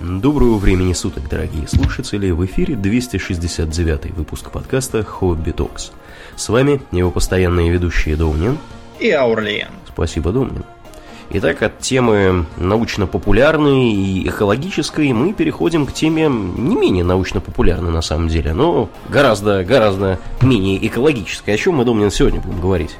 [0.00, 2.30] Доброго времени суток, дорогие слушатели!
[2.30, 5.90] В эфире 269 выпуск подкаста «Хобби Токс».
[6.36, 8.58] С вами его постоянные ведущие Домнин
[9.00, 9.70] и Аурлиен.
[9.88, 10.62] Спасибо, Домнин.
[11.30, 18.28] Итак, от темы научно-популярной и экологической мы переходим к теме не менее научно-популярной на самом
[18.28, 21.54] деле, но гораздо-гораздо менее экологической.
[21.54, 22.96] О чем мы, Домнин, сегодня будем говорить?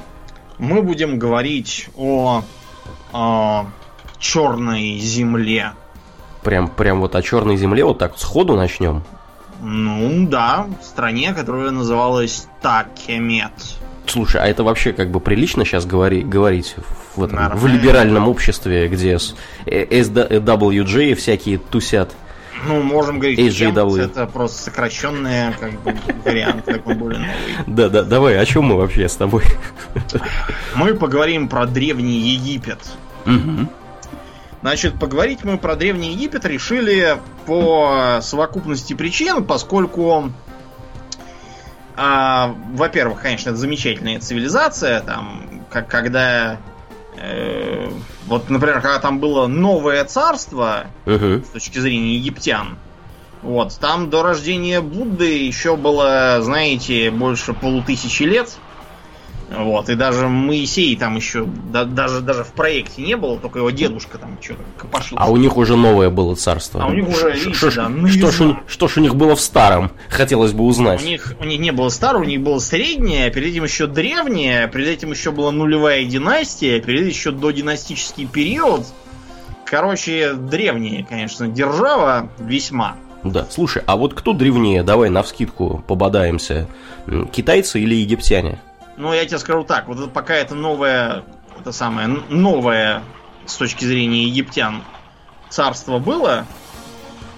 [0.57, 2.43] Мы будем говорить о,
[3.13, 3.67] о
[4.19, 5.71] черной земле.
[6.49, 9.03] Прям, прям вот о черной земле вот так сходу начнем?
[9.61, 13.51] Ну да, в стране, которая называлась Такемет.
[14.07, 16.75] Слушай, а это вообще как бы прилично сейчас говори, говорить
[17.15, 19.19] в, этом, в либеральном обществе, где
[19.67, 22.15] SWJ всякие тусят?
[22.65, 24.05] Ну, можем говорить, HJW.
[24.05, 25.95] это просто сокращенный как бы,
[26.25, 27.35] вариант, такой более новый.
[27.67, 29.43] Да, да, давай, о чем мы вообще с тобой?
[30.73, 32.79] Мы поговорим про Древний Египет.
[33.27, 33.69] Угу.
[34.61, 40.31] Значит, поговорить мы про Древний Египет решили по совокупности причин, поскольку,
[41.95, 46.57] а, во-первых, конечно, это замечательная цивилизация, там, как когда
[47.17, 47.89] э,
[48.25, 51.45] вот, например, когда там было новое царство uh-huh.
[51.45, 52.77] с точки зрения египтян,
[53.41, 58.57] вот, там до рождения Будды еще было, знаете, больше полутысячи лет.
[59.51, 63.71] Вот, и даже Моисей там еще, да, даже, даже в проекте не было, только его
[63.71, 65.15] дедушка там что-то копошился.
[65.17, 66.83] А у них уже новое было царство.
[66.83, 69.41] А у них уже, видите, что, да, что, ж, что ж у них было в
[69.41, 71.01] старом, хотелось бы узнать.
[71.03, 73.87] У них, у них не было старого, у них было среднее, а перед этим еще
[73.87, 78.85] древнее, а перед этим еще была нулевая династия, а перед этим еще додинастический период.
[79.65, 82.95] Короче, древнее, конечно, держава весьма.
[83.23, 84.83] Да, слушай, а вот кто древнее?
[84.83, 86.67] Давай на вскидку пободаемся.
[87.31, 88.59] Китайцы или египтяне?
[88.99, 91.23] Ну, я тебе скажу так, вот пока это новое,
[91.57, 93.01] это самое новое
[93.45, 94.83] с точки зрения египтян
[95.47, 96.45] царство было,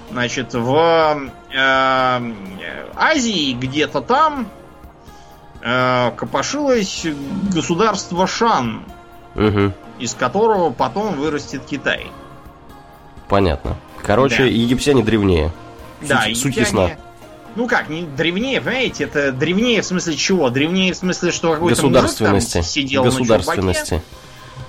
[0.09, 2.33] значит, в э,
[2.95, 4.47] Азии где-то там
[5.61, 7.05] э, копошилось
[7.53, 8.83] государство Шан,
[9.35, 9.71] угу.
[9.99, 12.07] из которого потом вырастет Китай.
[13.29, 13.77] Понятно.
[14.01, 14.45] Короче, да.
[14.45, 15.51] египтяне древнее.
[16.01, 16.35] Да, суть, египтяне...
[16.35, 16.89] суть ясна.
[17.55, 20.49] Ну как, не древнее, понимаете, это древнее в смысле чего?
[20.49, 24.01] Древнее в смысле, что какой-то мужик там сидел на чурбаке.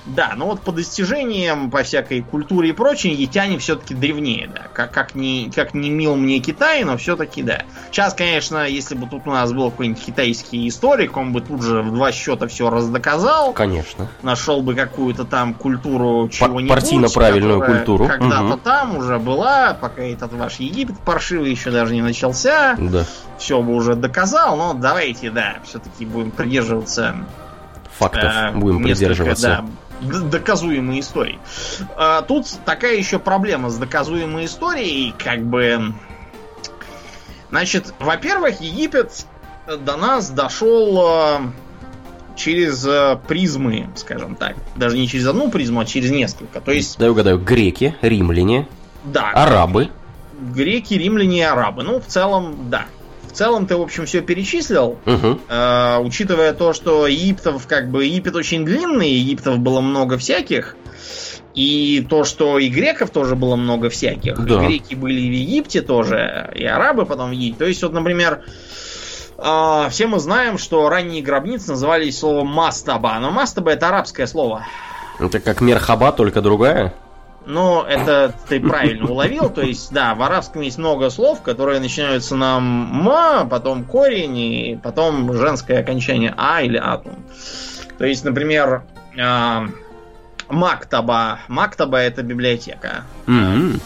[0.05, 4.63] Да, но вот по достижениям, по всякой культуре и прочее, ятяне все-таки древнее, да.
[4.73, 7.63] Как, как, не, как не мил мне Китай, но все-таки да.
[7.91, 11.83] Сейчас, конечно, если бы тут у нас был какой-нибудь китайский историк, он бы тут же
[11.83, 13.53] в два счета все раздоказал.
[13.53, 14.09] Конечно.
[14.23, 16.69] Нашел бы какую-то там культуру чего-нибудь.
[16.69, 18.07] Партийно-правильную культуру.
[18.07, 18.57] Когда-то угу.
[18.57, 22.75] там уже была, пока этот ваш Египет паршивый еще даже не начался.
[22.77, 23.05] Да.
[23.39, 27.15] Все бы уже доказал, но давайте, да, все-таки будем придерживаться
[28.03, 29.49] фактов э, будем придерживаться.
[29.49, 29.65] Да,
[30.01, 31.39] доказуемой истории.
[31.97, 35.95] А, тут такая еще проблема с доказуемой историей, как бы...
[37.51, 39.27] Значит, во-первых, Египет
[39.67, 41.53] до нас дошел а,
[42.35, 44.57] через а, призмы, скажем так.
[44.77, 46.61] Даже не через одну призму, а через несколько.
[46.61, 46.99] То есть...
[46.99, 48.67] Да, угадаю, греки, римляне,
[49.05, 49.91] да, арабы.
[50.41, 51.83] Греки, римляне и арабы.
[51.83, 52.87] Ну, в целом, да.
[53.33, 54.99] В целом ты, в общем, все перечислил.
[55.07, 55.41] Угу.
[55.49, 60.77] Э, учитывая то, что Египтов, как бы, Египет очень длинный, Египтов было много всяких.
[61.55, 64.39] И то, что и греков тоже было много всяких.
[64.45, 64.65] Да.
[64.65, 67.59] Греки были и в Египте тоже, и арабы потом в Египте.
[67.59, 68.43] То есть, вот, например,
[69.39, 73.19] э, все мы знаем, что ранние гробницы назывались словом мастаба.
[73.19, 74.67] Но мастаба это арабское слово.
[75.19, 76.93] Это как мерхаба, только другая?
[77.47, 79.51] Но это ты правильно уловил.
[79.51, 84.81] То есть, да, в арабском есть много слов, которые начинаются на ма, потом корень, и
[84.83, 87.17] потом женское окончание а или атум.
[87.99, 88.85] То есть, например,
[89.17, 89.67] э,
[90.49, 91.41] мактаба.
[91.49, 93.05] Мактаба это библиотека.
[93.27, 93.81] Mm-hmm.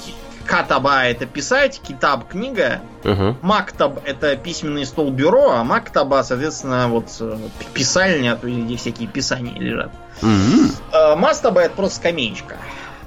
[0.46, 3.34] Катаба это писать, китаб книга, uh-huh.
[3.42, 7.36] мактаб это письменный стол бюро, а мактаба, соответственно, вот э,
[7.74, 9.90] писальня, то есть где всякие писания лежат.
[10.22, 11.16] Uh-huh.
[11.16, 12.58] Мастаба это просто скамеечка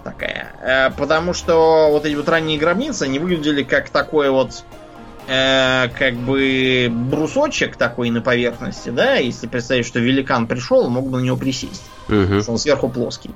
[0.04, 0.52] такая.
[0.62, 4.64] Э, потому что вот эти вот ранние гробницы, они выглядели как такой вот
[5.28, 11.20] э, как бы брусочек такой на поверхности, да, если представить, что великан пришел, мог бы
[11.20, 11.84] на него присесть.
[12.08, 12.42] Угу.
[12.42, 13.32] Что он сверху плоский.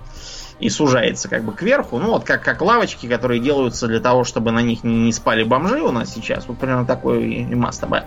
[0.60, 2.00] И сужается как бы кверху.
[2.00, 5.44] Ну, вот как, как лавочки, которые делаются для того, чтобы на них не, не спали
[5.44, 6.48] бомжи у нас сейчас.
[6.48, 8.06] Вот примерно такой и маста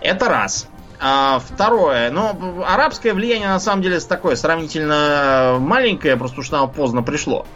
[0.00, 0.68] Это раз.
[0.98, 2.10] А, второе.
[2.10, 7.46] Ну, арабское влияние на самом деле такое сравнительно маленькое, просто что оно поздно пришло.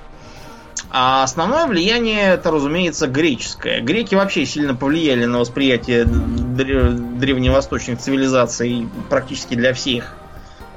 [0.92, 3.80] А основное влияние это, разумеется, греческое.
[3.80, 10.16] Греки вообще сильно повлияли на восприятие древневосточных цивилизаций практически для всех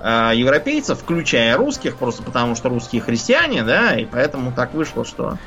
[0.02, 5.40] э, европейцев, включая русских, просто потому что русские христиане, да, и поэтому так вышло, что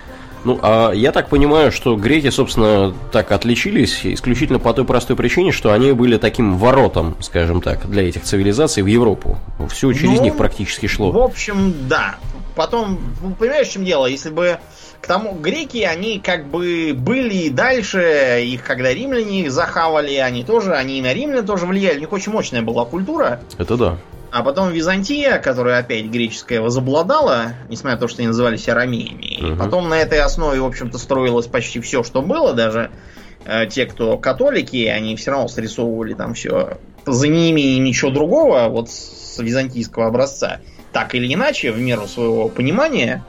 [0.42, 5.52] Ну, а я так понимаю, что греки, собственно, так отличились исключительно по той простой причине,
[5.52, 9.38] что они были таким воротом, скажем так, для этих цивилизаций в Европу.
[9.70, 11.12] Все через Ну, них практически шло.
[11.12, 12.16] В общем, да.
[12.56, 14.06] Потом, ну, понимаешь, в чем дело?
[14.06, 14.58] Если бы
[15.00, 20.42] к тому греки, они как бы были и дальше, их когда римляне их захавали, они
[20.42, 21.98] тоже, они и на римлян тоже влияли.
[21.98, 23.40] У них очень мощная была культура.
[23.58, 23.98] Это да.
[24.32, 29.24] А потом Византия, которая опять греческая возобладала, несмотря на то, что они назывались арамеями.
[29.24, 29.58] И Мгм.
[29.58, 32.52] потом на этой основе, в общем-то, строилось почти все, что было.
[32.54, 32.90] Даже
[33.44, 38.90] э, те, кто католики, они все равно срисовывали там все за неимением ничего другого, вот
[38.90, 40.58] с византийского образца.
[40.96, 43.22] Так или иначе, в меру своего понимания.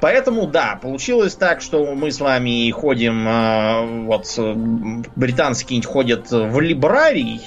[0.00, 4.26] Поэтому, да, получилось так, что мы с вами ходим, э, вот,
[5.14, 7.40] британские ходят в либрарий,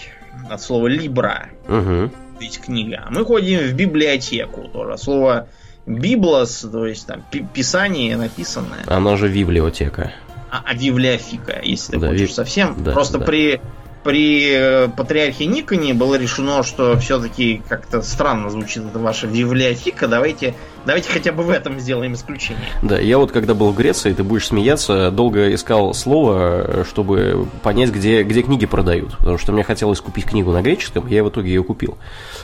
[0.50, 2.10] от слова либра, Угу.
[2.38, 3.04] то есть книга.
[3.06, 4.94] А мы ходим в библиотеку тоже.
[4.94, 5.48] от Слово
[5.86, 8.86] библос, то есть там пи- писание написанное.
[8.88, 10.14] Она же библиотека.
[10.50, 12.74] А, а библиофика, если ты Да, хочешь ви- совсем.
[12.86, 13.26] да, Просто да.
[13.26, 13.60] при
[14.04, 20.08] при э, патриархе Никоне было решено, что все-таки как-то странно звучит эта ваша библиофика.
[20.08, 20.56] Давайте,
[20.86, 22.62] давайте хотя бы в этом сделаем исключение.
[22.82, 27.92] Да, я вот когда был в Греции, ты будешь смеяться, долго искал слово, чтобы понять,
[27.92, 29.18] где, где книги продают.
[29.18, 31.98] Потому что мне хотелось купить книгу на греческом, я в итоге ее купил.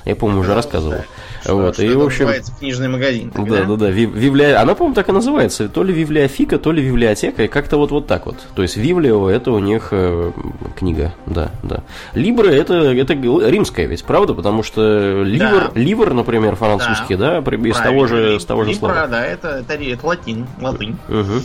[0.06, 1.04] Я, по-моему, уже рассказывал.
[1.42, 3.30] Что, вот, что и, это в общем, называется книжный магазин.
[3.32, 3.90] так, Да, да, да.
[3.90, 4.62] ви- Вивлия...
[4.62, 5.70] Она, по-моему, так и называется.
[5.70, 8.38] То ли библиофика, то ли библиотека, и как-то вот, вот так вот.
[8.56, 10.32] То есть Вивлио это у них э,
[10.78, 11.84] книга, да, да.
[12.14, 14.34] Либра это, это римская ведь, правда?
[14.34, 15.80] Потому что ливр, Да.
[15.80, 19.08] ливр, например, французский, да, при- из того же, с того же Либра, слова.
[19.08, 20.98] да, это, это, это латин, латынь.
[21.08, 21.44] Мгм.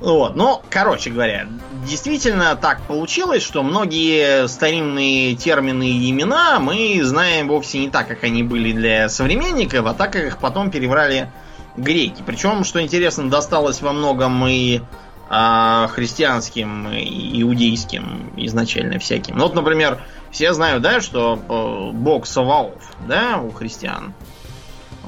[0.00, 1.48] Вот, но, короче говоря,
[1.84, 8.22] действительно так получилось, что многие старинные термины и имена мы знаем вовсе не так, как
[8.22, 11.32] они были для современников, а так, как их потом перебрали
[11.76, 12.22] греки.
[12.24, 14.82] Причем, что интересно, досталось во многом и
[15.30, 19.36] а, христианским, и иудейским изначально всяким.
[19.36, 19.98] Ну, вот, например,
[20.30, 24.14] все знают, да, что э, бог Саваоф, да, у христиан.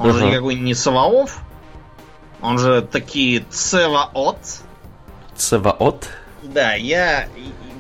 [0.01, 0.31] Он же Ага.
[0.31, 1.41] никакой не Саваоф,
[2.41, 4.39] он же таки Цеваот.
[5.37, 6.09] Цеваот.
[6.43, 7.29] Да, я,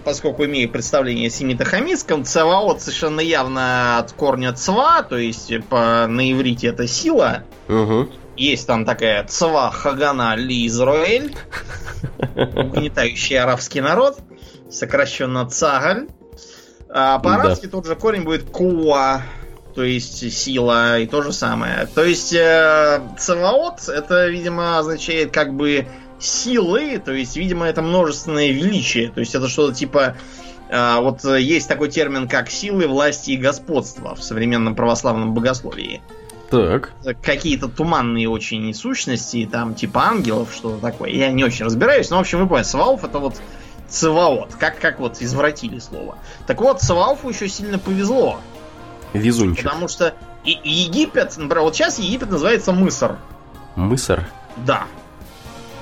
[0.05, 6.31] поскольку имею представление о семитохамистском, цеваот совершенно явно от корня цва, то есть по, на
[6.32, 7.44] иврите это сила.
[7.69, 8.11] Угу.
[8.37, 11.34] Есть там такая цва хагана ли Израиль,
[12.37, 14.19] угнетающий арабский народ,
[14.70, 16.08] сокращенно цагаль.
[16.93, 19.22] А по-арабски тот же корень будет куа,
[19.81, 21.88] то есть сила, и то же самое.
[21.94, 23.00] То есть э,
[23.88, 25.87] это, видимо, означает как бы
[26.19, 29.11] силы, то есть, видимо, это множественное величие.
[29.11, 30.19] То есть это что-то типа...
[30.69, 36.03] э, вот есть такой термин, как силы, власти и господства в современном православном богословии
[36.50, 36.93] Так.
[37.23, 41.09] какие-то туманные очень сущности, там типа ангелов, что-то такое.
[41.09, 43.41] Я не очень разбираюсь, но в общем вы поняли, Свалф это вот
[43.88, 46.19] Цеваот, как, как вот извратили слово.
[46.47, 48.41] Так вот, Цевалфу еще сильно повезло,
[49.12, 49.64] Везунчик.
[49.64, 50.14] потому что
[50.44, 53.18] и, Египет, например, вот сейчас Египет называется Мыср,
[53.76, 54.28] Мысар.
[54.56, 54.86] да.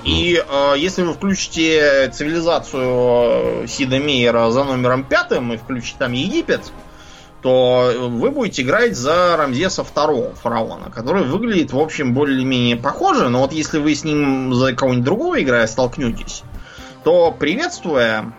[0.03, 6.13] И э, если вы включите цивилизацию э, Сида Мейера за номером пятым и включите там
[6.13, 6.71] Египет,
[7.41, 13.39] то вы будете играть за Рамзеса второго фараона, который выглядит, в общем, более-менее похоже, но
[13.39, 16.43] вот если вы с ним за кого-нибудь другого играя столкнетесь,
[17.03, 18.33] то приветствуя,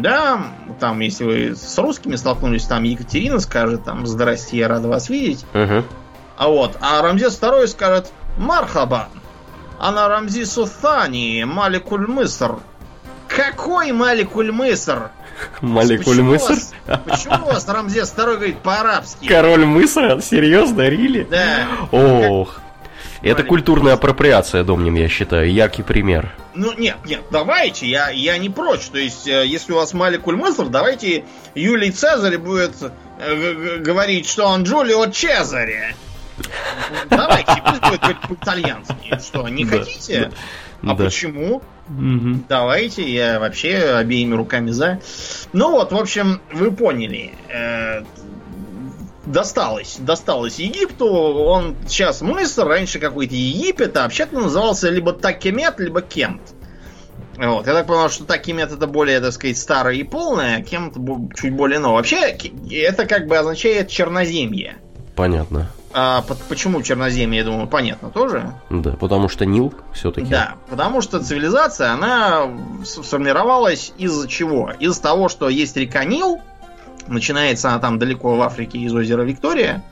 [0.00, 0.40] да,
[0.80, 5.44] там, если вы с русскими столкнулись, там Екатерина скажет, там, здрасте, я рада вас видеть,
[5.54, 5.84] Угу.
[6.38, 9.08] а вот, а Рамзес второй скажет Мархабан.
[9.78, 12.56] Она Рамзису Thani, Маликуль Мыср.
[13.28, 15.10] Какой Маликуль Мыср?
[15.60, 16.56] Маликуль Почему у Мысар?
[16.56, 16.72] вас-
[17.04, 19.26] Почему у вас Рамзес второй говорит по-арабски?
[19.26, 20.20] Король Мысра?
[20.20, 21.26] Серьезно, Рили?
[21.30, 21.66] Да.
[21.90, 22.60] Ох.
[23.22, 25.52] Это культурная апроприация, Домнин, я считаю.
[25.52, 26.34] Яркий пример.
[26.54, 28.86] Ну, нет, нет, давайте, я, я не прочь.
[28.86, 31.24] То есть, э, если у вас Маликуль Мыср, давайте
[31.54, 32.74] Юлий Цезарь будет
[33.18, 35.94] э, говорить, что он Джулио Цезаре.
[37.08, 39.18] Давайте, пусть будет говорить по-итальянски.
[39.20, 40.30] Что, не хотите?
[40.84, 41.62] А почему?
[41.88, 42.44] Мгм.
[42.48, 45.00] Давайте, я вообще обеими руками за.
[45.52, 47.34] Ну вот, в общем, вы поняли.
[49.26, 51.06] Досталось, досталось Египту.
[51.06, 56.42] Он сейчас мыср, раньше какой-то Египет, а вообще-то назывался либо Такемет, либо Кент.
[57.36, 57.66] Вот.
[57.66, 61.32] Я так понял, что Такемет это более, так сказать, старое и полное, а Кент бо-
[61.34, 61.98] чуть более новое.
[61.98, 62.36] Вообще,
[62.70, 64.76] это как бы означает черноземье.
[65.14, 65.70] Понятно.
[65.94, 68.54] А по- почему черноземье, я думаю, понятно тоже.
[68.70, 70.26] Да, потому что Нил все-таки.
[70.26, 72.48] Да, потому что цивилизация, она
[72.84, 74.72] сформировалась из чего?
[74.80, 76.40] Из того, что есть река Нил,
[77.08, 79.82] начинается она там далеко в Африке из озера Виктория,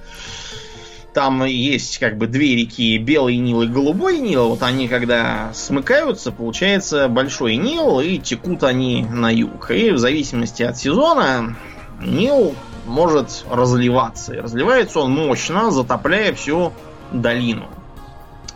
[1.12, 4.50] там есть как бы две реки, Белый Нил и Голубой Нил.
[4.50, 9.70] Вот они когда смыкаются, получается Большой Нил, и текут они на юг.
[9.70, 11.56] И в зависимости от сезона
[12.00, 12.54] Нил
[12.86, 14.34] может разливаться.
[14.34, 16.72] И разливается он мощно, затопляя всю
[17.10, 17.68] долину.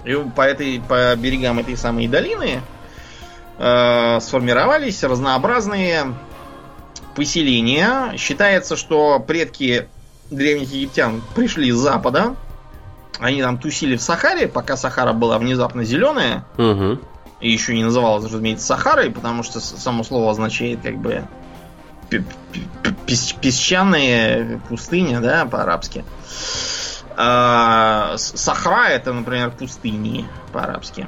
[0.05, 2.61] И по, этой, по берегам этой самой долины
[3.59, 6.15] э, сформировались разнообразные
[7.15, 8.17] поселения.
[8.17, 9.89] Считается, что предки
[10.31, 12.37] древних египтян пришли с запада.
[13.19, 16.45] Они там тусили в Сахаре, пока Сахара была внезапно зеленая.
[16.59, 16.99] Угу.
[17.41, 21.25] И еще не называлась, разумеется, Сахарой, потому что само слово означает как бы
[23.07, 26.05] песчаная пустыня, да, по-арабски.
[27.17, 31.07] А, Сахра это, например, пустыни по-арабски.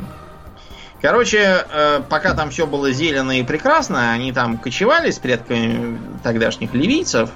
[1.02, 6.74] Короче, э, пока там все было зелено и прекрасно, они там кочевали с предками тогдашних
[6.74, 7.30] ливийцев.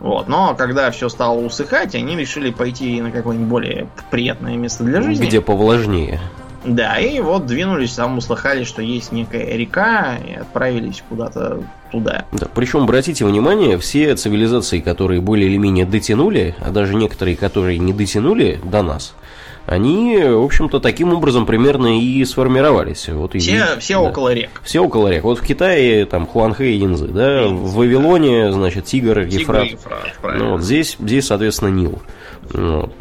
[0.00, 0.26] Вот.
[0.28, 5.26] Но когда все стало усыхать, они решили пойти на какое-нибудь более приятное место для жизни.
[5.26, 6.20] Где повлажнее.
[6.64, 12.24] Да, и вот двинулись, там услыхали, что есть некая река, и отправились куда-то туда.
[12.32, 17.78] Да, причем, обратите внимание, все цивилизации, которые более или менее дотянули, а даже некоторые, которые
[17.78, 19.14] не дотянули до нас,
[19.66, 23.08] они, в общем-то, таким образом примерно и сформировались.
[23.08, 24.00] Вот все и, все да.
[24.00, 24.50] около рек.
[24.64, 25.24] Все около рек.
[25.24, 28.52] Вот в Китае там Хуанхэ и Янзы, да, Янзы, в Вавилоне, да.
[28.52, 29.68] значит, Тигр, Ефрат.
[29.68, 32.02] Тигр, Ефрат ну, вот здесь, здесь, соответственно, Нил.
[32.52, 32.92] Вот.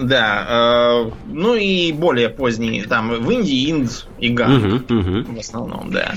[0.00, 5.34] Да, э, ну и более поздние, там в Индии Инд и Ганг угу, угу.
[5.34, 6.14] в основном, да.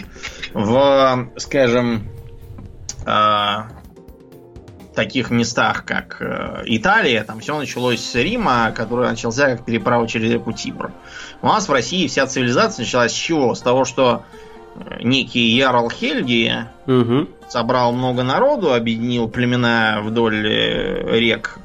[0.54, 2.04] В, скажем,
[3.08, 3.56] э,
[4.96, 10.32] таких местах, как э, Италия, там все началось с Рима, который начался как переправа через
[10.32, 10.92] реку Тибр.
[11.42, 13.56] У нас в России вся цивилизация началась с чего?
[13.56, 14.24] С того, что
[14.76, 17.30] э, некий Ярл Хельги угу.
[17.48, 21.60] собрал много народу, объединил племена вдоль э, рек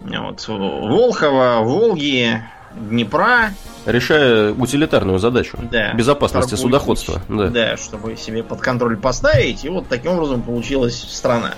[0.00, 2.42] вот, Волхова, Волги,
[2.74, 3.52] Днепра.
[3.86, 5.58] Решая утилитарную задачу.
[5.70, 5.92] Да.
[5.94, 7.20] Безопасности судоходства.
[7.28, 7.48] Да.
[7.48, 9.64] да, чтобы себе под контроль поставить.
[9.64, 11.54] И вот таким образом получилась страна.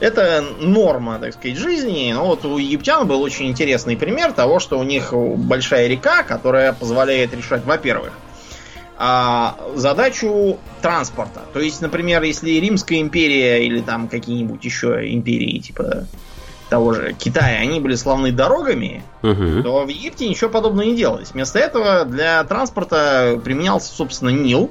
[0.00, 2.12] Это норма, так сказать, жизни.
[2.12, 6.72] Но вот у египтян был очень интересный пример того, что у них большая река, которая
[6.72, 8.12] позволяет решать, во-первых,
[8.98, 11.42] а, задачу транспорта.
[11.52, 16.06] То есть, например, если Римская империя или там какие-нибудь еще империи, типа
[16.68, 19.62] того же Китая, они были славны дорогами, угу.
[19.62, 21.32] то в Египте ничего подобного не делалось.
[21.32, 24.70] Вместо этого для транспорта применялся, собственно, Нил.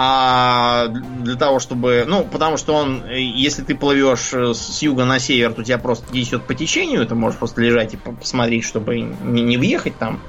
[0.00, 2.04] А для того, чтобы...
[2.06, 6.44] Ну, потому что он, если ты плывешь с юга на север, то тебя просто несет
[6.44, 10.20] по течению, ты можешь просто лежать и посмотреть, чтобы не, не въехать там.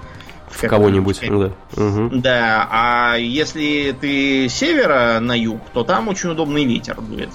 [0.50, 1.51] В кого-нибудь, да.
[1.83, 2.09] Угу.
[2.13, 7.29] Да, а если ты с севера на юг, то там очень удобный ветер дует.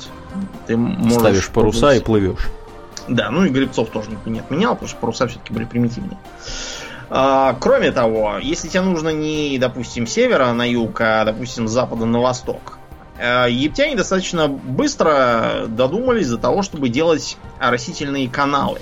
[0.66, 2.48] Ты можешь Ставишь паруса и плывешь.
[3.08, 6.18] Да, ну и гребцов тоже никто не отменял, потому что паруса все-таки были примитивные.
[7.11, 12.06] А, кроме того, если тебе нужно не, допустим, севера на юг, а, допустим, с запада
[12.06, 12.78] на восток,
[13.18, 18.80] а, египтяне достаточно быстро додумались до того, чтобы делать оросительные каналы.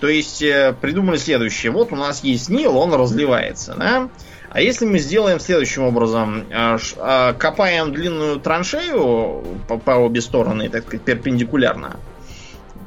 [0.00, 1.72] То есть э, придумали следующее.
[1.72, 4.08] Вот у нас есть Нил, он разливается, да?
[4.50, 10.86] А если мы сделаем следующим образом, а, копаем длинную траншею по, по обе стороны, так
[10.86, 11.96] сказать, перпендикулярно,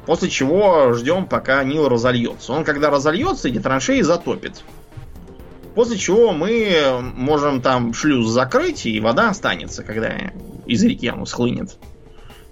[0.06, 2.52] После чего ждем, пока Нил разольется.
[2.52, 4.64] Он, когда разольется, эти траншеи затопит.
[5.74, 10.32] После чего мы можем там шлюз закрыть, и вода останется, когда
[10.66, 11.76] из реки оно схлынет.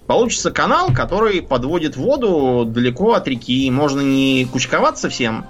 [0.06, 3.70] Получится канал, который подводит воду далеко от реки.
[3.70, 5.46] Можно не кучковаться всем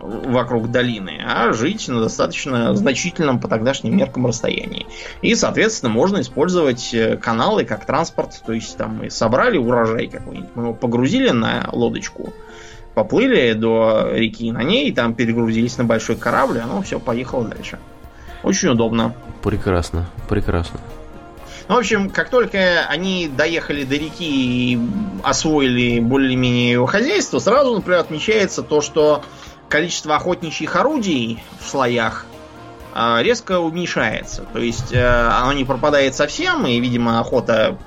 [0.00, 4.86] вокруг долины, а жить на достаточно значительном по тогдашним меркам расстоянии.
[5.22, 8.42] И, соответственно, можно использовать э, каналы как транспорт.
[8.44, 12.32] То есть там мы собрали урожай какой-нибудь, мы его погрузили на лодочку,
[12.94, 17.78] поплыли до реки на ней, там перегрузились на большой корабль, и оно все поехало дальше.
[18.42, 19.14] Очень удобно.
[19.42, 20.80] Прекрасно, прекрасно.
[21.68, 24.80] Ну, в общем, как только они доехали до реки и
[25.22, 29.22] освоили более-менее его хозяйство, сразу, например, отмечается то, что
[29.70, 32.26] количество охотничьих орудий в слоях
[32.92, 34.44] а, резко уменьшается.
[34.52, 37.78] То есть э, оно не пропадает совсем, и, видимо, охота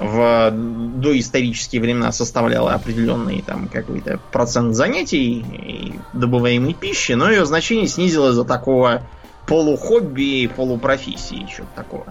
[0.00, 7.88] в доисторические времена составляла определенный там какой-то процент занятий и добываемой пищи, но ее значение
[7.88, 9.02] снизилось до такого
[9.46, 12.06] полухобби, полупрофессии, что-то такого.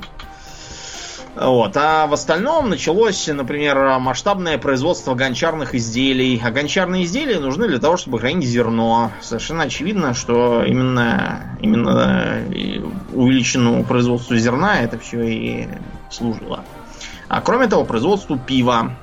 [1.40, 1.78] Вот.
[1.78, 6.42] А в остальном началось, например, масштабное производство гончарных изделий.
[6.44, 9.12] А гончарные изделия нужны для того, чтобы хранить зерно.
[9.22, 12.44] Совершенно очевидно, что именно, именно
[13.14, 15.68] увеличенному производству зерна это все и
[16.10, 16.64] служило.
[17.28, 18.94] А кроме того, производству пива.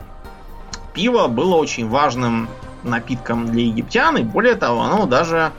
[0.92, 2.48] Пиво было очень важным
[2.84, 5.52] напитком для египтян, и более того, оно даже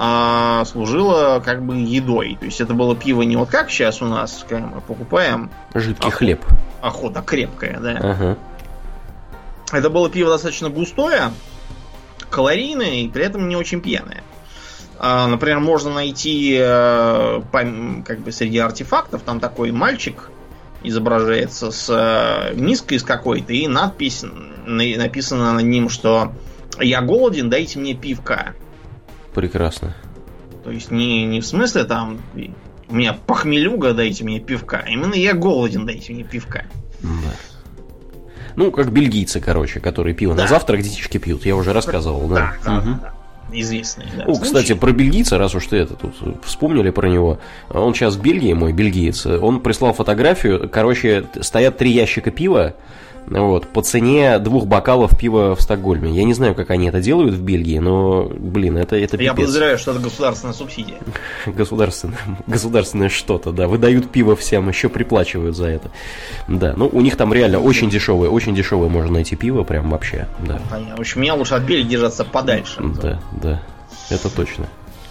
[0.00, 2.36] а, служило как бы едой.
[2.38, 5.50] То есть это было пиво не вот как сейчас у нас, когда мы покупаем.
[5.74, 6.44] Жидкий охот, хлеб.
[6.80, 7.98] Охота крепкая, да.
[8.00, 8.38] Ага.
[9.72, 11.32] Это было пиво достаточно густое,
[12.30, 14.22] калорийное и при этом не очень пьяное.
[15.00, 20.30] А, например, можно найти э, как бы среди артефактов там такой мальчик
[20.84, 24.24] изображается с э, миской с какой-то и надпись
[24.64, 26.32] написано на ним, что
[26.78, 28.54] я голоден, дайте мне пивка.
[29.38, 29.94] Прекрасно.
[30.64, 32.18] То есть не, не в смысле там
[32.88, 34.78] у меня похмелюга, дайте мне пивка.
[34.88, 36.64] Именно я голоден, дайте мне пивка.
[37.00, 37.08] Да.
[38.56, 40.42] Ну, как бельгийцы, короче, которые пиво да.
[40.42, 41.46] на завтрак детишки пьют.
[41.46, 42.34] Я уже рассказывал, да.
[42.34, 43.00] Да, да, угу.
[43.00, 43.14] да
[43.52, 44.06] известный.
[44.16, 46.14] Да, О, кстати, про бельгийца, раз уж ты это тут
[46.44, 47.38] вспомнили про него.
[47.70, 49.24] Он сейчас в Бельгии, мой бельгиец.
[49.24, 50.68] Он прислал фотографию.
[50.68, 52.74] Короче, стоят три ящика пива
[53.30, 56.10] вот, по цене двух бокалов пива в Стокгольме.
[56.10, 59.46] Я не знаю, как они это делают в Бельгии, но, блин, это, это Я пипец.
[59.46, 60.98] подозреваю, что это государственная субсидия.
[61.46, 63.68] Государственное, государственное что-то, да.
[63.68, 65.90] Выдают пиво всем, еще приплачивают за это.
[66.46, 70.28] Да, ну у них там реально очень дешевое, очень дешевое можно найти пиво, прям вообще,
[70.40, 70.60] да.
[70.70, 70.96] Понятно.
[70.96, 72.80] В общем, мне лучше от Бельгии держаться подальше.
[73.02, 73.62] Да, да,
[74.10, 74.66] это точно.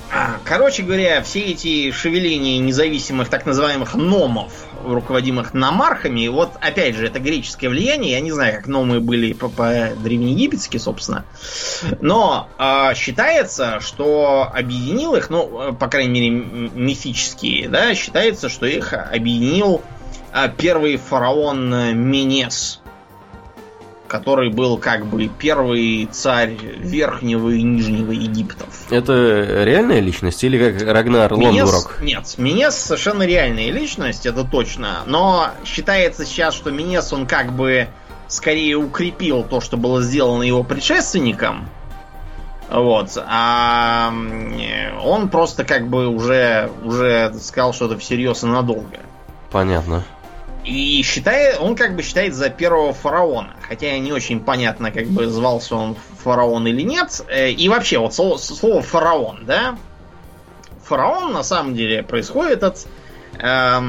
[0.09, 7.07] А, короче говоря, все эти шевеления независимых так называемых номов, руководимых намархами, вот опять же,
[7.07, 11.25] это греческое влияние, я не знаю, как номы были по-древнеегипетски, собственно,
[12.01, 18.93] но э, считается, что объединил их, ну, по крайней мере, мифические, да, считается, что их
[18.93, 19.81] объединил
[20.33, 22.81] э, первый фараон Менес,
[24.07, 28.67] который был как бы первый царь Верхнего и Нижнего Египтов.
[28.89, 31.99] Это реальная личность или как Рагнар Лонгурок?
[32.01, 35.03] Нет, Минес совершенно реальная личность, это точно.
[35.05, 37.87] Но считается сейчас, что Минес он как бы
[38.27, 41.69] скорее укрепил то, что было сделано его предшественником.
[42.69, 43.17] Вот.
[43.25, 44.11] А
[45.03, 48.99] он просто как бы уже, уже сказал, что это всерьез и надолго.
[49.51, 50.03] Понятно.
[50.67, 53.55] И считает, он как бы считает за первого фараона.
[53.61, 57.23] Хотя не очень понятно, как бы звался он фараон или нет.
[57.29, 59.77] Э, и вообще, вот слово, слово фараон, да?
[60.83, 62.85] Фараон на самом деле происходит от
[63.39, 63.79] э,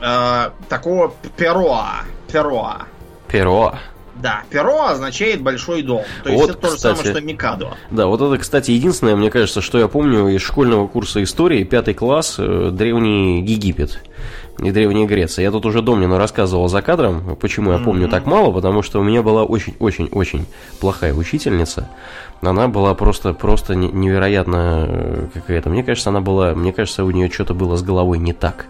[0.00, 2.04] э, такого пероа.
[2.30, 2.86] Пероа.
[3.26, 3.80] Пероа.
[4.14, 6.04] Да, перо означает большой дом.
[6.22, 7.74] То есть вот, это то же кстати, самое, что Микадо.
[7.90, 11.94] Да, вот это, кстати, единственное, мне кажется, что я помню из школьного курса истории, пятый
[11.94, 14.00] класс, э, древний Египет
[14.58, 15.44] и Древняя Греция.
[15.44, 18.10] Я тут уже Домнину рассказывал за кадром, почему я помню mm-hmm.
[18.10, 20.46] так мало, потому что у меня была очень-очень-очень
[20.80, 21.88] плохая учительница.
[22.40, 25.70] Она была просто, просто невероятно э, какая-то.
[25.70, 28.66] Мне кажется, она была, мне кажется, у нее что-то было с головой не так.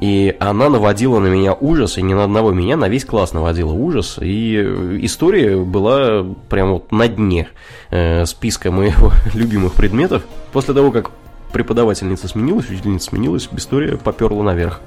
[0.00, 3.72] И она наводила на меня ужас, и не на одного меня, на весь класс наводила
[3.72, 4.18] ужас.
[4.20, 4.56] И
[5.02, 7.48] история была прямо вот на дне
[7.90, 8.98] э, списка моих
[9.34, 10.22] любимых предметов.
[10.52, 11.10] После того, как
[11.52, 14.80] преподавательница сменилась, учительница сменилась, история поперла наверх.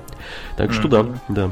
[0.58, 1.15] Так что mm-hmm.
[1.30, 1.52] да, да.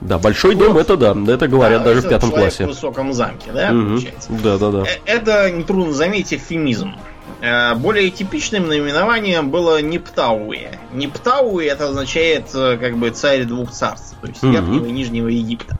[0.00, 2.66] Да, большой дом это да, это говорят да, даже в пятом классе.
[2.66, 3.98] В высоком замке, да, угу.
[4.44, 4.84] Да, да, да.
[5.06, 6.94] Это нетрудно заметить эвфемизм.
[7.40, 10.78] Э, более типичным наименованием было Нептауэ.
[10.92, 14.42] Нептауэ это означает э, как бы царь двух царств, то есть.
[14.42, 15.78] Верхнего и Нижнего Египта.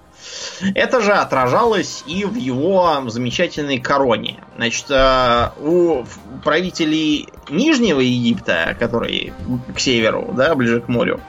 [0.75, 4.41] Это же отражалось и в его замечательной короне.
[4.57, 6.05] Значит, э, у
[6.45, 9.33] правителей Нижнего Египта, который
[9.75, 11.21] к северу, да, ближе к морю,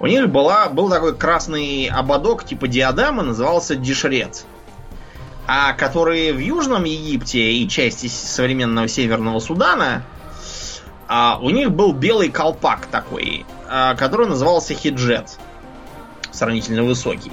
[0.00, 4.44] у них была, был такой красный ободок типа диадема, назывался Дишрет.
[5.46, 10.04] А которые в Южном Египте и части современного Северного Судана,
[11.06, 15.38] а, у них был белый колпак такой, а, который назывался хиджет.
[16.32, 17.32] Сравнительно высокий.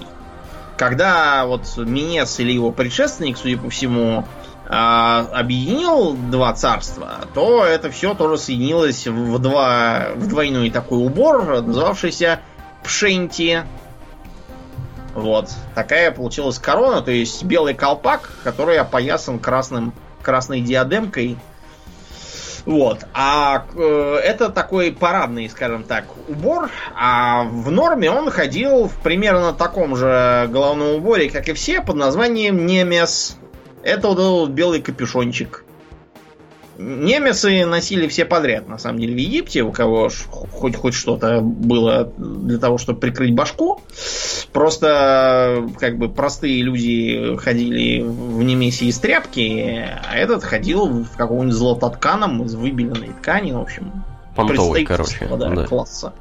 [0.81, 4.25] Когда вот Минес или его предшественник, судя по всему,
[4.67, 11.61] а, объединил два царства, то это все тоже соединилось в, два, в двойной такой убор,
[11.61, 12.39] называвшийся
[12.83, 13.63] Пшенти.
[15.13, 15.51] Вот.
[15.75, 21.37] Такая получилась корона, то есть белый колпак, который опоясан красным, красной диадемкой.
[22.65, 23.05] Вот.
[23.13, 26.69] А э, это такой парадный, скажем так, убор.
[26.95, 31.95] А в норме он ходил в примерно таком же головном уборе, как и все, под
[31.95, 33.37] названием Немес.
[33.83, 35.65] Это вот этот белый капюшончик.
[36.81, 42.11] Немесы носили все подряд, на самом деле, в Египте, у кого хоть хоть что-то было
[42.17, 43.81] для того, чтобы прикрыть башку.
[44.51, 51.53] Просто как бы простые люди ходили в Немесе из тряпки, а этот ходил в каком-нибудь
[51.53, 54.03] золототканом из выбеленной ткани, в общем.
[54.35, 55.27] Понтовый, короче.
[55.29, 55.65] Да, да.
[55.65, 56.13] класса.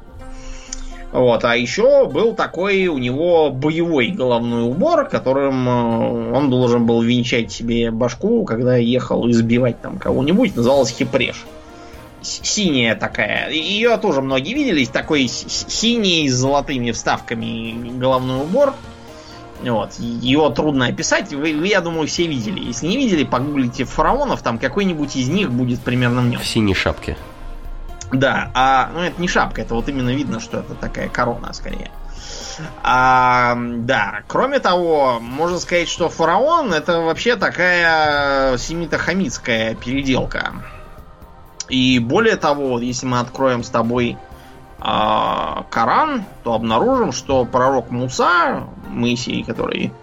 [1.11, 7.01] Вот, а еще был такой у него боевой головной убор, которым э, он должен был
[7.01, 10.55] венчать себе башку, когда ехал избивать там кого-нибудь.
[10.55, 11.45] Называлась хипреш.
[12.21, 13.49] Синяя такая.
[13.49, 14.85] Ее тоже многие видели.
[14.85, 18.73] Такой синий с золотыми вставками головной убор.
[19.63, 19.93] Вот.
[19.99, 21.33] Его трудно описать.
[21.33, 22.59] Вы, я думаю, все видели.
[22.59, 26.39] Если не видели, погуглите фараонов, там какой-нибудь из них будет примерно в нем.
[26.39, 27.17] В синей шапке.
[28.11, 31.91] Да, а, ну это не шапка, это вот именно видно, что это такая корона скорее.
[32.83, 40.53] А, да, кроме того, можно сказать, что фараон это вообще такая семито-хамитская переделка.
[41.69, 44.17] И более того, если мы откроем с тобой
[44.79, 49.93] а, Коран, то обнаружим, что пророк Муса, Моисей, который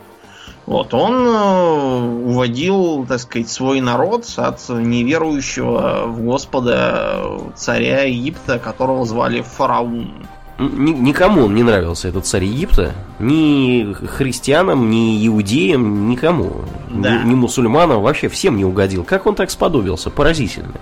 [0.69, 9.07] вот, он э, уводил, так сказать, свой народ от неверующего в Господа царя Египта, которого
[9.07, 10.27] звали Фараун.
[10.59, 12.93] Никому он не нравился, этот царь Египта.
[13.19, 16.57] Ни христианам, ни иудеям, никому.
[16.91, 17.23] Да.
[17.23, 19.05] Ни, ни мусульманам, вообще всем не угодил.
[19.05, 20.11] Как он так сподобился?
[20.11, 20.75] Поразительно.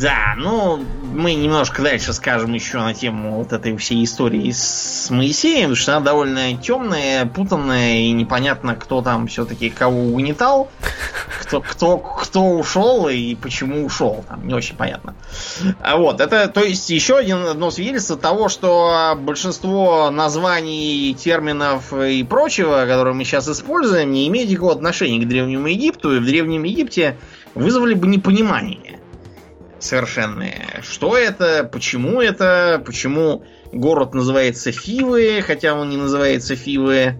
[0.00, 0.78] Да, ну,
[1.12, 5.96] мы немножко дальше скажем еще на тему вот этой всей истории с Моисеем, потому что
[5.96, 10.70] она довольно темная, путанная, и непонятно, кто там все-таки кого угнетал,
[11.40, 14.24] кто, кто, кто ушел и почему ушел.
[14.28, 15.14] Там не очень понятно.
[15.80, 22.22] А вот, это, то есть, еще один, одно свидетельство того, что большинство названий, терминов и
[22.22, 26.62] прочего, которые мы сейчас используем, не имеют никакого отношения к Древнему Египту, и в Древнем
[26.64, 27.16] Египте
[27.54, 28.89] вызвали бы непонимание
[29.80, 30.80] совершенные.
[30.82, 37.16] Что это, почему это, почему город называется Фивы, хотя он не называется Фивы.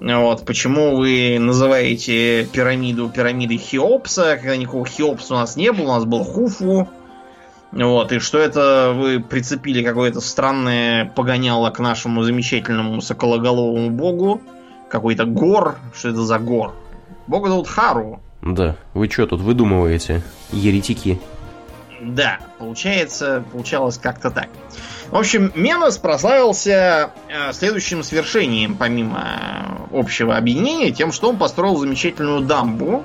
[0.00, 5.94] Вот, почему вы называете пирамиду пирамидой Хеопса, когда никакого Хеопса у нас не было, у
[5.94, 6.88] нас был Хуфу.
[7.72, 14.40] Вот, и что это вы прицепили какое-то странное погоняло к нашему замечательному сокологоловому богу.
[14.88, 15.78] Какой-то гор.
[15.92, 16.74] Что это за гор?
[17.26, 18.20] Бога зовут Хару.
[18.42, 21.18] Да, вы что тут выдумываете, еретики?
[22.04, 24.48] Да, получается, получалось как-то так.
[25.10, 32.40] В общем, Менос прославился э, следующим свершением, помимо общего объединения, тем, что он построил замечательную
[32.40, 33.04] дамбу,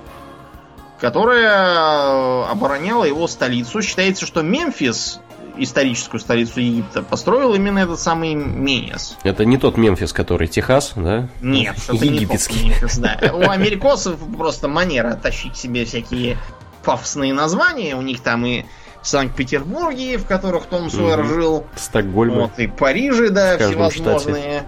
[1.00, 3.82] которая э, обороняла его столицу.
[3.82, 5.22] Считается, что Мемфис,
[5.58, 9.18] историческую столицу Египта, построил именно этот самый Менес.
[9.24, 11.30] Это не тот Мемфис, который Техас, да?
[11.42, 12.66] Нет, это Египетский.
[12.66, 13.20] не тот Мемфис, да.
[13.34, 16.38] У америкосов просто манера тащить себе всякие
[16.84, 17.96] пафосные названия.
[17.96, 18.66] У них там и
[19.02, 21.28] Санкт-Петербурге, в которых Том Сойер угу.
[21.28, 21.66] жил.
[21.76, 22.36] Стокгольме.
[22.36, 24.60] Вот, и Париже, да, всевозможные.
[24.60, 24.66] Штате.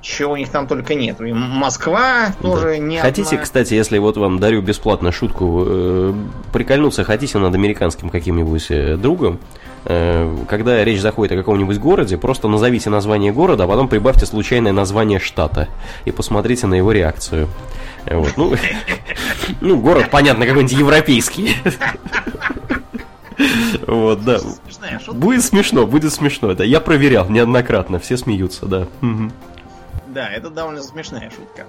[0.00, 1.20] Чего у них там только нет.
[1.20, 2.78] И Москва тоже да.
[2.78, 3.42] не Хотите, одна.
[3.42, 6.14] кстати, если вот вам дарю бесплатно шутку, э,
[6.52, 9.40] прикольнуться хотите над американским каким-нибудь э, другом,
[9.86, 14.72] э, когда речь заходит о каком-нибудь городе, просто назовите название города, а потом прибавьте случайное
[14.72, 15.68] название штата
[16.04, 17.48] и посмотрите на его реакцию.
[18.06, 18.54] Вот, ну,
[19.60, 21.56] ну, город, понятно, какой-нибудь европейский.
[23.86, 24.38] Вот, да.
[25.12, 26.50] Будет смешно, будет смешно.
[26.52, 28.86] Это я проверял неоднократно, все смеются, да.
[30.08, 31.66] Да, это довольно смешная шутка.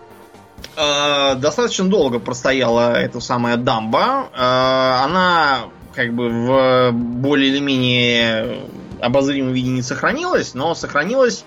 [0.75, 4.29] А, достаточно долго простояла эта самая дамба.
[4.35, 5.59] А, она
[5.93, 8.61] как бы в более или менее
[9.01, 11.45] обозримом виде не сохранилась, но сохранилась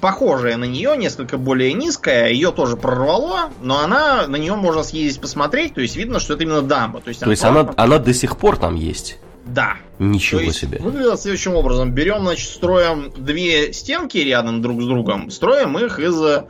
[0.00, 2.30] похожая на нее, несколько более низкая.
[2.30, 6.42] Ее тоже прорвало, но она на нее можно съездить посмотреть, то есть видно, что это
[6.42, 7.00] именно дамба.
[7.00, 9.18] То есть, то она, есть она, она до сих пор там есть.
[9.44, 9.76] Да.
[9.98, 10.78] Ничего То есть, себе.
[10.78, 11.92] Выглядит следующим образом.
[11.92, 16.46] Берем, значит, строим две стенки рядом друг с другом, строим их из э,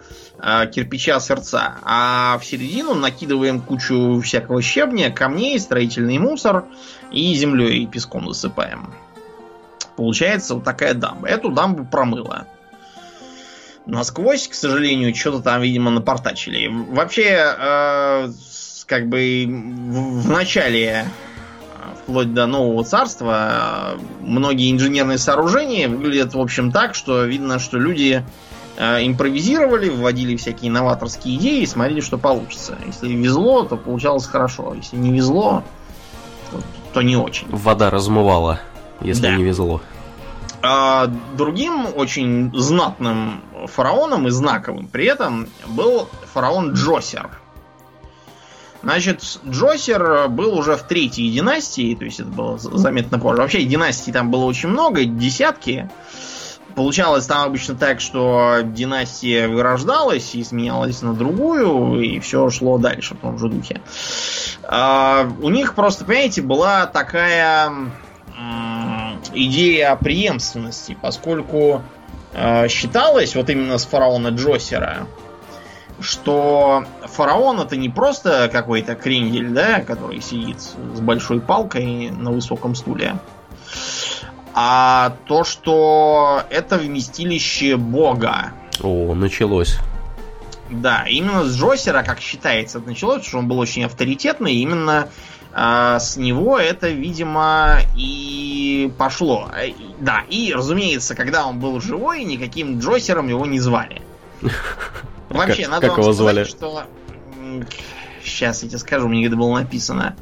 [0.70, 1.78] кирпича сердца.
[1.82, 6.66] А в середину накидываем кучу всякого щебня, камней, строительный мусор
[7.10, 8.92] и землей и песком засыпаем.
[9.96, 11.28] Получается вот такая дамба.
[11.28, 12.46] Эту дамбу промыло.
[13.84, 16.68] Насквозь, к сожалению, что-то там, видимо, напортачили.
[16.68, 18.32] Вообще, э,
[18.86, 21.06] как бы в, в начале
[22.02, 28.24] вплоть до нового царства, многие инженерные сооружения выглядят, в общем, так, что видно, что люди
[28.76, 32.76] э, импровизировали, вводили всякие новаторские идеи и смотрели, что получится.
[32.86, 34.74] Если везло, то получалось хорошо.
[34.74, 35.62] Если не везло,
[36.50, 36.60] то,
[36.94, 37.46] то не очень.
[37.48, 38.60] Вода размывала,
[39.00, 39.36] если да.
[39.36, 39.80] не везло.
[40.64, 47.30] А другим очень знатным фараоном и знаковым при этом был фараон Джосер–
[48.82, 53.42] Значит, Джосер был уже в третьей династии, то есть это было заметно позже.
[53.42, 55.88] Вообще династий там было очень много, десятки.
[56.74, 63.14] Получалось там обычно так, что династия вырождалась и сменялась на другую, и все шло дальше
[63.14, 63.82] в том же духе.
[64.64, 67.70] А, у них просто, понимаете, была такая
[69.34, 71.82] идея преемственности, поскольку
[72.32, 75.06] э, считалось, вот именно с фараона Джосера,
[76.02, 82.74] что фараон это не просто какой-то крендель, да, который сидит с большой палкой на высоком
[82.74, 83.16] стуле,
[84.54, 88.52] а то, что это вместилище бога.
[88.82, 89.78] О, началось.
[90.70, 95.08] Да, именно с Джосера, как считается, это началось, потому что он был очень авторитетный, именно
[95.54, 99.50] э, с него это, видимо, и пошло.
[100.00, 104.00] Да, и, разумеется, когда он был живой, никаким Джосером его не звали.
[105.32, 106.44] Вообще, Как- надо как вам его сказать, звали?
[106.44, 106.84] что...
[108.24, 110.16] Сейчас я тебе скажу, мне где было написано.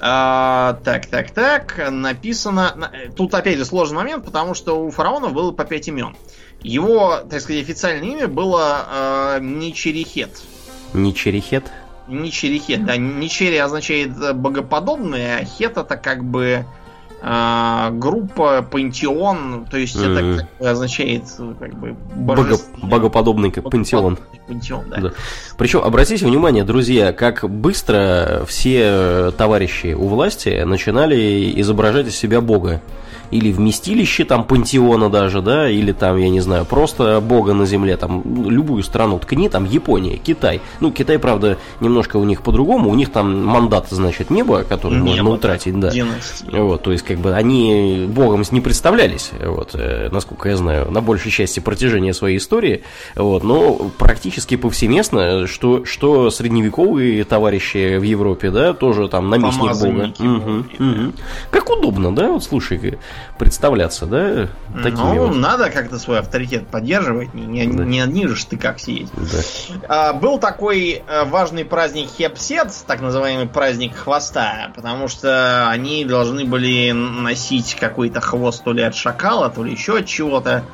[0.00, 1.80] А, так, так, так.
[1.90, 2.72] Написано...
[2.76, 6.16] на- Тут опять же сложный момент, потому что у фараонов было по пять имен.
[6.62, 10.30] Его, так сказать, официальное имя было э, Ничерихет.
[10.94, 11.64] Не черехет?
[12.08, 12.96] Ничерихет, да.
[12.96, 16.64] Ничери означает э, богоподобный, а хет это как бы
[17.24, 20.24] э, группа, пантеон, то есть это как
[20.60, 24.18] бы означает э, как бы Бого- богоподобный к- пантеон.
[24.46, 24.96] Пантеон, да.
[25.00, 25.12] Да.
[25.56, 32.40] Причем, обратите внимание, друзья, как быстро все э, товарищи у власти начинали изображать из себя
[32.40, 32.80] бога.
[33.30, 37.96] Или вместилище там пантеона даже, да, или там, я не знаю, просто бога на земле,
[37.96, 40.60] там, любую страну ткни, там, Япония, Китай.
[40.80, 45.22] Ну, Китай, правда, немножко у них по-другому, у них там мандат, значит, небо, который можно
[45.22, 45.90] Небо, утратить, да.
[45.90, 46.48] Династии.
[46.50, 51.00] Вот, то есть, как бы они богом не представлялись, вот, э, насколько я знаю, на
[51.00, 52.82] большей части протяжения своей истории,
[53.16, 60.12] вот, но практически повсеместно, что, что средневековые товарищи в Европе, да, тоже там наместник бога.
[60.18, 61.12] Боги, мгм.
[61.50, 62.98] Как удобно, да, вот слушай,
[63.38, 64.48] представляться, да,
[64.82, 65.36] такими ну, вот.
[65.36, 67.84] надо как-то свой авторитет поддерживать, не, не, Да.
[67.84, 69.10] не одни же штыках сидеть.
[69.16, 69.38] Да.
[69.88, 76.44] А, был такой э, важный праздник Хепсет, так называемый праздник хвоста, потому что они должны
[76.44, 80.64] были носить какой-то хвост то ли от шакала, то ли еще от чего-то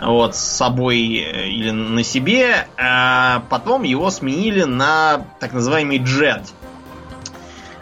[0.00, 2.68] вот, с собой э, или на себе.
[2.76, 6.42] А потом его сменили на так называемый джед.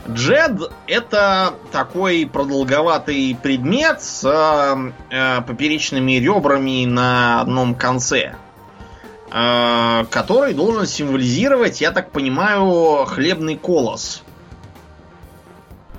[0.09, 8.35] Джед это такой продолговатый предмет с э, э, поперечными ребрами на одном конце
[9.31, 14.23] э, который должен символизировать, я так понимаю, хлебный колос.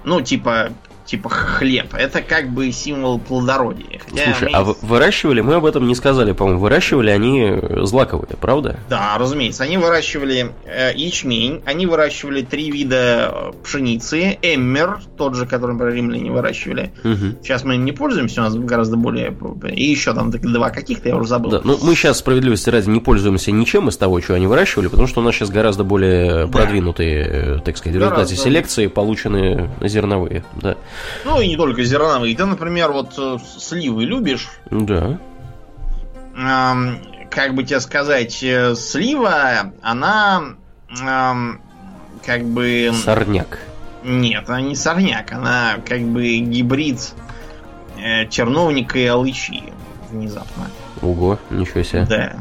[0.04, 0.72] Ну, типа,
[1.08, 1.94] типа хлеб.
[1.96, 4.00] Это как бы символ плодородия.
[4.08, 7.86] Хотя Слушай, мне- а вы- выращивали, мы об этом не сказали, по-моему, выращивали они э,
[7.86, 8.78] злаковые, правда?
[8.90, 9.64] Да, разумеется.
[9.64, 14.38] Они выращивали э, ячмень, они выращивали три вида э, пшеницы.
[14.42, 16.92] Эммер, тот же, который, например, римляне выращивали.
[17.04, 17.38] Мгм.
[17.42, 19.36] Сейчас мы им не пользуемся, у нас гораздо более...
[19.74, 21.52] И еще там два каких-то, я уже забыл.
[21.52, 25.08] Да, ну мы сейчас, справедливости ради, не пользуемся ничем из того, что они выращивали, потому
[25.08, 26.52] что у нас сейчас гораздо более Да.
[26.52, 30.44] продвинутые, э, так сказать, в результате селекции получены зерновые.
[30.62, 30.76] Да.
[31.26, 32.36] Ну и не только зерновые.
[32.36, 34.50] Ты, например, вот э, сливы любишь?
[34.70, 35.20] Да.
[36.36, 40.56] Эм, как бы тебе сказать, э, слива, она
[40.90, 41.62] эм,
[42.26, 42.92] как бы...
[43.04, 43.60] Сорняк.
[44.04, 47.14] Нет, она не сорняк, она как бы гибрид
[47.98, 49.64] э, черновника и алычи
[50.10, 50.70] внезапно.
[51.02, 52.06] Ого, ничего себе.
[52.08, 52.34] Да.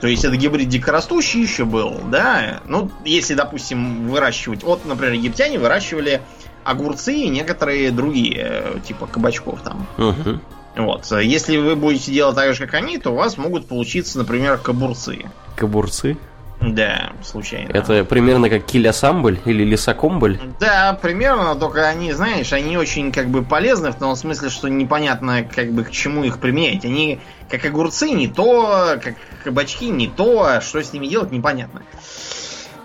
[0.00, 2.60] То есть это гибрид дикорастущий еще был, да?
[2.66, 4.62] Ну, если, допустим, выращивать...
[4.62, 6.20] Вот, например, египтяне выращивали
[6.64, 9.86] огурцы и некоторые другие, э, типа кабачков там.
[9.96, 10.40] Мгм.
[10.76, 11.10] Вот.
[11.12, 15.26] Если вы будете делать так же, как они, то у вас могут получиться, например, кабурцы.
[15.56, 16.16] Кабурцы.
[16.60, 17.70] Да, случайно.
[17.72, 20.40] Это примерно как килясамбль или лесокомбль.
[20.58, 25.44] Да, примерно, только они, знаешь, они очень как бы полезны в том смысле, что непонятно
[25.44, 26.84] как бы к чему их применять.
[26.84, 31.82] Они как огурцы не то, как кабачки не то, а что с ними делать непонятно.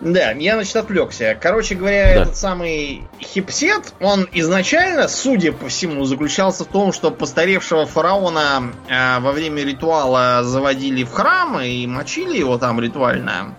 [0.02, 1.38] Да, я, значит, отвлекся.
[1.40, 2.22] Короче говоря, Да.
[2.22, 9.20] этот самый хипсет, он изначально, судя по всему, заключался в том, что постаревшего фараона э,
[9.20, 13.56] во время ритуала заводили в храм и мочили его там ритуально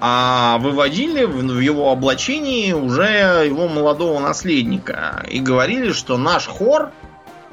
[0.00, 6.92] а выводили в в его облачении уже его молодого наследника и говорили, что наш хор,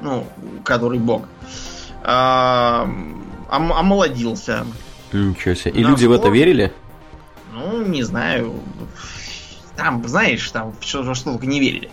[0.00, 0.28] ну,
[0.64, 1.24] который бог,
[2.04, 4.64] ом- омолодился.
[5.12, 5.72] Ничего себе.
[5.72, 6.72] И Да, люди в это верили?
[7.56, 8.60] Ну, не знаю.
[9.76, 11.90] Там, знаешь, там что, во что только не верили.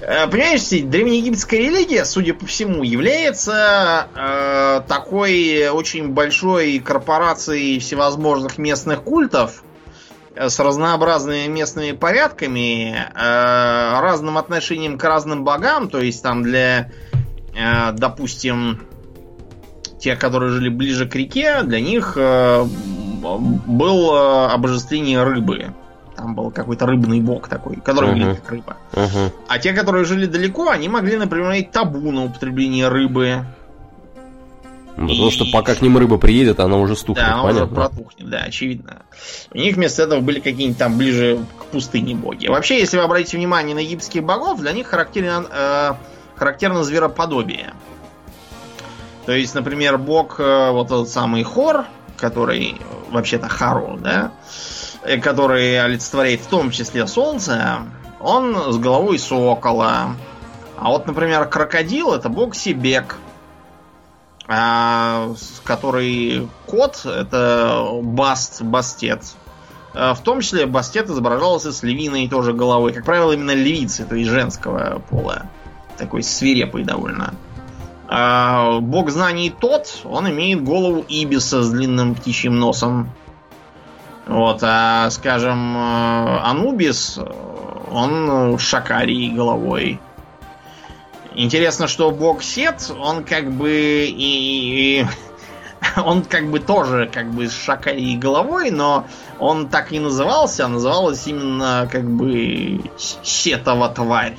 [0.00, 9.02] Э, Понимаете, древнеегипетская религия, судя по всему, является э, такой очень большой корпорацией всевозможных местных
[9.02, 9.64] культов
[10.34, 16.92] э, с разнообразными местными порядками, э, разным отношением к разным богам, то есть там для,
[17.56, 18.82] э, допустим,
[19.98, 22.66] тех, которые жили ближе к реке, для них э,
[23.20, 25.72] было обожествление рыбы.
[26.16, 28.18] Там был какой-то рыбный бог такой, который Мгм.
[28.18, 28.76] выглядит как рыба.
[28.92, 29.32] Ага.
[29.48, 33.44] А те, которые жили далеко, они могли, например, иметь табу на употребление рыбы.
[34.94, 35.30] Потому и...
[35.30, 37.64] что пока к ним рыба приедет, она уже стухнет, Да, она понятно.
[37.66, 39.02] уже протухнет, да, очевидно.
[39.52, 42.46] У них вместо этого были какие-нибудь там ближе к пустыне боги.
[42.46, 45.92] Вообще, если вы обратите внимание на египетских богов, для них характерно, э,
[46.34, 47.74] характерно звероподобие.
[49.26, 51.84] То есть, например, бог, э, вот тот самый Хор,
[52.16, 54.32] который вообще-то Хару, да,
[55.22, 57.78] который олицетворяет в том числе солнце,
[58.20, 60.16] он с головой сокола.
[60.78, 63.16] А вот, например, крокодил это бог Сибек,
[64.48, 65.32] а,
[65.64, 69.22] который кот это Баст, Бастет.
[69.94, 72.92] А, в том числе Бастет изображался с львиной тоже головой.
[72.92, 75.46] Как правило, именно львицы, то есть женского пола.
[75.96, 77.34] Такой свирепый довольно.
[78.08, 83.10] А, бог знаний тот, он имеет голову Ибиса с длинным птичьим носом.
[84.26, 87.18] Вот, а, скажем, э, Анубис,
[87.90, 90.00] он шакарий головой.
[91.34, 95.04] Интересно, что бог Сет, он как бы и...
[95.96, 99.06] Он как бы тоже как бы с шакарей головой, но
[99.38, 102.80] он так и назывался, а называлась именно как бы
[103.22, 104.36] Сетова тварь.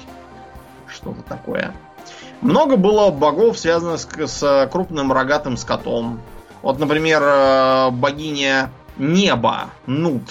[0.88, 1.74] Что-то такое.
[2.42, 6.22] Много было богов, связанных с, с крупным рогатым скотом.
[6.62, 10.24] Вот, например, э, богиня неба, Нут.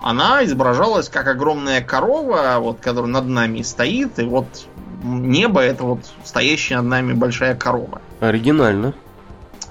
[0.00, 4.46] Она изображалась как огромная корова, вот, которая над нами стоит, и вот
[5.02, 8.00] небо это вот стоящая над нами большая корова.
[8.20, 8.94] Оригинально.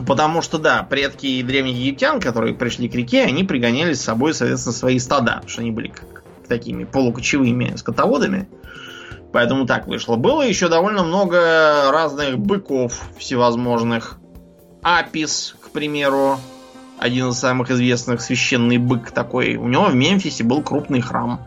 [0.05, 4.73] Потому что, да, предки древних египтян, которые пришли к реке, они пригоняли с собой, соответственно,
[4.73, 8.47] свои стада, потому что они были как, такими полукочевыми скотоводами.
[9.33, 10.15] Поэтому так вышло.
[10.15, 14.19] Было еще довольно много разных быков всевозможных.
[14.81, 16.39] Апис, к примеру,
[16.97, 19.55] один из самых известных священный бык такой.
[19.55, 21.45] У него в Мемфисе был крупный храм.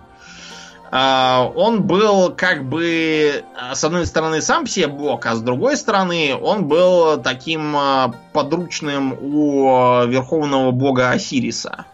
[0.92, 6.34] А, он был как бы, с одной стороны, сам себе бог, а с другой стороны,
[6.34, 11.86] он был таким а, подручным у верховного бога Осириса.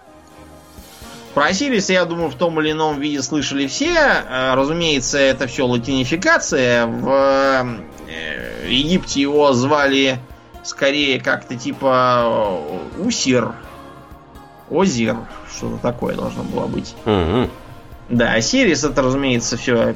[1.36, 3.92] Про Осириса, я думаю, в том или ином виде слышали все.
[3.94, 6.86] Э, разумеется, это все латинификация.
[6.86, 7.76] В
[8.08, 10.18] э, Египте его звали
[10.62, 12.22] скорее как-то типа
[12.96, 13.52] э, Усир.
[14.70, 15.18] Озир.
[15.54, 16.94] Что-то такое должно было быть.
[17.04, 17.50] Угу.
[18.08, 19.94] Да, Осирис это, разумеется, все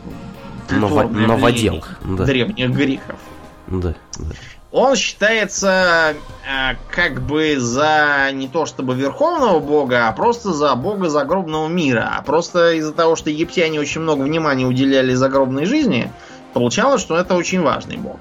[0.69, 2.25] новодел да.
[2.25, 3.19] древних греков.
[3.67, 4.35] Да, да.
[4.73, 6.15] Он считается
[6.47, 12.13] э, как бы за не то чтобы верховного бога, а просто за бога загробного мира.
[12.17, 16.13] А просто из-за того, что египтяне очень много внимания уделяли загробной жизни,
[16.55, 18.19] получалось, что это очень важный бог.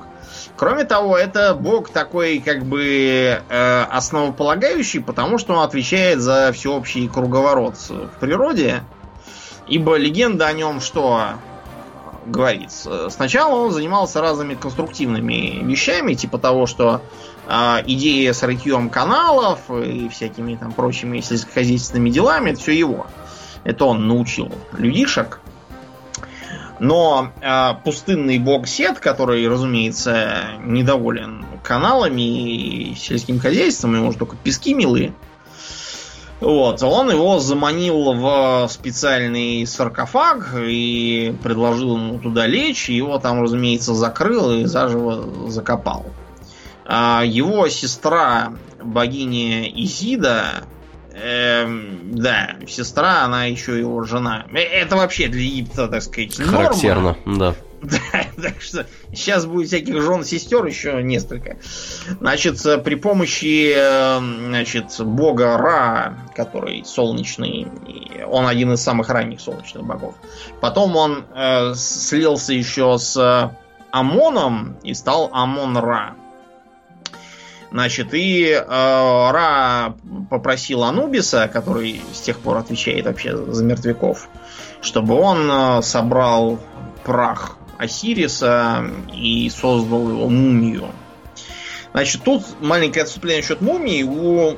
[0.55, 7.07] Кроме того, это бог такой как бы э, основополагающий, потому что он отвечает за всеобщий
[7.07, 8.81] круговорот в природе.
[9.67, 11.33] Ибо легенда о нем что
[12.25, 12.71] говорит.
[13.09, 17.01] Сначала он занимался разными конструктивными вещами, типа того, что
[17.47, 17.51] э,
[17.87, 23.07] идея с рытьем каналов и всякими там прочими сельскохозяйственными делами, это все его.
[23.63, 25.41] Это он научил людишек.
[26.79, 34.37] Но э, пустынный бог Сет, который, разумеется, недоволен каналами и сельским хозяйством, ему уже только
[34.37, 35.13] пески милые,
[36.39, 42.89] вот, он его заманил в специальный саркофаг и предложил ему туда лечь.
[42.89, 46.05] Его там, разумеется, закрыл и заживо закопал.
[46.85, 50.63] А его сестра, богиня Изида,
[51.21, 54.45] Эм, да, сестра, она еще его жена.
[54.53, 57.17] Э, это вообще для Египта, так сказать, норма.
[57.25, 57.55] Да.
[58.41, 61.57] Так что сейчас будет всяких жен сестер еще несколько.
[62.19, 63.73] Значит, при помощи
[64.17, 67.67] значит, бога Ра, который солнечный,
[68.25, 70.15] он один из самых ранних солнечных богов.
[70.61, 73.51] Потом он э, слился еще с
[73.91, 76.15] Амоном и стал Амон-Ра.
[77.71, 79.95] Значит, и э, Ра
[80.29, 84.27] попросил Анубиса, который с тех пор отвечает вообще за мертвяков,
[84.81, 86.59] чтобы он э, собрал
[87.03, 90.91] прах Осириса и создал его мумию.
[91.93, 94.03] Значит, тут маленькое отступление насчет мумии.
[94.03, 94.57] У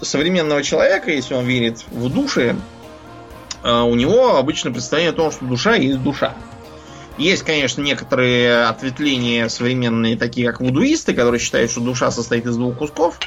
[0.00, 2.54] современного человека, если он верит в души,
[3.64, 6.32] э, у него обычно представление о том, что душа есть душа.
[7.18, 12.78] Есть, конечно, некоторые ответвления современные, такие как вудуисты, которые считают, что душа состоит из двух
[12.78, 13.18] кусков.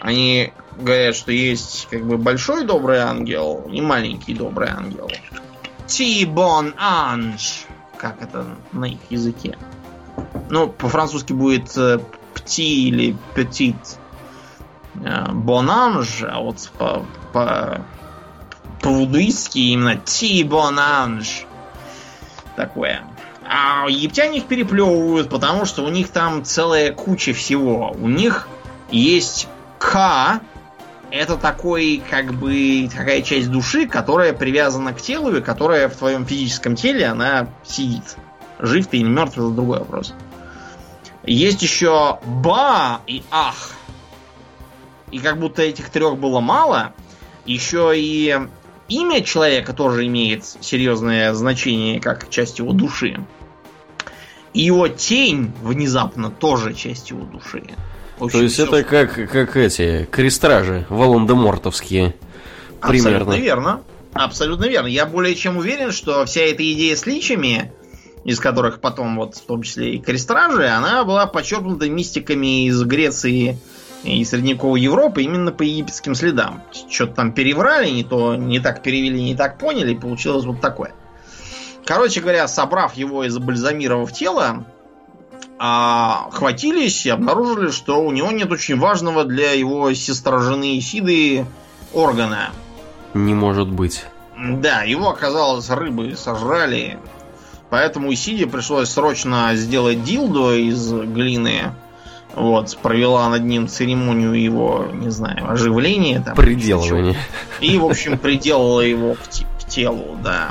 [0.00, 5.10] Они говорят, что есть как бы большой добрый ангел и маленький добрый ангел.
[5.86, 7.66] Тибон анж
[7.98, 9.56] как это на их языке.
[10.50, 11.98] Ну, по-французски будет э,
[12.34, 13.76] пти или petit
[15.32, 17.80] бонанж, а вот по, по,
[18.80, 21.46] по-вудуистски именно ти бонанж.
[22.56, 23.02] Такое.
[23.48, 27.94] А египтяне их переплевывают, потому что у них там целая куча всего.
[27.98, 28.48] У них
[28.90, 30.40] Есть К,
[31.10, 36.26] это такой, как бы, такая часть души, которая привязана к телу и которая в твоем
[36.26, 38.16] физическом теле, она сидит.
[38.58, 40.14] Жив ты или мертв, это другой вопрос.
[41.24, 43.72] Есть еще Ба и Ах.
[45.10, 46.92] И как будто этих трех было мало,
[47.44, 48.38] еще и
[48.88, 53.20] имя человека тоже имеет серьезное значение, как часть его души.
[54.52, 57.64] И его тень внезапно тоже часть его души.
[58.24, 62.14] Общем, То есть это как, как эти крестражи Волан-де-Мортовские.
[62.80, 63.16] Примерно.
[63.16, 63.82] Абсолютно верно.
[64.12, 64.86] Абсолютно верно.
[64.86, 67.72] Я более чем уверен, что вся эта идея с личами,
[68.24, 73.58] из которых потом вот в том числе и крестражи, она была подчеркнута мистиками из Греции
[74.04, 76.62] и средневековой Европы именно по египетским следам.
[76.90, 80.94] Что-то там переврали, не то не так перевели, не так поняли, и получилось вот такое.
[81.84, 84.66] Короче говоря, собрав его и забальзамировав тело,
[85.58, 91.46] а, хватились и обнаружили, что у него нет очень важного для его сестрожены Исиды
[91.92, 92.50] органа.
[93.14, 94.04] Не может быть.
[94.36, 96.98] Да, его оказалось рыбы сожрали.
[97.70, 101.72] Поэтому Исиде пришлось срочно сделать дилдо из глины,
[102.34, 106.20] вот, провела над ним церемонию его, не знаю, оживления.
[106.20, 107.16] Там, Приделывания.
[107.60, 110.50] И, в общем, приделала его к, к телу, да.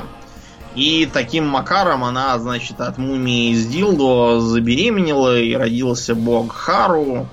[0.76, 7.26] И таким макаром она, значит, от мумии из Дилдо забеременела и родился бог Хару.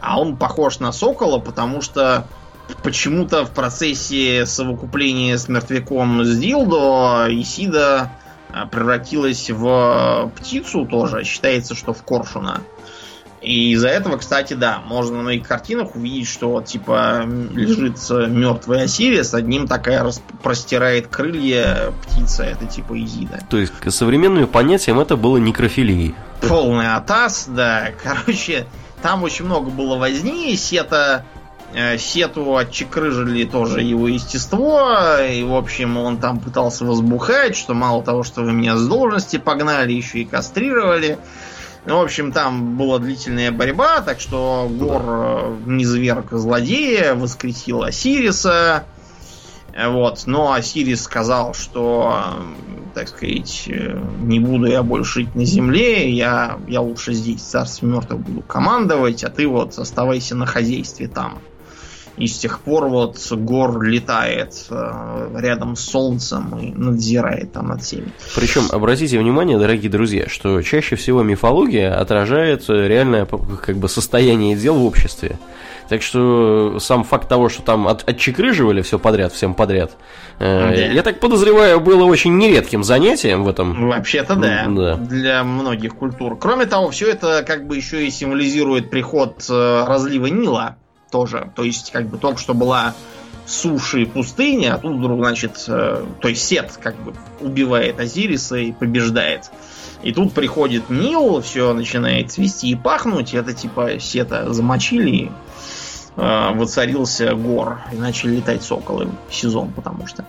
[0.00, 2.28] А он похож на сокола, потому что
[2.84, 8.12] почему-то в процессе совокупления с мертвяком с Дилдо Исида
[8.52, 11.24] а, превратилась в птицу тоже.
[11.24, 12.60] Считается, что в коршуна.
[13.44, 19.34] И из-за этого, кстати, да, можно на моих картинах увидеть, что типа лежит мертвый Осирис,
[19.34, 20.10] одним такая
[20.42, 23.40] простирает крылья птица, это типа Изида.
[23.50, 26.14] То есть, к современным понятиям это было некрофилией.
[26.40, 27.90] Полный атас, да.
[28.02, 28.66] Короче,
[29.02, 31.26] там очень много было возни, сета
[31.74, 38.02] э, Сету отчекрыжили тоже его естество, и, в общем, он там пытался возбухать, что мало
[38.02, 41.18] того, что вы меня с должности погнали, еще и кастрировали.
[41.86, 48.84] Ну, в общем, там была длительная борьба, так что Гор э, низверг злодея, воскресил Осириса.
[49.76, 50.22] Вот.
[50.26, 52.24] Но Осирис сказал, что,
[52.94, 57.88] так сказать, э, не буду я больше жить на земле, я, я лучше здесь, царстве
[57.88, 61.38] мертвых, буду командовать, а ты вот оставайся на хозяйстве там.
[62.16, 67.82] И с тех пор вот Гор летает э, рядом с Солнцем и надзирает там над
[67.82, 68.12] всеми.
[68.36, 74.74] Причем, обратите внимание, дорогие друзья, что чаще всего мифология отражает реальное как бы, состояние дел
[74.76, 75.38] в обществе.
[75.88, 79.92] Так что сам факт того, что там от, отчекрыживали все подряд, всем подряд,
[80.38, 80.74] э, да.
[80.74, 83.88] я так подозреваю, было очень нередким занятием в этом.
[83.88, 86.38] Вообще-то да, да, для многих культур.
[86.38, 90.76] Кроме того, все это как бы еще и символизирует приход э, разлива Нила
[91.14, 91.52] тоже.
[91.54, 92.92] То есть, как бы только что была
[93.46, 98.56] суши и пустыня, а тут вдруг, значит, э, то есть Сет как бы убивает Азириса
[98.56, 99.48] и побеждает.
[100.02, 105.30] И тут приходит Нил, все начинает цвести и пахнуть, это типа Сета замочили,
[106.16, 110.24] э, воцарился гор, и начали летать соколы сезон, потому что.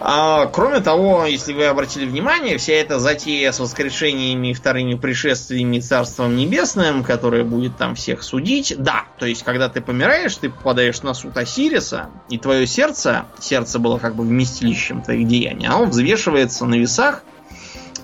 [0.00, 5.78] А, кроме того, если вы обратили внимание, вся эта затея с воскрешениями и вторыми пришествиями
[5.78, 11.02] Царством Небесным, которое будет там всех судить, да, то есть, когда ты помираешь, ты попадаешь
[11.02, 16.66] на суд Осириса, и твое сердце, сердце было как бы вместилищем твоих деяний, оно взвешивается
[16.66, 17.22] на весах,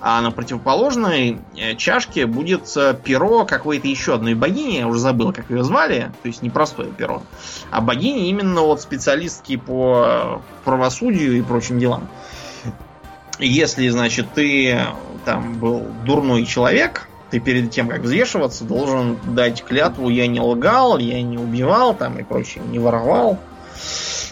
[0.01, 5.33] а на противоположной э, чашке будет э, перо какой-то еще одной богини, я уже забыл,
[5.33, 7.23] как ее звали, то есть не простое перо,
[7.71, 12.09] а богини именно вот специалистки по э, правосудию и прочим делам.
[13.39, 14.81] Если, значит, ты
[15.25, 20.99] там был дурной человек, ты перед тем, как взвешиваться, должен дать клятву «я не лгал,
[20.99, 23.39] я не убивал» там и прочее, не воровал.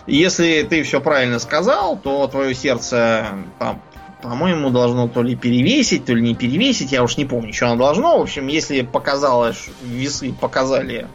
[0.06, 3.26] Если ты все правильно сказал, то твое сердце
[3.58, 3.80] там,
[4.22, 7.76] по-моему, должно то ли перевесить, то ли не перевесить, я уж не помню, что оно
[7.76, 8.18] должно.
[8.18, 11.06] В общем, если показалось, весы показали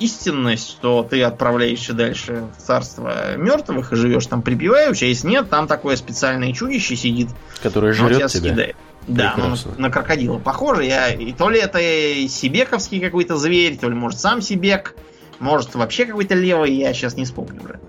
[0.00, 5.48] истинность, то ты отправляешься дальше в царство мертвых и живешь там припеваючи, а если нет,
[5.50, 7.28] там такое специальное чудище сидит,
[7.62, 8.28] которое жрет тебя.
[8.28, 8.76] Съедает.
[9.06, 10.84] Да, ну, на крокодила похоже.
[10.84, 14.96] Я, и то ли это сибековский какой-то зверь, то ли, может, сам сибек,
[15.38, 17.80] может, вообще какой-то левый, я сейчас не вспомню уже.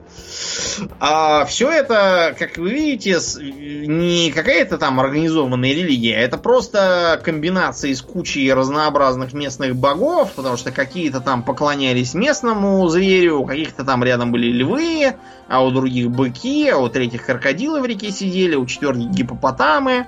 [1.00, 8.02] А все это, как вы видите, не какая-то там организованная религия, это просто комбинация из
[8.02, 14.32] кучи разнообразных местных богов, потому что какие-то там поклонялись местному зверю, у каких-то там рядом
[14.32, 15.16] были львы,
[15.48, 20.08] а у других быки, а у третьих крокодилы в реке сидели, у четвертых гипопотамы.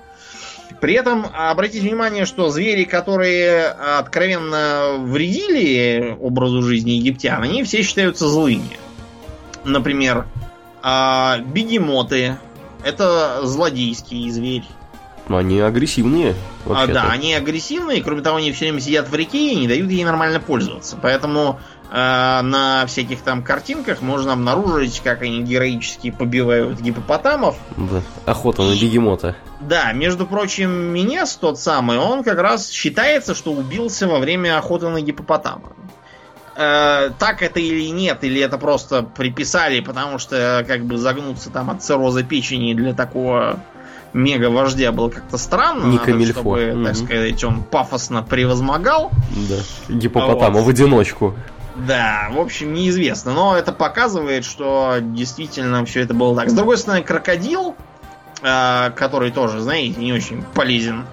[0.82, 8.28] При этом обратите внимание, что звери, которые откровенно вредили образу жизни египтян, они все считаются
[8.28, 8.78] злыми.
[9.64, 10.26] Например,
[10.90, 12.38] а, бегемоты.
[12.82, 14.64] Это злодейский зверь.
[15.28, 16.34] Но они агрессивнее.
[16.66, 19.92] А, да, они агрессивные, кроме того, они все время сидят в реке и не дают
[19.92, 20.98] ей нормально пользоваться.
[21.02, 21.60] Поэтому
[21.92, 27.58] э, на всяких там картинках можно обнаружить, как они героически побивают гипопотамов.
[27.76, 28.02] Да.
[28.26, 29.36] Охота на бегемота.
[29.60, 34.88] Да, между прочим, Минес тот самый, он как раз считается, что убился во время охоты
[34.88, 35.74] на гипопотама.
[36.60, 41.70] Э, так это или нет, или это просто приписали, потому что как бы загнуться там
[41.70, 43.60] от цирроза печени для такого
[44.14, 45.86] мега-вождя было как-то странно.
[45.86, 46.86] Не надо, чтобы, Мгм.
[46.86, 49.12] так сказать, он пафосно превозмогал.
[49.50, 49.94] Да.
[49.94, 50.66] Гипопотама Вот.
[50.66, 51.36] в одиночку.
[51.76, 53.34] Да, в общем, неизвестно.
[53.34, 56.50] Но это показывает, что действительно все это было так.
[56.50, 57.76] С другой стороны, крокодил,
[58.42, 61.06] э, который тоже, знаете, не очень полезен,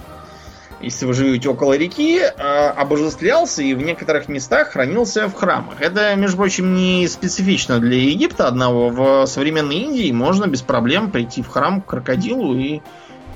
[0.85, 5.80] если вы живете около реки, э, обожествлялся и в некоторых местах хранился в храмах.
[5.80, 8.91] Это, между прочим, не специфично для Египта одного.
[8.91, 12.80] В современной Индии можно без проблем прийти в храм к крокодилу и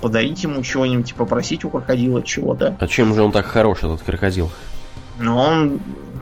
[0.00, 2.76] подарить ему чего-нибудь, попросить у крокодила чего-то.
[2.78, 4.50] А чем же он так хорош, этот крокодил?
[5.18, 5.80] Но он,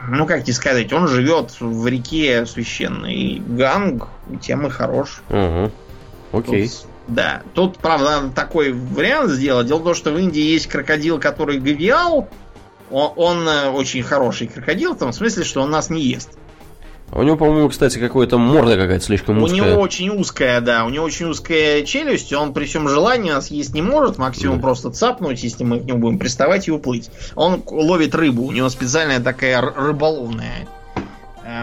[0.08, 3.42] ну как тебе сказать, он живет в реке священной.
[3.46, 4.08] Ганг
[4.40, 5.22] тем и хорош.
[5.28, 5.70] Угу.
[6.32, 6.68] Окей.
[6.68, 7.42] Тут- да.
[7.54, 9.66] Тут, правда, такой вариант сделать.
[9.66, 12.28] Дело в том, что в Индии есть крокодил, который гавиал.
[12.90, 16.30] Он, он, э, очень хороший крокодил, в том смысле, что он нас не ест.
[17.10, 19.60] А у него, по-моему, кстати, какое-то морда какая-то слишком У узкая.
[19.72, 23.74] него очень узкая, да, у него очень узкая челюсть, он при всем желании нас есть
[23.74, 24.62] не может, максимум Да.
[24.62, 27.10] просто цапнуть, если мы к нему будем приставать и уплыть.
[27.36, 30.66] Он ловит рыбу, у него специальная такая рыболовная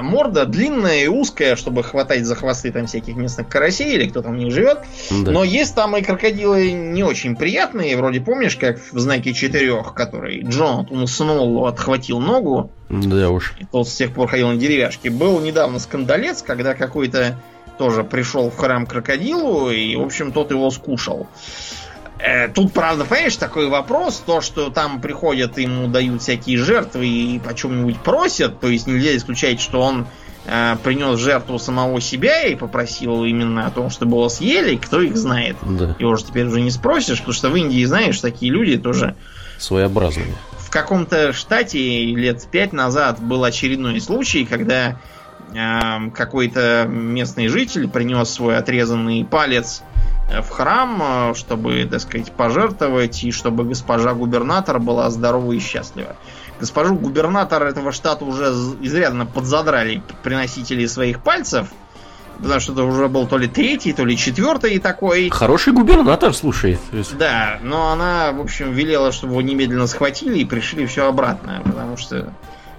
[0.04, 4.34] морда, длинная и узкая, чтобы хватать за хвосты там всяких местных карасей или кто там
[4.34, 4.80] в них живет.
[5.10, 5.32] Да.
[5.32, 10.41] Но есть там и крокодилы не очень приятные, вроде помнишь, как в знаке четырех, который
[10.43, 13.54] Джонатану Сноулу отхватил ногу, Да уж.
[13.60, 15.10] и тот с тех пор ходил на деревяшке.
[15.10, 17.39] Был недавно скандалец, когда какой-то
[17.78, 21.28] тоже пришел в храм крокодилу, и, в общем, тот его скушал.
[22.26, 27.39] Э, Тут, правда, понимаешь, такой вопрос, то, что там приходят, ему дают всякие жертвы и
[27.39, 30.07] по чем-нибудь просят, то есть нельзя исключать, что он
[30.45, 35.17] э, принес жертву самого себя и попросил именно о том, чтобы его съели, кто их
[35.17, 35.57] знает.
[35.63, 35.97] Да.
[35.99, 39.15] Его же теперь уже не спросишь, потому что в Индии, знаешь, такие люди тоже
[39.57, 40.34] Своеобразные.
[40.59, 44.97] в каком-то штате лет пять назад был очередной случай, когда
[46.14, 49.84] какой-то местный житель принес свой отрезанный палец
[50.30, 55.60] э, в храм, э, чтобы, так сказать, пожертвовать, и чтобы госпожа губернатор была здорова и
[55.60, 56.16] счастлива.
[56.60, 58.45] Госпожу губернатор этого штата уже
[58.82, 61.68] изрядно подзадрали приносители своих пальцев,
[62.38, 65.30] потому что это уже был то ли третий, то ли четвертый такой.
[65.30, 66.80] Хороший губернатор, слушай.
[67.18, 71.97] Да, но она, в общем, велела, чтобы его немедленно схватили и пришли все обратно, потому
[71.97, 72.34] что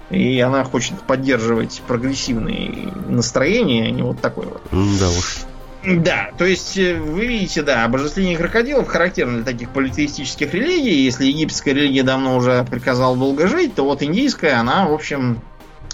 [0.09, 4.61] и она хочет поддерживать прогрессивные настроения, а не вот такой вот.
[4.71, 5.45] Да уж.
[5.85, 11.03] Да, то есть э, вы видите, да, обожествление крокодилов характерно для таких политеистических религий.
[11.03, 15.41] Если египетская религия давно уже приказала долго жить, то вот индийская, она, в общем,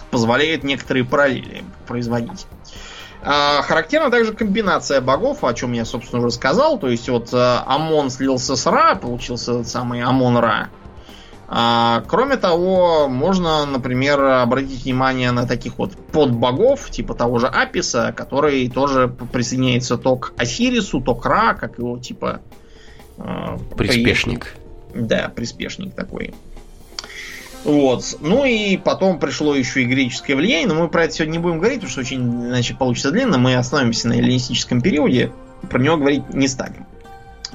[0.09, 2.47] позволяет некоторые параллели производить.
[3.23, 6.79] А, характерна также комбинация богов, о чем я, собственно, уже сказал.
[6.79, 10.69] То есть вот э, Амон слился с Ра, получился этот самый Амон-Ра.
[11.53, 18.13] А, кроме того, можно, например, обратить внимание на таких вот подбогов, типа того же Аписа,
[18.15, 22.39] который тоже присоединяется то к Осирису, то к Ра, как его типа...
[23.17, 24.55] э, Приспешник.
[24.95, 26.33] да, приспешник такой.
[27.65, 28.17] Вот.
[28.21, 31.57] Ну и потом пришло еще и греческое влияние, но мы про это сегодня не будем
[31.59, 33.37] говорить, потому что очень иначе получится длинно.
[33.37, 35.33] Мы остановимся на эллинистическом периоде,
[35.69, 36.85] про него говорить не станем.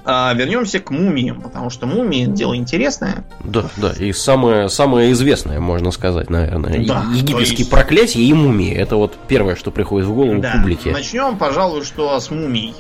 [0.09, 3.24] А, вернемся к мумиям, потому что мумии дело интересное.
[3.42, 3.90] Да, да.
[3.92, 6.86] И самое, самое известное, можно сказать, наверное.
[6.86, 8.72] Да, Египетские есть- проклятия и мумии.
[8.72, 10.52] Это вот первое, что приходит в голову Да.
[10.52, 10.92] публике.
[10.92, 12.74] Начнем, пожалуй, что с мумией.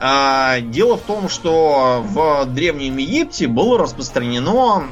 [0.00, 4.84] А, дело в том, что в Древнем Египте было распространено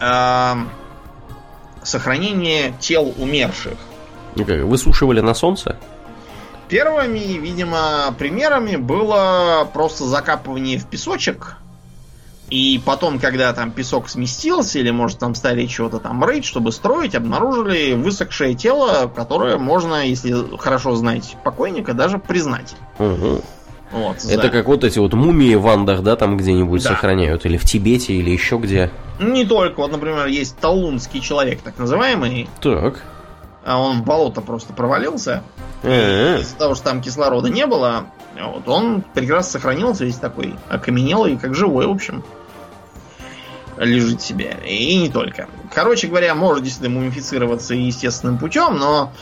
[0.00, 0.58] а,
[1.82, 3.78] сохранение тел умерших.
[4.34, 5.78] Ну Высушивали на солнце?
[6.68, 11.56] Первыми, видимо, примерами было просто закапывание в песочек.
[12.50, 17.14] И потом, когда там песок сместился, или, может, там стали чего-то там рыть, чтобы строить,
[17.14, 22.74] обнаружили высохшее тело, которое можно, если хорошо знать покойника, даже признать.
[22.98, 23.42] Мгм.
[23.90, 26.90] Вот, Это за- как вот эти вот мумии в Андах, да, там где-нибудь Да.
[26.90, 28.90] сохраняют, или в Тибете, или еще где.
[29.18, 33.02] Не только, вот, например, есть талунский человек, так называемый, Так.
[33.68, 35.42] А он в болото просто провалился.
[35.82, 41.54] Из-за того, что там кислорода не было, Вот, он прекрасно сохранился, весь такой окаменелый, как
[41.54, 42.24] живой, в общем.
[43.76, 44.56] Лежит себе.
[44.66, 45.48] И не только.
[45.72, 49.12] Короче говоря, может действительно мумифицироваться естественным путем, но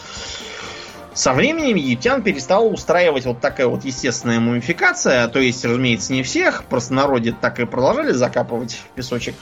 [1.13, 5.27] со временем египтян перестал устраивать вот такая вот естественная мумификация.
[5.27, 6.65] То есть, разумеется, не всех.
[6.65, 9.35] Просто народе так и продолжали закапывать в песочек.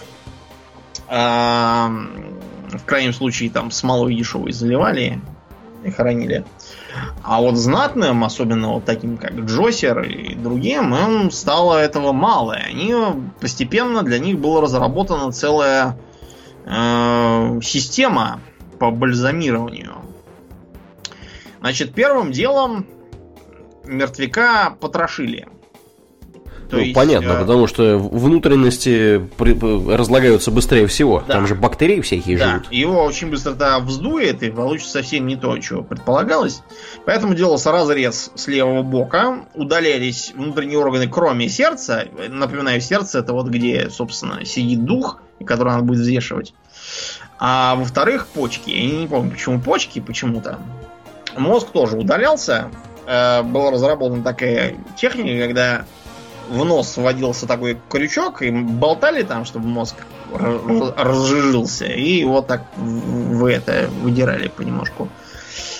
[1.08, 1.92] А,
[2.78, 5.20] в крайнем случае, там смолой дешевой заливали
[5.84, 6.44] и хоронили.
[7.22, 12.58] А вот знатным, особенно вот таким как Джосер и другим, им стало этого мало.
[12.58, 12.94] И они
[13.40, 15.98] постепенно для них была разработана целая
[16.64, 18.40] э, система
[18.78, 19.96] по бальзамированию.
[21.60, 22.86] Значит, первым делом
[23.84, 25.48] мертвяка потрошили.
[26.70, 27.40] То ну, есть, понятно, э...
[27.40, 29.52] потому что внутренности при...
[29.94, 31.22] разлагаются быстрее всего.
[31.26, 31.34] Да.
[31.34, 32.50] Там же бактерии всякие да.
[32.50, 32.72] живут.
[32.72, 36.62] Его очень быстро тогда вздует и получится совсем не то, чего предполагалось.
[37.04, 42.06] Поэтому делался разрез с левого бока, удалялись внутренние органы, кроме сердца.
[42.28, 46.54] Напоминаю, сердце это вот где, собственно, сидит дух, который надо будет взвешивать.
[47.38, 48.70] А во-вторых, почки.
[48.70, 50.58] Я не помню, почему почки, почему-то.
[51.36, 52.70] Мозг тоже удалялся.
[53.06, 55.84] Э, была разработана такая техника, когда
[56.48, 59.96] в нос вводился такой крючок, и болтали там, чтобы мозг
[60.32, 65.08] разжижился, и вот так вы это выдирали понемножку,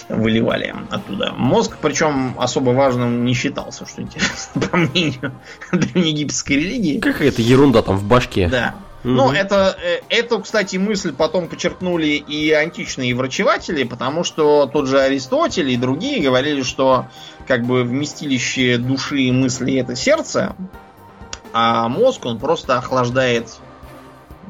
[0.09, 1.33] выливали оттуда.
[1.37, 5.33] Мозг, причем особо важным не считался, что интересно, по мнению
[5.73, 7.01] древнеегипетской религии.
[7.01, 8.49] Какая-то ерунда там в башке.
[8.49, 8.75] Да.
[9.05, 9.33] Угу.
[9.33, 15.71] это, э, эту, кстати, мысль потом подчеркнули и античные врачеватели, потому что тот же Аристотель
[15.71, 17.07] и другие говорили, что
[17.47, 20.57] как бы вместилище души и мысли это сердце,
[21.53, 23.49] а мозг он просто охлаждает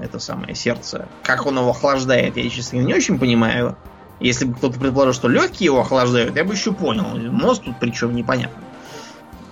[0.01, 1.09] это самое сердце.
[1.23, 3.77] Как он его охлаждает, я, честно, не очень понимаю.
[4.21, 7.05] Если бы кто-то предположил, что легкие его охлаждают, я бы еще понял.
[7.33, 8.63] Мозг тут причем непонятно.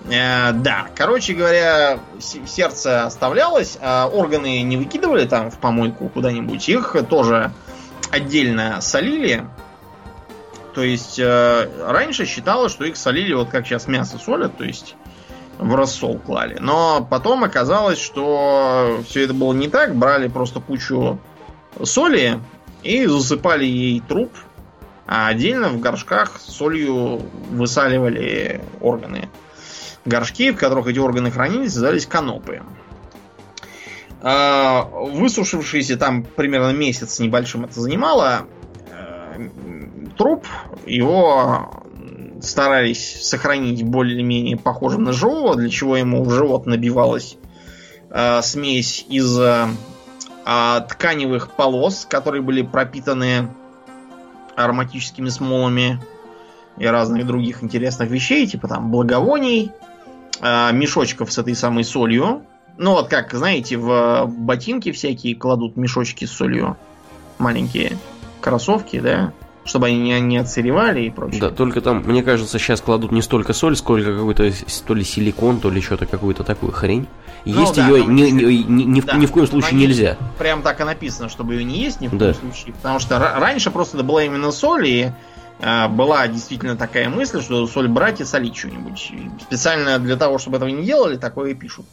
[0.09, 6.95] Э, да, короче говоря, сердце оставлялось, а органы не выкидывали там в помойку куда-нибудь, их
[7.09, 7.51] тоже
[8.11, 9.45] отдельно солили.
[10.73, 14.95] То есть э, раньше считалось, что их солили вот как сейчас мясо солят, то есть
[15.57, 16.57] в рассол клали.
[16.59, 19.95] Но потом оказалось, что все это было не так.
[19.95, 21.19] Брали просто кучу
[21.81, 22.39] соли
[22.81, 24.31] и засыпали ей труп,
[25.05, 29.29] а отдельно в горшках солью высаливали органы
[30.05, 32.61] горшки, в которых эти органы хранились, назывались канопы.
[34.21, 38.47] А, высушившийся там примерно месяц небольшим это занимало,
[38.89, 39.49] э,
[40.17, 40.47] труп,
[40.85, 41.83] его
[42.41, 47.37] старались сохранить более-менее похожим на живого, для чего ему в живот набивалась
[48.09, 49.67] э, смесь из э,
[50.89, 53.49] тканевых полос, которые были пропитаны
[54.55, 55.99] ароматическими смолами
[56.77, 59.71] и разных других интересных вещей, типа там благовоний,
[60.43, 62.43] мешочков с этой самой солью.
[62.77, 66.77] Ну вот как, знаете, в ботинки всякие кладут мешочки с солью.
[67.37, 67.97] Маленькие
[68.41, 69.31] кроссовки, да?
[69.65, 71.39] Чтобы они не, не отсыревали и прочее.
[71.39, 74.51] Да, только там, мне кажется, сейчас кладут не столько соль, сколько какой-то
[74.85, 77.07] то ли силикон, то ли что-то какую-то такую хрень.
[77.45, 80.17] Ну, есть да, ее ни, ни, ни, ни, да, ни в коем случае нельзя.
[80.37, 82.33] Прям так и написано, чтобы ее не есть ни в коем да.
[82.33, 82.73] случае.
[82.73, 85.11] Потому что раньше просто это была именно соль, и
[85.89, 89.11] была действительно такая мысль, что соль брать и солить что-нибудь.
[89.41, 91.85] Специально для того, чтобы этого не делали, такое и пишут.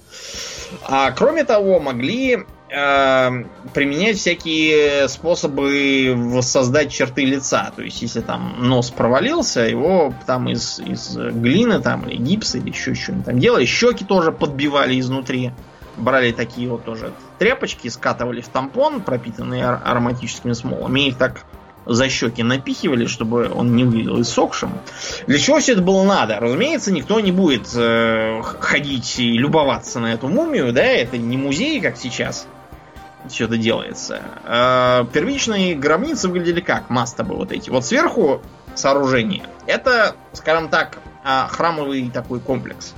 [0.82, 2.38] А кроме того, могли
[2.70, 3.30] э,
[3.74, 7.72] применять всякие способы воссоздать черты лица.
[7.74, 12.70] То есть, если там нос провалился, его там из, из глины там, или гипса, или
[12.70, 13.64] еще что-нибудь там делали.
[13.64, 15.52] Щеки тоже подбивали изнутри.
[15.96, 21.44] Брали такие вот тоже тряпочки, скатывали в тампон, пропитанные ароматическими смолами, и их так
[21.86, 24.72] за щеки напихивали, чтобы он не выглядел иссохшим.
[25.26, 26.38] Для чего все это было надо?
[26.38, 31.80] Разумеется, никто не будет э, ходить и любоваться на эту мумию, да, это не музей,
[31.80, 32.46] как сейчас
[33.28, 34.22] все это делается.
[34.44, 36.90] Э, первичные гробницы выглядели как?
[36.90, 37.70] Мастабы вот эти.
[37.70, 38.40] Вот сверху
[38.74, 39.44] сооружение.
[39.66, 42.94] Это, скажем так, э, храмовый такой комплекс.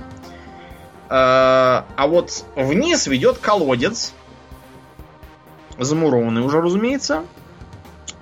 [1.09, 4.13] Э, а вот вниз ведет колодец,
[5.77, 7.23] замурованный уже, разумеется,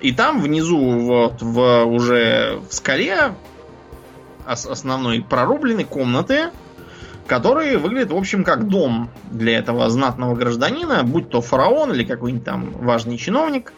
[0.02, 3.34] и там внизу, вот в уже в скале
[4.44, 6.50] основной прорублены комнаты,
[7.28, 12.44] которые выглядят, в общем, как дом для этого знатного гражданина, будь то фараон или какой-нибудь
[12.44, 13.72] там важный чиновник.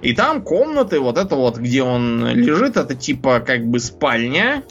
[0.00, 4.62] И там комнаты, вот это вот, где он лежит, это типа как бы спальня.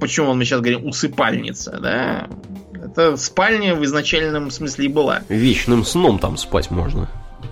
[0.00, 2.28] Почему мы сейчас говорим усыпальница, да?
[2.72, 5.22] Это спальня в изначальном смысле была.
[5.28, 7.08] Вечным сном там спать можно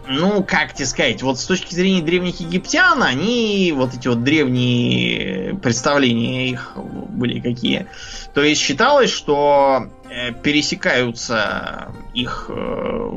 [0.08, 5.54] ну, как тебе сказать, вот с точки зрения древних египтян, они, вот эти вот древние
[5.56, 7.86] представления их были какие.
[8.34, 13.10] То есть считалось, что э, пересекаются их э,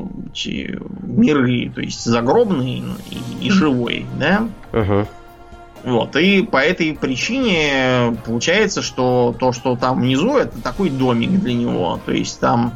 [1.02, 4.48] миры, то есть загробный и, и живой, да?
[4.72, 5.06] Ага.
[5.82, 11.54] Вот, и по этой причине получается, что то, что там внизу, это такой домик для
[11.54, 11.98] него.
[12.04, 12.74] То есть там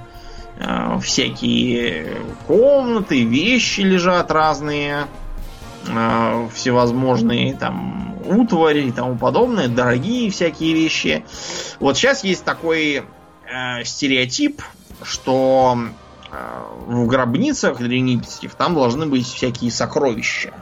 [1.03, 5.07] всякие комнаты, вещи лежат разные,
[5.89, 11.25] э, всевозможные там утвари и тому подобное, дорогие всякие вещи.
[11.81, 13.05] Вот сейчас есть такой
[13.47, 14.63] э, стереотип,
[15.03, 15.79] что
[16.31, 20.53] э, в гробницах древнегипетских там должны быть всякие сокровища.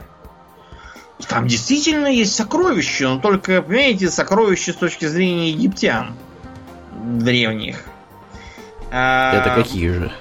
[1.27, 6.15] Там действительно есть сокровища, но только, понимаете, сокровища с точки зрения египтян
[6.91, 7.85] древних.
[8.95, 10.11] А, это какие же?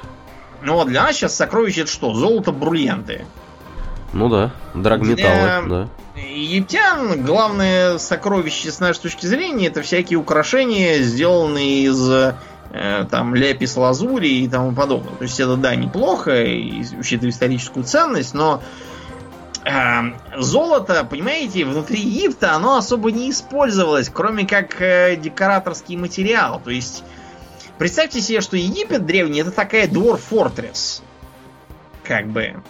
[0.62, 2.14] Ну вот для нас сейчас сокровища это что?
[2.14, 3.26] Золото, бриллианты.
[4.14, 5.88] Ну да, драгметаллы, да.
[6.16, 12.34] Египтян главное сокровище с нашей точки зрения это всякие украшения, сделанные из э,
[13.10, 15.14] там ляпис лазури и тому подобное.
[15.16, 16.30] То есть это да, неплохо,
[16.98, 18.62] учитывая историческую ценность, но
[19.64, 19.70] э,
[20.38, 26.60] золото, понимаете, внутри Египта оно особо не использовалось, кроме как э, декораторский материал.
[26.62, 27.04] То есть,
[27.82, 31.02] представьте себе, что Египет древний это такая двор-фортресс.
[32.04, 32.62] Как бы.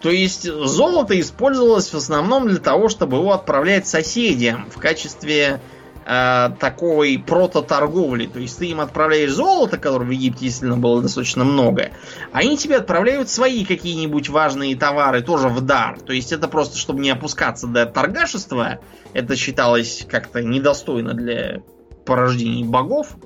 [0.00, 5.60] То есть золото использовалось в основном для того, чтобы его отправлять соседям в качестве
[6.04, 8.26] э, такой прото-торговли.
[8.28, 11.90] То есть ты им отправляешь золото, которого в Египте действительно было достаточно много,
[12.32, 15.98] а они тебе отправляют свои какие-нибудь важные товары тоже в дар.
[15.98, 18.78] То есть это просто, чтобы не опускаться до торгашества,
[19.12, 21.62] это считалось как-то недостойно для
[22.04, 23.16] порождений богов.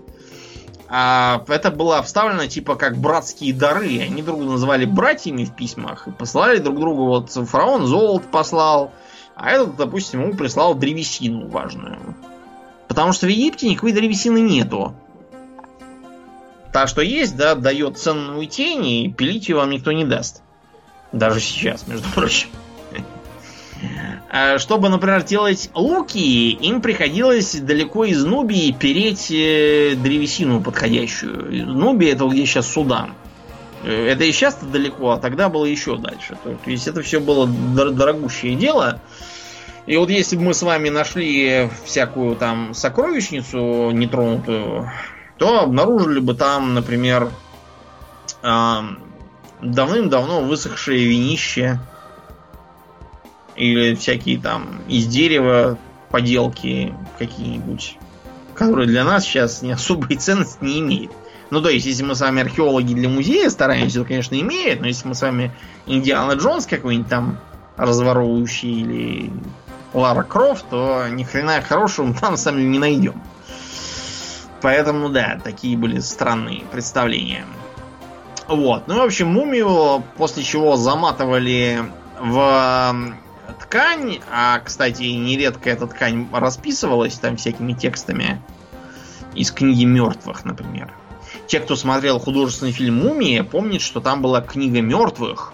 [0.93, 4.01] А это было вставлено типа как братские дары.
[4.01, 7.07] Они друг друга называли братьями в письмах и посылали друг другу.
[7.07, 8.93] Вот фараон золото послал,
[9.37, 12.17] а этот, допустим, ему прислал древесину важную.
[12.89, 14.93] Потому что в Египте никакой древесины нету.
[16.73, 20.43] Та, что есть, да, дает ценную тень, и пилить ее вам никто не даст.
[21.13, 22.49] Даже сейчас, между прочим.
[24.33, 31.67] А чтобы, например, делать луки, им приходилось далеко из Нубии переть э, древесину подходящую.
[31.67, 33.15] Нубия это где сейчас Судан.
[33.83, 36.39] Э, это и сейчас далеко, а тогда было еще дальше.
[36.45, 39.01] То есть это все было дорогущее дело.
[39.87, 44.93] И вот если бы мы с вами нашли всякую там сокровищницу нетронутую,
[45.39, 47.33] то обнаружили бы там, например,
[48.43, 51.81] давным-давно высохшее винище
[53.61, 55.77] или всякие там из дерева
[56.09, 57.99] поделки какие-нибудь,
[58.55, 61.13] которые для нас сейчас не особой ценности не имеют.
[61.51, 64.87] Ну, то есть, если мы с вами археологи для музея стараемся, то, конечно, имеет, но
[64.87, 65.53] если мы с вами
[65.87, 67.39] Индиана Джонс какой-нибудь там
[67.77, 69.31] разворовывающий или
[69.93, 73.21] Лара Крофт, то ни хрена хорошего мы там сами не найдем.
[74.63, 77.45] Поэтому, да, такие были странные представления.
[78.49, 78.85] Вот.
[78.87, 81.85] Ну, в общем, мумию, после чего заматывали
[82.21, 82.95] в
[83.53, 88.41] ткань, а, кстати, нередко эта ткань расписывалась там всякими текстами
[89.35, 90.93] из книги мертвых, например.
[91.47, 95.53] Те, кто смотрел художественный фильм «Мумия», помнят, что там была книга мертвых,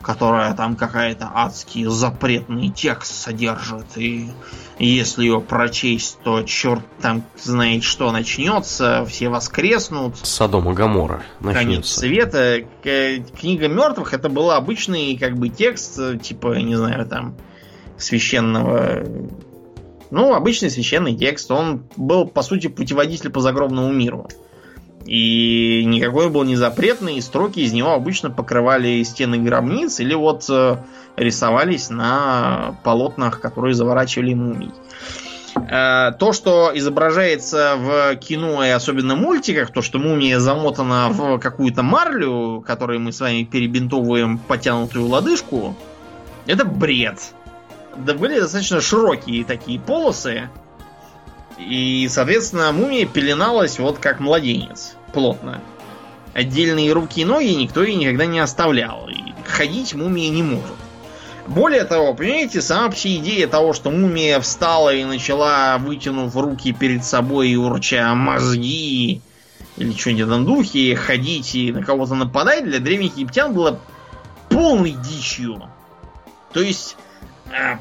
[0.00, 4.30] которая там какая-то адский запретный текст содержит, и
[4.78, 10.16] если ее прочесть, то черт там знает что начнется, все воскреснут.
[10.22, 11.64] Содом и Гамора начнется.
[11.64, 12.64] Конец света.
[12.82, 17.36] Книга мертвых это был обычный как бы текст, типа, не знаю, там,
[17.98, 19.04] священного
[20.10, 21.50] ну, обычный священный текст.
[21.50, 24.28] Он был, по сути, путеводитель по загробному миру.
[25.06, 30.44] И никакой был не запретный, и строки из него обычно покрывали стены гробниц или вот
[30.50, 30.76] э,
[31.16, 34.72] рисовались на полотнах, которые заворачивали мумий.
[35.56, 41.82] Э, то, что изображается в кино и особенно мультиках, то, что мумия замотана в какую-то
[41.82, 45.76] марлю, которой мы с вами перебинтовываем потянутую лодыжку,
[46.46, 47.32] это бред.
[47.96, 50.50] Да были достаточно широкие такие полосы,
[51.60, 54.94] и, соответственно, мумия пеленалась вот как младенец.
[55.12, 55.60] Плотно.
[56.32, 59.08] Отдельные руки и ноги никто ей никогда не оставлял.
[59.08, 60.76] И ходить мумия не может.
[61.46, 67.04] Более того, понимаете, сама вообще идея того, что мумия встала и начала, вытянув руки перед
[67.04, 69.20] собой и урча мозги
[69.76, 73.80] или что-нибудь в духе, ходить и на кого-то нападать, для древних египтян было
[74.48, 75.62] полной дичью.
[76.52, 76.96] То есть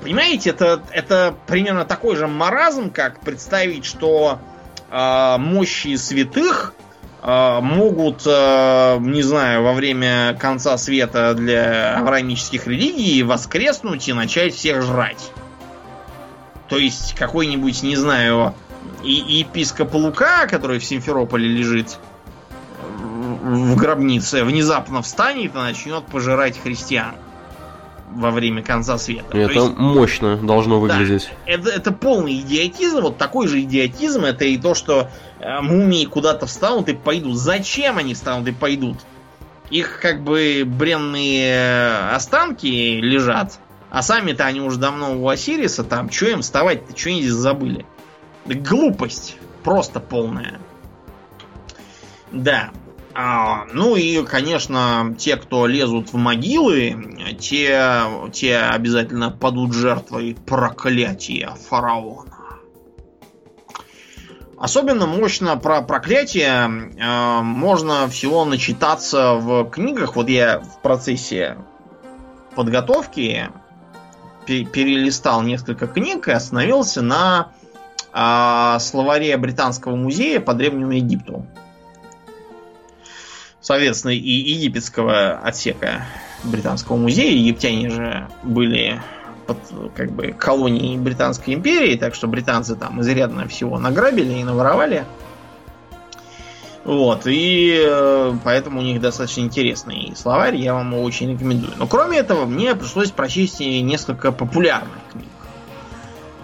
[0.02, 4.40] понимаете, это, это примерно такой же маразм, как представить, что
[4.90, 6.74] э, мощи святых
[7.22, 14.56] э, могут, э, не знаю, во время конца света для авраамических религий воскреснуть и начать
[14.56, 15.32] всех жрать.
[16.68, 18.56] То есть какой-нибудь, не знаю,
[19.04, 22.00] и епископ Лука, который в Симферополе лежит
[22.80, 27.16] в гробнице, внезапно встанет и начнет пожирать христиан
[28.14, 29.38] во время конца света.
[29.38, 31.30] Это есть, мощно должно выглядеть.
[31.46, 33.02] Да, это, это полный идиотизм.
[33.02, 37.38] Вот такой же идиотизм это и то, что э, мумии куда-то встанут и пойдут.
[37.38, 38.98] Зачем они встанут и пойдут?
[39.70, 43.60] Их как бы бренные останки лежат,
[43.92, 46.10] а сами-то они уже давно у Осириса там.
[46.10, 46.94] Че им вставать-то?
[46.94, 47.86] Че они здесь забыли?
[48.46, 49.38] Глупость.
[49.64, 50.60] Просто полная.
[52.32, 52.72] Да.
[53.22, 58.02] А, ну и, конечно, те, кто лезут в могилы, те,
[58.32, 62.38] те обязательно падут жертвой проклятия фараона.
[64.58, 70.16] Особенно мощно про проклятие э, можно всего начитаться в книгах.
[70.16, 71.58] Вот я в процессе
[72.56, 73.50] подготовки
[74.46, 77.52] перелистал несколько книг и остановился на
[78.14, 81.46] э, словаре Британского музея по Древнему Египту
[83.62, 86.06] соответственно, и египетского отсека
[86.44, 87.32] Британского музея.
[87.32, 89.02] Египтяне же были
[89.48, 89.58] под
[89.96, 95.06] как бы колонией Британской империи, так что британцы там изрядно всего награбили и наворовали.
[96.86, 101.74] Вот, и э, поэтому у них достаточно интересный словарь, я вам его очень рекомендую.
[101.78, 105.28] Но кроме этого, мне пришлось прочесть несколько популярных книг.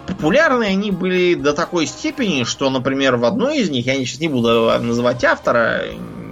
[0.06, 4.28] Популярные они были до такой степени, что, например, в одной из них, я сейчас не
[4.28, 5.82] буду называть автора,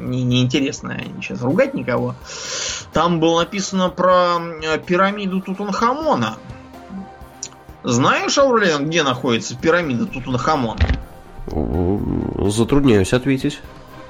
[0.05, 2.15] не, неинтересно сейчас ругать никого.
[2.93, 6.37] Там было написано про э, пирамиду Тутанхамона.
[7.83, 10.81] Знаешь, Аурлиан, где находится пирамида Тутанхамона?
[12.51, 13.61] Затрудняюсь ответить.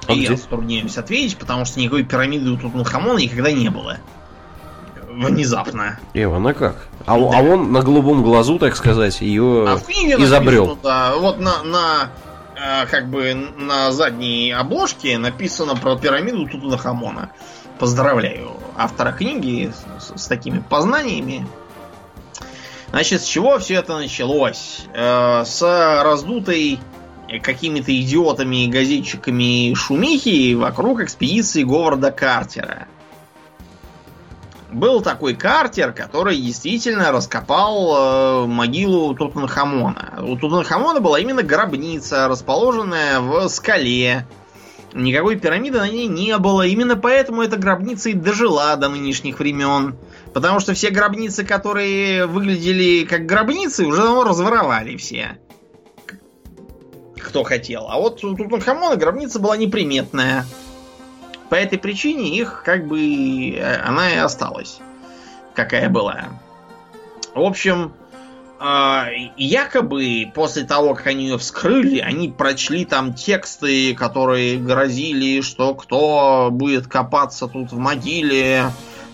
[0.07, 0.37] А я где?
[0.37, 3.97] затрудняюсь ответить, потому что никакой пирамиды у Тутанхамона никогда не было.
[5.09, 5.99] Внезапно.
[6.13, 6.87] Эва, как?
[7.05, 7.37] А, да.
[7.37, 10.67] а он на голубом глазу, так сказать, ее а в книге изобрел.
[10.67, 12.09] Написано, да, вот на, на
[12.55, 17.31] как бы на задней обложке написано про пирамиду Тутанхамона.
[17.79, 21.45] Поздравляю автора книги с, с такими познаниями.
[22.89, 24.85] Значит, с чего все это началось?
[24.93, 25.61] Э, с
[26.03, 26.79] раздутой
[27.41, 32.87] какими-то идиотами и газетчиками шумихи вокруг экспедиции Говарда Картера
[34.71, 40.19] был такой Картер, который действительно раскопал э, могилу Тутанхамона.
[40.21, 44.25] У Тутанхамона была именно гробница, расположенная в скале.
[44.93, 46.65] Никакой пирамиды на ней не было.
[46.65, 49.97] Именно поэтому эта гробница и дожила до нынешних времен.
[50.33, 55.37] Потому что все гробницы, которые выглядели как гробницы, уже давно разворовали все.
[57.21, 57.87] Кто хотел.
[57.89, 60.45] А вот у Тутанхамона гробница была неприметная.
[61.49, 64.79] По этой причине их как бы э, она и осталась,
[65.53, 66.25] какая была.
[67.33, 67.93] В общем,
[68.57, 75.75] а, якобы после того, как они ее вскрыли, они прочли там тексты, которые грозили, что
[75.75, 78.71] кто будет копаться тут в могиле,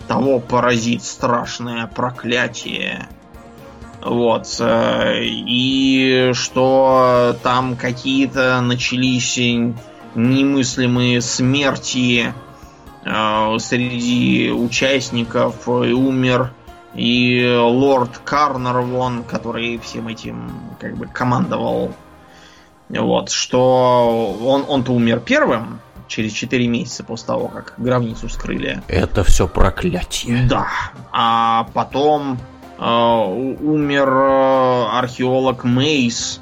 [0.07, 3.07] того поразит страшное проклятие.
[4.03, 4.47] Вот.
[4.59, 9.37] Э, и что там какие-то начались
[10.15, 12.33] немыслимые смерти
[13.03, 15.67] э, среди участников.
[15.67, 16.53] И умер
[16.93, 21.93] и лорд Карнарвон, который всем этим как бы командовал.
[22.89, 28.81] Вот, что он, он-то умер первым, через 4 месяца после того, как гробницу скрыли.
[28.89, 30.45] Это все проклятие.
[30.47, 30.67] Да.
[31.13, 32.37] А потом
[32.77, 36.41] э, умер э, археолог Мейс,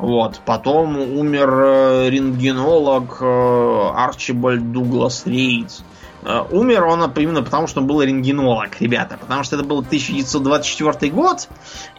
[0.00, 0.40] вот.
[0.46, 5.82] Потом умер э, рентгенолог э, Арчибальд Дуглас Рейдс.
[6.22, 9.18] Э, умер он именно потому, что он был рентгенолог, ребята.
[9.20, 11.48] Потому что это был 1924 год.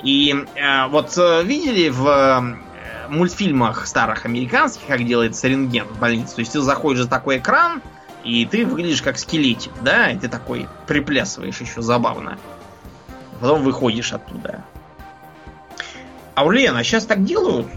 [0.02, 0.36] И
[0.90, 2.58] вот видели в
[3.10, 6.36] мультфильмах старых американских, как делается рентген в больнице.
[6.36, 7.84] То есть ты заходишь за такой экран,
[8.24, 10.10] и ты выглядишь как скелетик, да?
[10.10, 12.40] И ты такой приплясываешь еще забавно.
[13.40, 14.64] Потом выходишь оттуда.
[16.34, 17.68] А Аурлен, а сейчас так делают?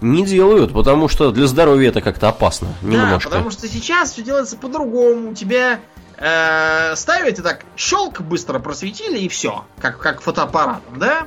[0.00, 2.68] Не делают, потому что для здоровья это как-то опасно.
[2.82, 3.28] Немножко.
[3.28, 5.34] Да, потому что сейчас все делается по-другому.
[5.34, 5.80] Тебя
[6.16, 9.64] э, ставят и так щелк быстро просветили и все.
[9.78, 11.26] Как, как фотоаппаратом, да?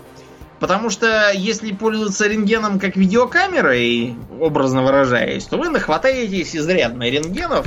[0.60, 7.66] Потому что если пользоваться рентгеном как видеокамерой, образно выражаясь, то вы нахватаетесь изрядно рентгенов,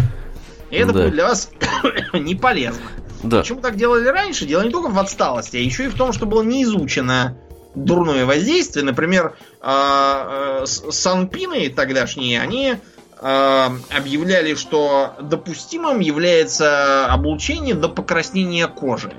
[0.70, 1.00] и это да.
[1.00, 1.50] будет для вас
[2.14, 2.82] не полезно.
[3.22, 3.40] Да.
[3.40, 4.46] Почему так делали раньше?
[4.46, 7.36] Дело не только в отсталости, а еще и в том, что было не изучено
[7.76, 8.84] дурное воздействие.
[8.84, 12.76] Например, а, а, санпины тогдашние, они
[13.20, 19.12] а, объявляли, что допустимым является облучение до покраснения кожи.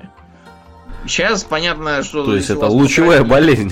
[1.05, 2.25] Сейчас понятно, что...
[2.25, 3.71] То есть это лучевая болезнь.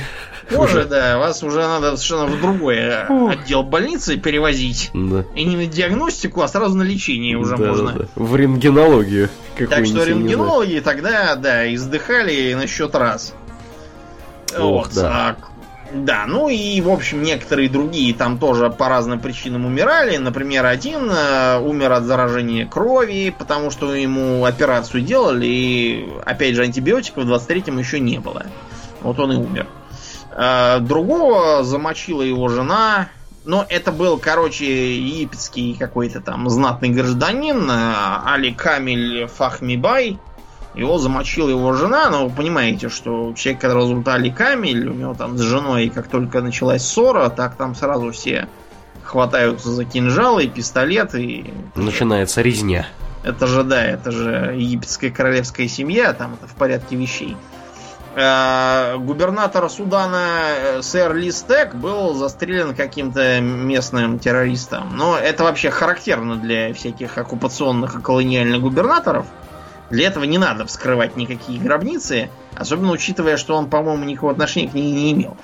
[0.50, 4.92] позже, да, вас уже надо совершенно в другой отдел больницы перевозить.
[4.94, 5.26] Да.
[5.36, 7.92] И не на диагностику, а сразу на лечение уже Да, можно.
[7.92, 8.06] да, да.
[8.16, 9.30] В рентгенологию.
[9.70, 13.34] Так что рентгенологи тогда, да, издыхали на счет раз.
[14.54, 14.93] Ох, вот.
[14.93, 15.30] да.
[15.30, 15.36] а,
[15.91, 20.18] да, ну и, в общем, некоторые другие там тоже по разным причинам умирали.
[20.18, 26.64] Например, один э, умер от заражения крови, потому что ему операцию делали, и, опять же,
[26.64, 28.46] антибиотиков в 23-м еще не было.
[29.02, 29.68] Вот он и умер.
[30.32, 33.10] Э, другого замочила его жена.
[33.46, 40.18] Но это был, короче, египетский какой-то там знатный гражданин э, Али Камиль Фахмибай.
[40.76, 45.13] Его замочила его жена, но вы понимаете, что человек, которого зовут Али Камиль, у него
[45.13, 48.47] там с женой, как только началась ссора, так там сразу все
[49.05, 51.23] хватаются за кинжалы, пистолеты.
[51.23, 51.53] И...
[51.76, 52.88] Начинается резня.
[53.23, 57.38] Это же, да, это же египетская королевская семья, там это в порядке вещей.
[58.15, 64.95] Э, Губернатор Судана э, сэр Листек был застрелен каким-то местным террористом.
[64.95, 69.26] Но это вообще характерно для всяких оккупационных и колониальных губернаторов.
[69.90, 74.74] Для этого не надо вскрывать никакие гробницы, особенно учитывая, что он, по-моему, никакого отношения к
[74.74, 75.38] ней не имел.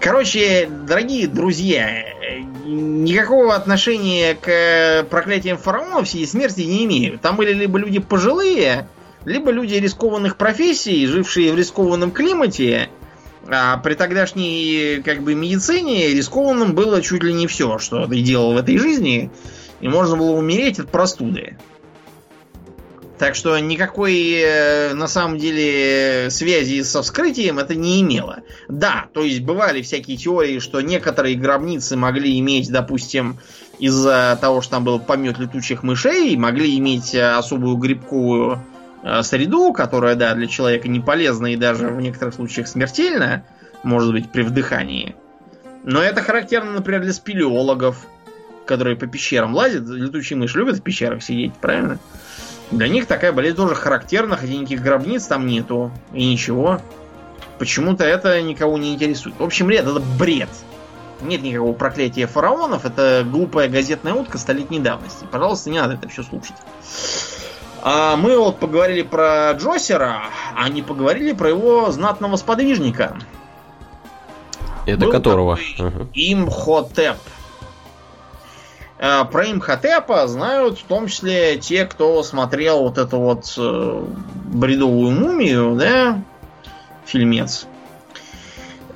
[0.00, 2.04] Короче, дорогие друзья,
[2.64, 7.20] никакого отношения к проклятиям фараонов сии смерти не имеют.
[7.20, 8.88] Там были либо люди пожилые,
[9.24, 12.88] либо люди рискованных профессий, жившие в рискованном климате,
[13.48, 18.54] а при тогдашней как бы медицине рискованным было чуть ли не все, что ты делал
[18.54, 19.30] в этой жизни,
[19.80, 21.58] и можно было умереть от простуды.
[23.22, 28.40] Так что никакой э, на самом деле связи со вскрытием это не имело.
[28.66, 33.38] Да, то есть бывали всякие теории, что некоторые гробницы могли иметь, допустим,
[33.78, 38.58] из-за того, что там был помет летучих мышей, могли иметь э, особую грибковую
[39.04, 43.44] э, среду, которая, да, для человека не полезна и даже в некоторых случаях смертельна,
[43.84, 45.14] может быть, при вдыхании.
[45.84, 48.04] Но это характерно, например, для спелеологов,
[48.66, 49.86] которые по пещерам лазят.
[49.86, 52.00] Летучие мыши любят в пещерах сидеть, правильно?
[52.72, 55.90] Для них такая болезнь тоже характерна, хотя никаких гробниц там нету.
[56.12, 56.80] И ничего.
[57.58, 59.38] Почему-то это никого не интересует.
[59.38, 60.48] В общем, нет, это бред.
[61.20, 62.84] Нет никакого проклятия фараонов.
[62.86, 65.26] Это глупая газетная утка столетней давности.
[65.30, 66.56] Пожалуйста, не надо это все слушать.
[67.82, 70.22] А мы вот поговорили про Джосера,
[70.56, 73.18] а не поговорили про его знатного сподвижника.
[74.86, 75.56] Это Был которого?
[75.56, 76.08] такой.
[76.14, 77.16] Имхотеп.
[77.16, 77.41] Э,
[79.02, 84.04] Про Имхотепа знают в том числе те, кто смотрел вот эту вот э,
[84.44, 86.22] бредовую мумию, да,
[87.04, 87.66] фильмец.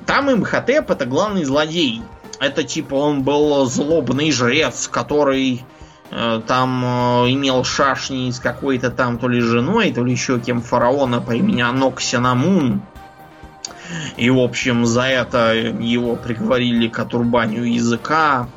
[0.05, 2.01] Там Имхотеп это главный злодей.
[2.39, 5.65] Это типа он был злобный жрец, который
[6.11, 10.61] э, там э, имел шашни с какой-то там то ли женой, то ли еще кем
[10.61, 12.81] фараона по имени Аноксинамун.
[14.15, 18.47] И, в общем, за это его приговорили к отрубанию языка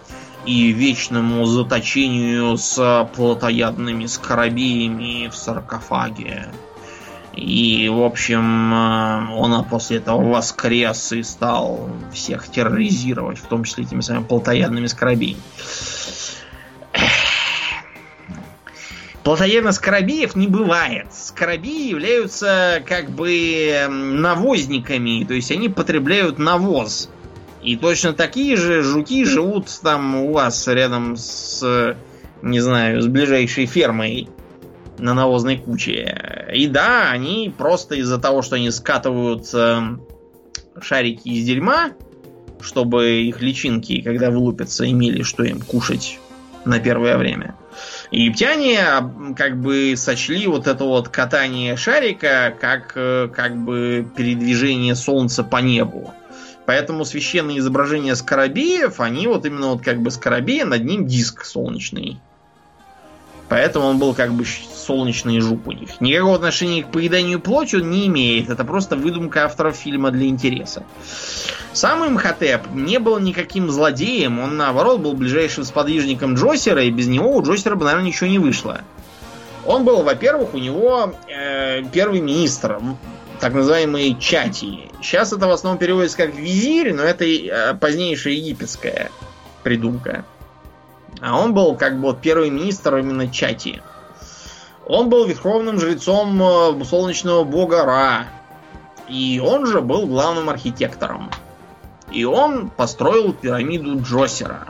[0.47, 6.49] и вечному заточению с плотоядными скоробеями в саркофаге.
[7.34, 13.84] И, в общем, э, он после этого воскрес и стал всех терроризировать, в том числе
[13.84, 15.41] этими самыми плотоядными скоробеями.
[19.22, 21.07] Плотоядных скоробеев не бывает.
[21.12, 27.11] Скоробеи являются как бы навозниками, то есть они потребляют навоз.
[27.62, 31.94] И точно такие же жуки живут там у вас рядом с,
[32.42, 34.28] не знаю, с ближайшей фермой
[34.98, 36.48] на навозной куче.
[36.52, 40.02] И да, они просто из-за того, что они скатывают эм,
[40.80, 41.92] шарики из дерьма,
[42.61, 46.18] чтобы их личинки, когда вылупятся, имели что им кушать
[46.64, 47.56] на первое время.
[48.11, 48.80] Египтяне
[49.36, 55.58] как бы сочли вот это вот катание шарика как, э, как бы передвижение солнца по
[55.58, 56.12] небу.
[56.70, 62.20] Поэтому священные изображения скоробеев, они вот именно вот как бы скоробея, над ним диск солнечный.
[63.48, 66.00] Поэтому он был как бы солнечный жук у них.
[66.00, 68.50] Никакого отношения к поеданию плоти он не имеет.
[68.50, 70.84] Это просто выдумка авторов фильма для интереса.
[71.72, 74.38] Сам Имхотеп не был никаким злодеем.
[74.38, 78.38] Он, наоборот, был ближайшим сподвижником Джосера, и без него у Джосера бы, наверное, ничего не
[78.38, 78.82] вышло.
[79.66, 82.80] Он был, во-первых, у него э, первый министр,
[83.41, 84.91] так называемый Чати.
[85.01, 89.11] Сейчас это в основном переводится как визирь, но это э, позднейшая египетская
[89.62, 90.24] придумка.
[91.20, 93.82] А он был как бы вот первый министр именно Чати.
[94.86, 98.26] Он был верховным жрецом э, солнечного бога Ра.
[99.09, 101.30] И он же был главным архитектором.
[102.12, 104.68] И он построил пирамиду Джосера.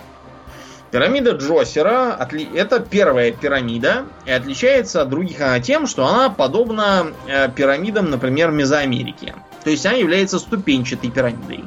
[0.91, 7.12] Пирамида Джосера отли- это первая пирамида и отличается от других она тем, что она подобна
[7.28, 9.34] э, пирамидам, например, Мезоамерики.
[9.62, 11.64] То есть она является ступенчатой пирамидой.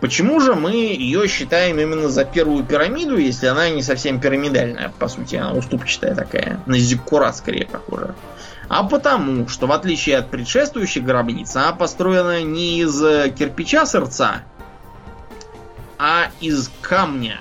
[0.00, 5.08] Почему же мы ее считаем именно за первую пирамиду, если она не совсем пирамидальная, по
[5.08, 8.14] сути, она уступчатая такая, на зиккурат скорее похожа?
[8.68, 13.00] А потому, что в отличие от предшествующих гробниц, она построена не из
[13.32, 14.42] кирпича сердца,
[15.98, 17.40] а из камня.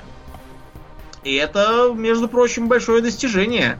[1.23, 3.79] И это, между прочим, большое достижение.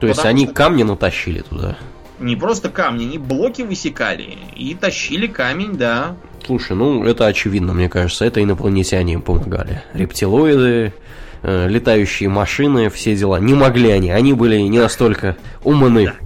[0.00, 1.76] То есть они камни натащили туда?
[2.18, 6.16] Не просто камни, они блоки высекали и тащили камень, да.
[6.44, 9.82] Слушай, ну это очевидно, мне кажется, это инопланетяне им помогали.
[9.92, 10.94] Рептилоиды,
[11.42, 13.38] э, летающие машины, все дела.
[13.38, 16.06] Не могли они, они были не настолько умны.
[16.06, 16.25] Да.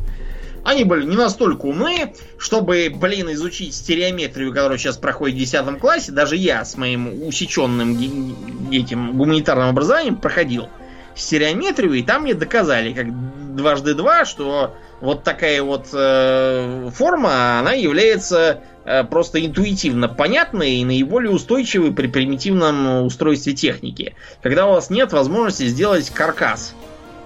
[0.70, 6.12] Они были не настолько умны, чтобы, блин, изучить стереометрию, которая сейчас проходит в 10 классе.
[6.12, 10.68] Даже я с моим усеченным этим гуманитарным образованием проходил
[11.16, 17.72] стереометрию, и там мне доказали, как дважды два, что вот такая вот э, форма, она
[17.72, 24.14] является э, просто интуитивно понятной и наиболее устойчивой при примитивном устройстве техники.
[24.40, 26.76] Когда у вас нет возможности сделать каркас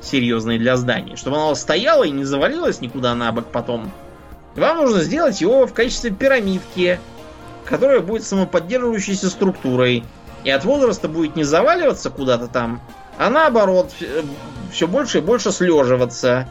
[0.04, 3.90] серьезный для здания, чтобы оно стояло и не завалилось никуда на бок потом,
[4.56, 7.00] вам нужно сделать его в качестве пирамидки,
[7.64, 10.04] которая будет самоподдерживающейся структурой.
[10.44, 12.82] И от возраста будет не заваливаться куда-то там,
[13.16, 14.22] а наоборот, э,
[14.72, 16.48] все больше и больше слеживаться.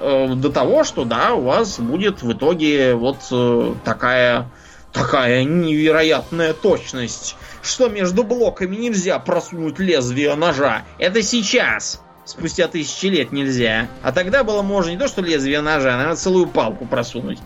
[0.00, 4.50] Э, до того, что да, у вас будет в итоге вот э, такая
[4.92, 10.84] такая невероятная точность, что между блоками нельзя просунуть лезвие ножа.
[10.98, 12.00] Это сейчас.
[12.26, 13.86] Спустя тысячи лет нельзя.
[14.02, 17.38] А тогда было можно не то, что лезвие ножа, а надо целую палку просунуть.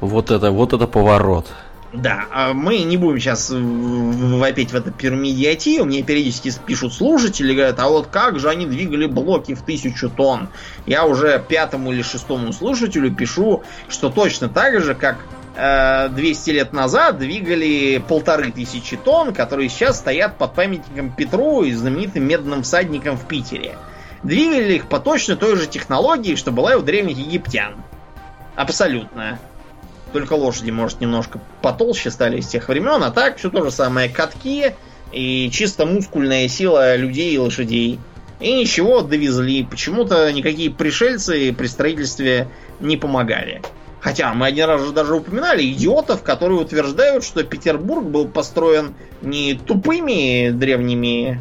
[0.00, 1.46] Вот это, вот это поворот.
[1.94, 5.86] Да, а мы не будем сейчас вопить в это пирамидиатию.
[5.86, 10.50] Мне периодически пишут слушатели, говорят, а вот как же они двигали блоки в тысячу тонн?
[10.86, 15.16] Я уже пятому или шестому слушателю пишу, что точно так же, как
[15.54, 21.72] 200 э, лет назад двигали полторы тысячи тонн, которые сейчас стоят под памятником Петру и
[21.72, 23.76] знаменитым медным всадником в Питере.
[24.22, 27.76] Двигали их по точно той же технологии, что была и у древних египтян.
[28.54, 29.38] Абсолютно.
[30.12, 34.08] Только лошади, может, немножко потолще стали из тех времен, а так все то же самое.
[34.08, 34.74] Катки
[35.12, 37.98] и чисто мускульная сила людей и лошадей.
[38.40, 39.64] И ничего, довезли.
[39.64, 42.48] Почему-то никакие пришельцы при строительстве
[42.80, 43.62] не помогали.
[44.00, 49.54] Хотя мы один раз же даже упоминали идиотов, которые утверждают, что Петербург был построен не
[49.54, 51.38] тупыми древними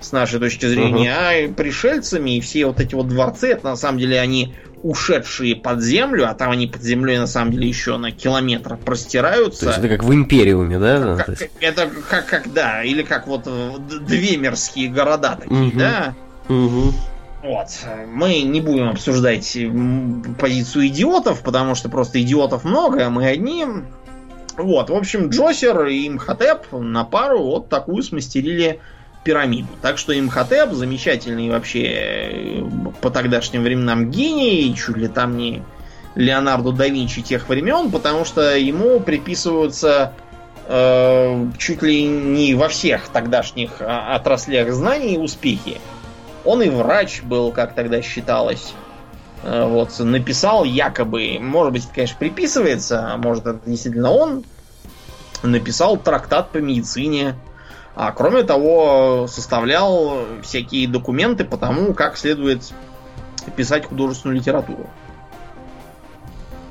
[0.00, 1.50] с нашей точки зрения, uh-huh.
[1.50, 5.82] а пришельцами, и все вот эти вот дворцы, это на самом деле они ушедшие под
[5.82, 9.60] землю, а там они под землей на самом деле еще на километр простираются.
[9.60, 11.16] То есть это как в Империуме, да?
[11.16, 13.46] Как, это как, как, да, или как вот
[14.06, 15.78] две мирские города такие, угу.
[15.78, 16.14] да?
[16.48, 16.94] Угу.
[17.42, 17.68] Вот.
[18.08, 19.56] Мы не будем обсуждать
[20.38, 23.66] позицию идиотов, потому что просто идиотов много, а мы одни.
[24.56, 28.80] Вот, в общем, Джосер и Имхотеп на пару вот такую смастерили
[29.24, 29.68] пирамиду.
[29.82, 32.62] Так что Имхотеп замечательный вообще э,
[33.00, 35.62] по тогдашним временам гений, чуть ли там не
[36.14, 40.12] Леонардо да Винчи тех времен, потому что ему приписываются
[40.66, 45.80] э, чуть ли не во всех тогдашних а, отраслях знаний успехи.
[46.44, 48.72] Он и врач был, как тогда считалось.
[49.42, 54.44] Э, вот, написал якобы, может быть, это, конечно, приписывается, а может, это действительно он,
[55.42, 57.34] написал трактат по медицине,
[57.94, 62.72] а кроме того, составлял всякие документы по тому, как следует
[63.56, 64.88] писать художественную литературу.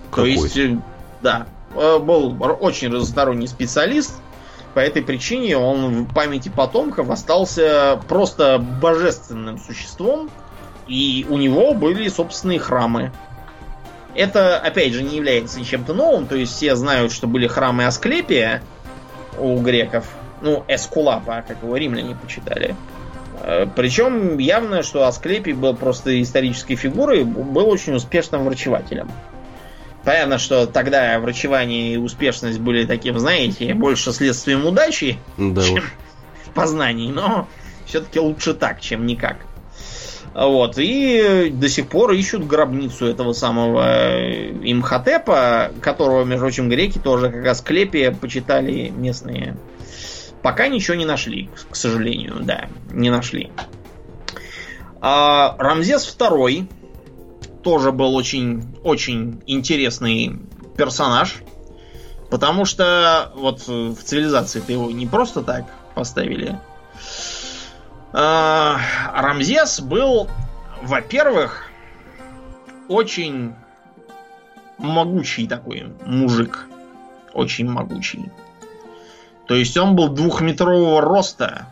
[0.10, 0.36] Какой?
[0.36, 0.78] То есть, э,
[1.22, 4.14] да, э, был очень разносторонний специалист.
[4.74, 10.30] По этой причине он в памяти потомков остался просто божественным существом.
[10.88, 13.12] И у него были собственные храмы.
[14.16, 16.26] Это, опять же, не является чем-то новым.
[16.26, 18.64] То есть все знают, что были храмы Асклепия
[19.38, 20.08] у греков
[20.42, 22.76] ну, Эскулапа, как его римляне почитали.
[23.42, 29.10] Э, Причем явно, что Асклепий был просто исторической фигурой, был очень успешным врачевателем.
[30.04, 35.84] Понятно, что тогда врачевание и успешность были таким, знаете, больше следствием удачи, да чем
[36.54, 37.48] познаний, но
[37.86, 39.38] все-таки лучше так, чем никак.
[40.34, 47.00] Вот, и до сих пор ищут гробницу этого самого э, Имхотепа, которого, между прочим, греки
[47.00, 49.58] тоже как Асклепия почитали местные
[50.42, 53.52] Пока ничего не нашли, к сожалению, да, не нашли.
[55.02, 56.68] А Рамзес II
[57.64, 60.40] тоже был очень, очень интересный
[60.78, 61.36] персонаж,
[62.30, 66.60] потому что вот в цивилизации-то его не просто так поставили.
[68.14, 68.80] А,
[69.14, 70.30] Рамзес был,
[70.82, 71.70] во-первых,
[72.88, 73.54] очень
[74.78, 76.66] могучий такой мужик.
[77.34, 78.32] Очень могучий.
[79.50, 81.66] То есть он был двухметрового роста,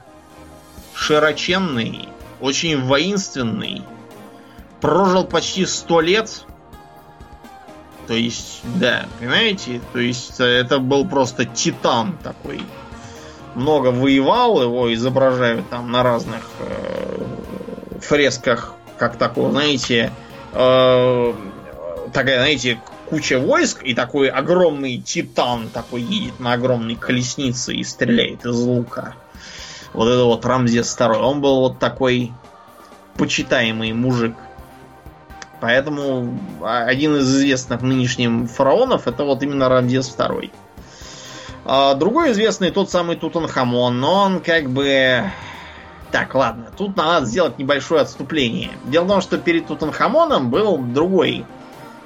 [0.96, 2.10] широченный,
[2.42, 3.84] очень воинственный,
[4.82, 6.44] прожил почти сто лет.
[8.08, 9.80] То есть, да, понимаете?
[9.94, 12.64] То есть это был просто титан такой.
[13.54, 20.12] Много воевал, его изображают там на разных э, фресках, как такого, знаете,
[20.52, 21.34] э,
[22.12, 22.80] такая, знаете,
[23.10, 29.16] куча войск, и такой огромный титан такой едет на огромной колеснице и стреляет из лука.
[29.94, 31.20] Вот это вот Рамзес второй.
[31.20, 32.32] Он был вот такой
[33.16, 34.36] почитаемый мужик.
[35.60, 40.52] Поэтому один из известных нынешним фараонов это вот именно Рамзес второй.
[41.66, 45.24] А другой известный тот самый Тутанхамон, но он как бы...
[46.12, 48.72] Так, ладно, тут надо сделать небольшое отступление.
[48.86, 51.46] Дело в том, что перед Тутанхамоном был другой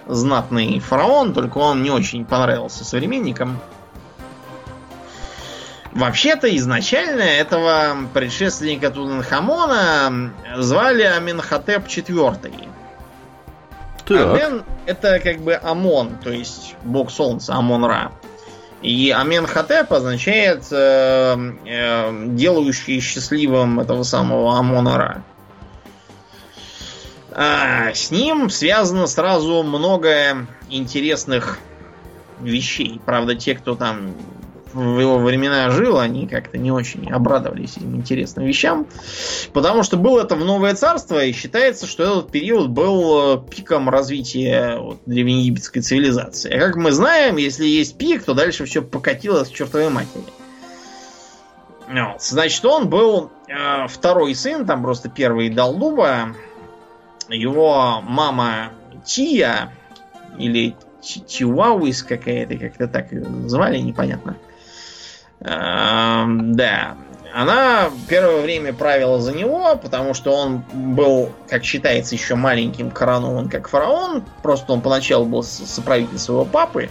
[0.08, 3.60] знатный фараон, только он не очень понравился современникам.
[5.92, 12.70] Вообще-то изначально этого предшественника Тутанхамона звали Аменхотеп IV.
[14.10, 18.12] Амен это как бы Амон, то есть бог солнца, Амон-Ра.
[18.82, 25.24] И Аменхотеп означает э, э, делающий счастливым этого самого Амона-Ра.
[27.34, 31.60] А, с ним связано сразу много интересных
[32.42, 33.00] вещей.
[33.06, 34.14] Правда, те, кто там
[34.74, 38.88] в его времена жил, они как-то не очень обрадовались этим интересным вещам.
[39.54, 43.90] Потому что было это в Новое Царство, и считается, что этот период был э, пиком
[43.90, 46.54] развития вот, древнеегипетской цивилизации.
[46.54, 50.24] А как мы знаем, если есть пик, то дальше все покатилось к чертовой матери.
[51.90, 52.22] Вот.
[52.22, 56.34] Значит, он был э, второй сын, там просто первый дал дуба.
[57.34, 58.72] Его мама
[59.04, 59.72] Тия,
[60.38, 63.08] или Чиуауис какая-то, как-то так
[63.48, 64.38] звали, непонятно.
[65.40, 66.96] Эм, да.
[67.34, 73.48] Она первое время правила за него, потому что он был, как считается, еще маленьким коронован
[73.48, 74.24] как фараон.
[74.44, 76.90] Просто он поначалу был соправитель своего папы.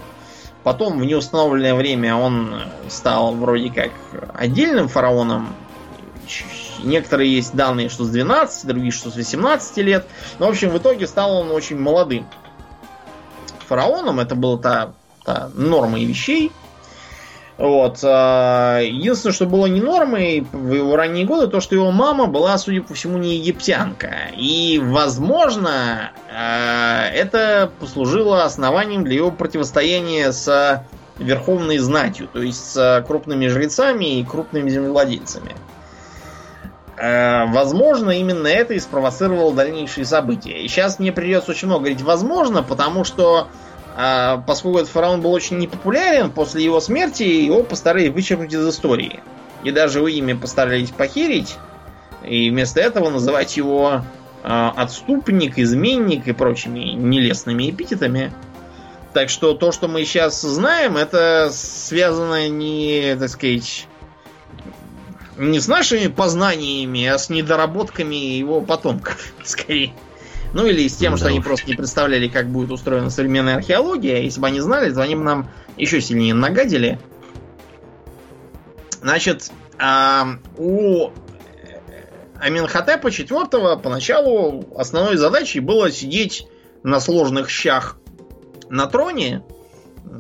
[0.63, 2.55] Потом в неустановленное время он
[2.89, 3.91] стал вроде как
[4.35, 5.55] отдельным фараоном.
[6.85, 10.07] Некоторые есть данные, что с 12, другие, что с 18 лет.
[10.39, 12.27] Но, в общем, в итоге стал он очень молодым
[13.69, 14.21] фараоном.
[14.21, 14.93] Это была та,
[15.25, 16.53] та норма вещей.
[17.61, 17.99] Вот.
[18.03, 22.57] А, единственное, что было не нормой в его ранние годы, то, что его мама была,
[22.57, 24.31] судя по всему, не египтянка.
[24.35, 30.87] И, возможно, а, это послужило основанием для его противостояния с
[31.19, 35.55] верховной знатью, то есть с крупными жрецами и крупными землевладельцами.
[37.03, 40.63] А, возможно, именно это и спровоцировало дальнейшие события.
[40.63, 43.49] И сейчас мне придется очень много говорить «возможно», потому что
[43.97, 49.21] а поскольку этот фараон был очень непопулярен, после его смерти его постарались вычеркнуть из истории.
[49.65, 51.57] И даже его имя постарались похерить.
[52.25, 54.03] И вместо этого называть его
[54.43, 58.33] э, отступник, изменник и прочими нелестными эпитетами.
[59.13, 63.87] Так что то, что мы сейчас знаем, это связано не, так сказать,
[65.41, 69.93] не с нашими познаниями, а с недоработками его потомков, скорее.
[70.53, 71.45] Ну или с тем, ну, что да они уж.
[71.45, 74.21] просто не представляли, как будет устроена современная археология.
[74.21, 77.01] Если бы они знали, то они бы нам еще сильнее нагадили.
[79.01, 81.11] Значит, а, у
[82.39, 86.47] Аминхотепа IV поначалу основной задачей было сидеть
[86.83, 87.97] на сложных щах
[88.69, 89.43] на троне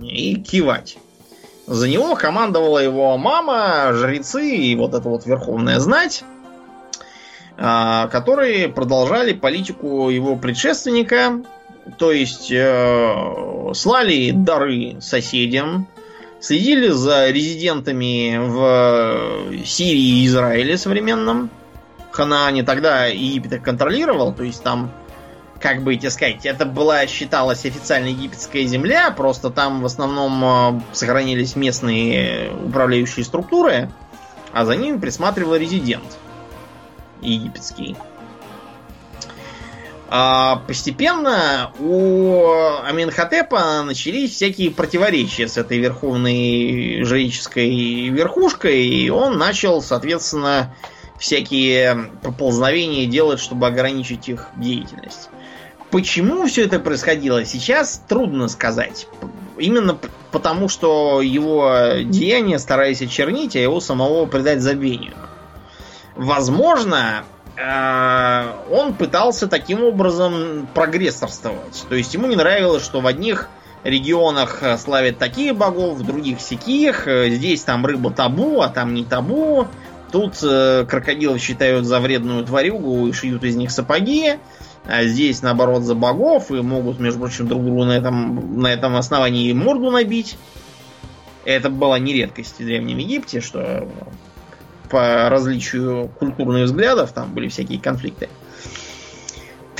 [0.00, 0.96] и кивать.
[1.70, 6.24] За него командовала его мама, жрецы и вот эта вот верховная знать.
[7.56, 11.40] А, которые продолжали политику его предшественника,
[11.96, 15.86] то есть э, слали дары соседям,
[16.40, 21.50] следили за резидентами в Сирии и Израиле современном.
[22.10, 24.90] Ханаане тогда Египет контролировал, то есть там,
[25.60, 30.80] как бы тебе сказать, это была, считалась официально египетская земля, просто там в основном э,
[30.92, 33.90] сохранились местные управляющие структуры,
[34.52, 36.18] а за ними присматривал резидент
[37.20, 37.96] египетский.
[40.12, 42.42] А постепенно у
[42.84, 50.74] Аминхотепа начались всякие противоречия с этой верховной жреческой верхушкой, и он начал, соответственно,
[51.16, 55.28] всякие поползновения делать, чтобы ограничить их деятельность.
[55.90, 59.08] Почему все это происходило, сейчас трудно сказать.
[59.58, 59.98] Именно
[60.30, 65.14] потому, что его деяния старались очернить, а его самого предать забвению.
[66.14, 67.24] Возможно,
[67.56, 71.84] э, он пытался таким образом прогрессорствовать.
[71.88, 73.48] То есть ему не нравилось, что в одних
[73.82, 77.06] регионах славят таких богов, в других сяких.
[77.06, 79.66] Здесь там рыба табу, а там не табу.
[80.12, 84.38] Тут э, крокодилов считают за вредную тварюгу и шьют из них сапоги.
[84.86, 88.96] А здесь, наоборот, за богов и могут, между прочим, друг другу на этом, на этом
[88.96, 90.36] основании морду набить.
[91.44, 93.88] Это была не редкость в Древнем Египте, что
[94.90, 98.28] по различию культурных взглядов там были всякие конфликты.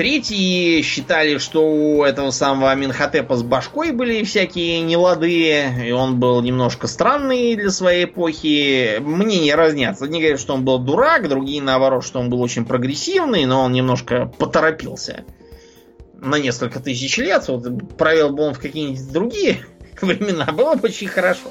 [0.01, 6.40] Третьи считали, что у этого самого Аминхотепа с башкой были всякие нелады, и он был
[6.40, 8.97] немножко странный для своей эпохи.
[9.01, 10.06] Мнения разнятся.
[10.06, 13.72] Одни говорят, что он был дурак, другие наоборот, что он был очень прогрессивный, но он
[13.72, 15.24] немножко поторопился
[16.14, 17.47] на несколько тысяч лет.
[17.48, 17.66] Вот
[17.98, 19.59] провел бы он в какие-нибудь другие
[20.01, 21.51] времена, было бы очень хорошо.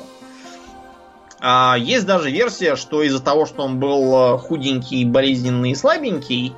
[1.40, 6.56] А есть даже версия, что из-за того, что он был худенький, болезненный и слабенький,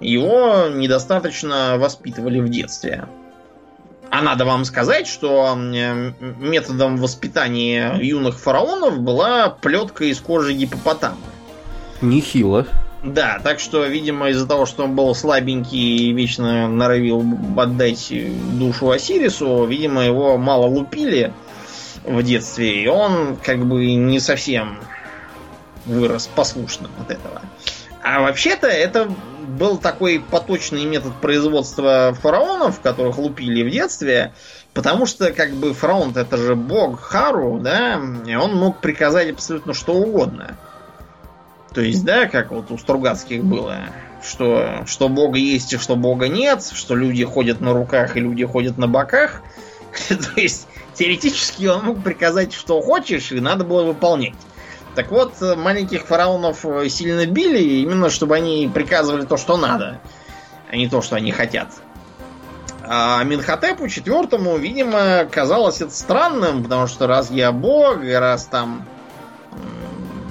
[0.00, 3.06] его недостаточно воспитывали в детстве.
[4.10, 11.16] А надо вам сказать, что методом воспитания юных фараонов была плетка из кожи гипопотама.
[12.00, 12.66] Нехило.
[13.02, 17.24] Да, так что, видимо, из-за того, что он был слабенький и вечно норовил
[17.56, 18.12] отдать
[18.58, 21.32] душу Осирису, видимо, его мало лупили
[22.04, 24.78] в детстве, и он как бы не совсем
[25.84, 27.42] вырос послушным от этого.
[28.02, 29.08] А вообще-то это
[29.46, 34.34] был такой поточный метод производства фараонов, которых лупили в детстве,
[34.74, 39.74] потому что, как бы, фараон это же бог Хару, да, и он мог приказать абсолютно
[39.74, 40.56] что угодно.
[41.72, 43.80] То есть, да, как вот у Стругацких было,
[44.24, 48.44] что, что бога есть и что бога нет, что люди ходят на руках и люди
[48.44, 49.42] ходят на боках.
[50.08, 54.34] То есть, теоретически он мог приказать, что хочешь, и надо было выполнять.
[54.96, 60.00] Так вот, маленьких фараонов сильно били, именно чтобы они приказывали то, что надо,
[60.70, 61.68] а не то, что они хотят.
[62.82, 68.86] А Минхотепу четвертому, видимо, казалось это странным, потому что раз я бог, раз там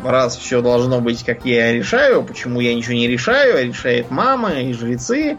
[0.03, 4.61] раз все должно быть, как я решаю, почему я ничего не решаю, а решает мама
[4.61, 5.37] и жрецы.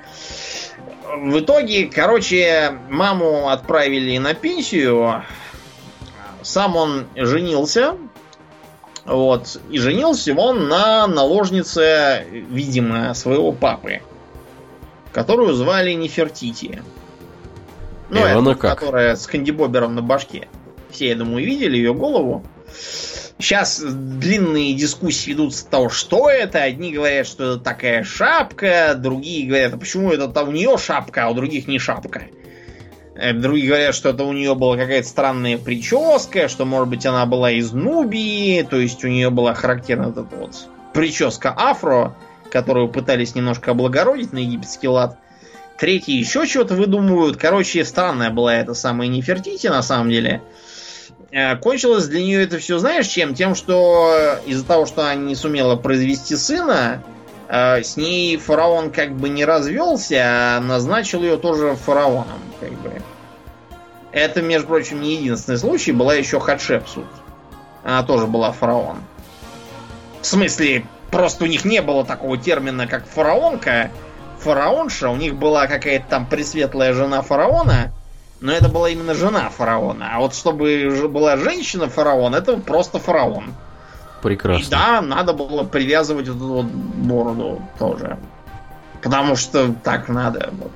[1.18, 5.24] В итоге, короче, маму отправили на пенсию.
[6.42, 7.96] Сам он женился,
[9.06, 9.60] вот.
[9.70, 14.02] И женился он на наложнице, видимо, своего папы,
[15.12, 16.82] которую звали Нефертити.
[18.10, 18.78] Ну, это, как?
[18.78, 20.48] которая с кандибобером на башке.
[20.90, 22.44] Все, я думаю, видели ее голову.
[23.38, 26.62] Сейчас длинные дискуссии ведут с того, что это.
[26.62, 31.30] Одни говорят, что это такая шапка, другие говорят, а почему это у нее шапка, а
[31.30, 32.22] у других не шапка.
[33.18, 37.24] Э, другие говорят, что это у нее была какая-то странная прическа, что, может быть, она
[37.26, 42.14] была из Нубии, то есть у нее была характерна эта вот прическа афро,
[42.50, 45.18] которую пытались немножко облагородить на египетский лад.
[45.78, 47.36] Третьи еще чего-то выдумывают.
[47.36, 50.42] Короче, странная была эта самая Нефертити, на самом деле.
[51.30, 53.34] Э, кончилось для нее это все, знаешь, чем?
[53.34, 57.02] Тем, что из-за того, что она не сумела произвести сына,
[57.48, 62.40] с ней фараон как бы не развелся, а назначил ее тоже фараоном.
[62.60, 63.02] Как бы.
[64.12, 65.92] Это, между прочим, не единственный случай.
[65.92, 67.06] Была еще Хатшепсут.
[67.84, 68.98] Она тоже была фараон.
[70.20, 73.90] В смысле, просто у них не было такого термина, как фараонка.
[74.40, 75.10] Фараонша.
[75.10, 77.92] У них была какая-то там пресветлая жена фараона.
[78.40, 80.10] Но это была именно жена фараона.
[80.14, 83.54] А вот чтобы была женщина фараон, это просто фараон.
[84.26, 84.60] Прекрасно.
[84.60, 88.18] И да, надо было привязывать вот эту вот бороду тоже.
[89.00, 90.52] Потому что так надо.
[90.60, 90.72] Вот.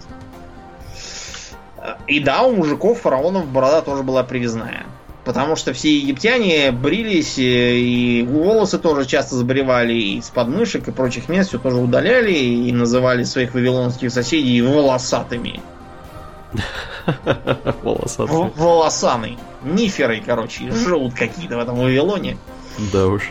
[2.06, 4.86] И да, у мужиков фараонов борода тоже была привязная.
[5.24, 11.48] Потому что все египтяне брились, и волосы тоже часто сбривали из подмышек и прочих мест,
[11.48, 15.60] все тоже удаляли и называли своих вавилонских соседей волосатыми.
[17.82, 18.52] Волосатый.
[18.54, 19.38] Волосаный.
[19.64, 22.36] Ниферы, короче, живут какие-то в этом Вавилоне.
[22.92, 23.30] Да уж.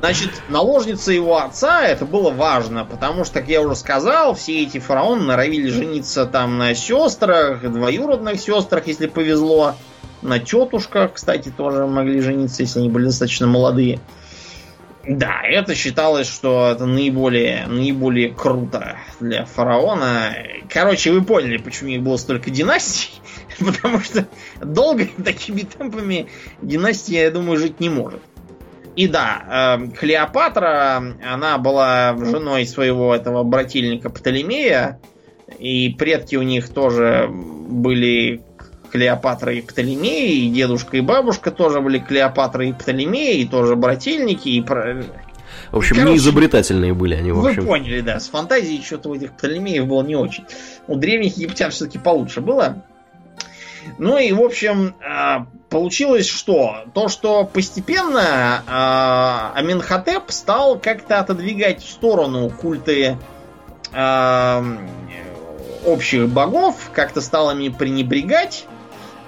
[0.00, 4.78] Значит, наложница его отца, это было важно, потому что, как я уже сказал, все эти
[4.78, 9.76] фараоны норовили жениться там на сестрах, двоюродных сестрах, если повезло,
[10.22, 14.00] на тетушках, кстати, тоже могли жениться, если они были достаточно молодые.
[15.08, 20.34] Да, это считалось, что это наиболее, наиболее круто для фараона.
[20.68, 23.10] Короче, вы поняли, почему их было столько династий.
[23.64, 24.26] Потому что
[24.60, 26.28] долго такими темпами
[26.62, 28.20] династия, я думаю, жить не может.
[28.96, 35.00] И да, э, Клеопатра, она была женой своего этого брательника Птолемея,
[35.58, 38.42] и предки у них тоже были
[38.90, 44.48] Клеопатра и Птолемея, и дедушка и бабушка тоже были Клеопатра и Птолемея, и тоже брательники,
[44.48, 44.62] и...
[44.62, 47.62] В общем, Короче, не изобретательные были они, в общем.
[47.62, 50.44] Вы поняли, да, с фантазией что-то у этих Птолемеев было не очень.
[50.86, 52.82] У древних египтян все-таки получше было.
[53.98, 56.84] Ну и, в общем, э, получилось что?
[56.94, 63.18] То, что постепенно э, Аминхотеп стал как-то отодвигать в сторону культы
[63.92, 64.62] э,
[65.84, 68.66] общих богов, как-то стал ими пренебрегать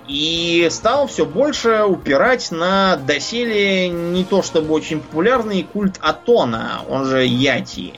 [0.08, 7.04] и стал все больше упирать на доселе не то чтобы очень популярный культ Атона, он
[7.04, 7.92] же Яти.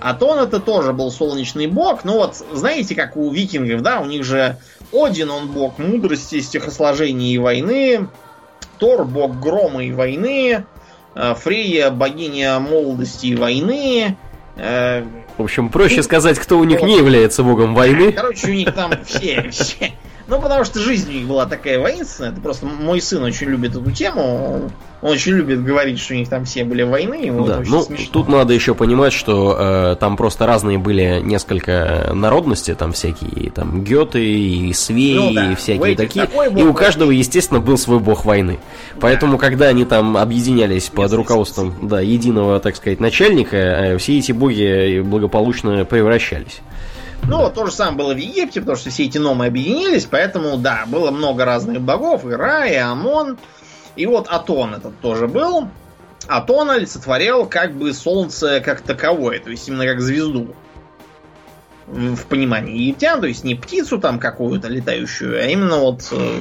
[0.00, 4.24] Атон это тоже был солнечный бог, но вот знаете, как у викингов, да, у них
[4.24, 4.58] же
[4.94, 8.08] один он бог мудрости, стихосложения и войны,
[8.78, 10.64] Тор бог грома и войны,
[11.14, 14.16] э, Фрея богиня молодости и войны,
[14.56, 15.04] э,
[15.36, 18.12] в общем, проще сказать, кто у них не является богом войны.
[18.12, 19.92] Короче, у них там все, все,
[20.34, 22.32] ну, потому что жизнь у них была такая воинственная.
[22.32, 24.70] Это просто мой сын очень любит эту тему.
[25.00, 27.26] Он очень любит говорить, что у них там все были войны.
[27.26, 28.06] Ему да, ну, смешно.
[28.10, 33.84] тут надо еще понимать, что э, там просто разные были несколько народности, там всякие, там
[33.84, 35.52] Геты и Свеи, ну, да.
[35.52, 36.28] и всякие такие.
[36.56, 38.58] И у каждого, естественно, был свой бог войны.
[38.94, 39.02] Да.
[39.02, 44.32] Поэтому, когда они там объединялись под руководством да, единого, так сказать, начальника, э, все эти
[44.32, 46.60] боги благополучно превращались.
[47.26, 50.84] Ну, то же самое было в Египте, потому что все эти номы объединились, поэтому, да,
[50.86, 53.38] было много разных богов, и Ра, и Амон.
[53.96, 55.68] И вот Атон этот тоже был.
[56.26, 60.54] Атон олицетворял как бы солнце как таковое, то есть именно как звезду.
[61.86, 66.40] В понимании египтян, то есть не птицу там какую-то летающую, а именно вот э,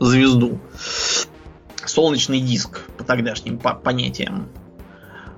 [0.00, 0.60] звезду.
[1.84, 4.48] Солнечный диск по тогдашним понятиям.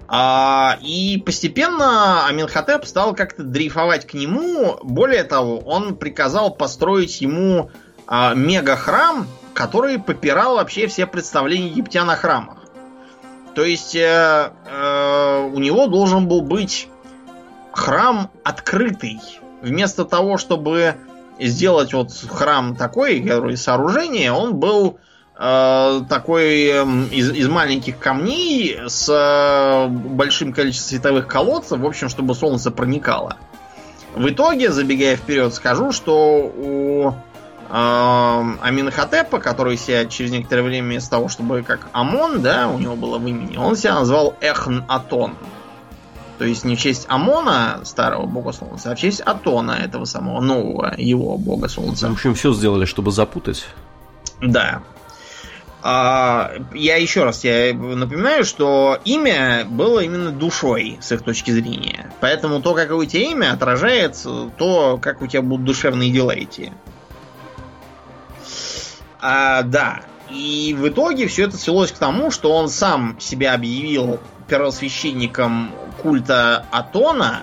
[0.07, 4.79] А, и постепенно Аминхотеп стал как-то дрейфовать к нему.
[4.83, 7.71] Более того, он приказал построить ему
[8.07, 12.59] а, мега-храм, который попирал вообще все представления египтян о храмах.
[13.55, 16.89] То есть э, э, у него должен был быть
[17.73, 19.21] храм открытый.
[19.63, 20.97] Вместо того, чтобы
[21.39, 24.99] сделать вот храм такой, сооружение, он был
[25.37, 32.37] такой эм, из, из маленьких камней с э, большим количеством световых колодцев, в общем, чтобы
[32.37, 33.37] солнце проникало.
[34.15, 37.15] В итоге, забегая вперед, скажу, что у э,
[37.69, 43.19] Аминхотепа, который себя через некоторое время вместо того, чтобы как Амон, да, у него было
[43.19, 45.33] в имени, он себя назвал Эхн-Атон.
[46.39, 50.41] То есть не в честь Амона, старого бога солнца, а в честь Атона, этого самого
[50.41, 52.09] нового его бога солнца.
[52.09, 53.67] В общем, все сделали, чтобы запутать.
[54.41, 54.83] Да.
[55.87, 62.11] А, я еще раз я напоминаю, что имя было именно душой с их точки зрения.
[62.21, 64.17] Поэтому то, какое у тебя имя, отражает
[64.57, 66.73] то, как у тебя будут душевные дела идти.
[69.21, 70.01] А, да.
[70.31, 75.71] И в итоге все это свелось к тому, что он сам себя объявил первосвященником
[76.01, 77.43] культа Атона,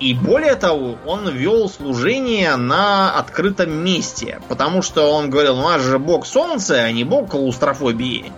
[0.00, 5.68] и более того, он вел служение на открытом месте, потому что он говорил, ну, у
[5.68, 8.32] нас же бог солнца, а не бог клаустрофобии.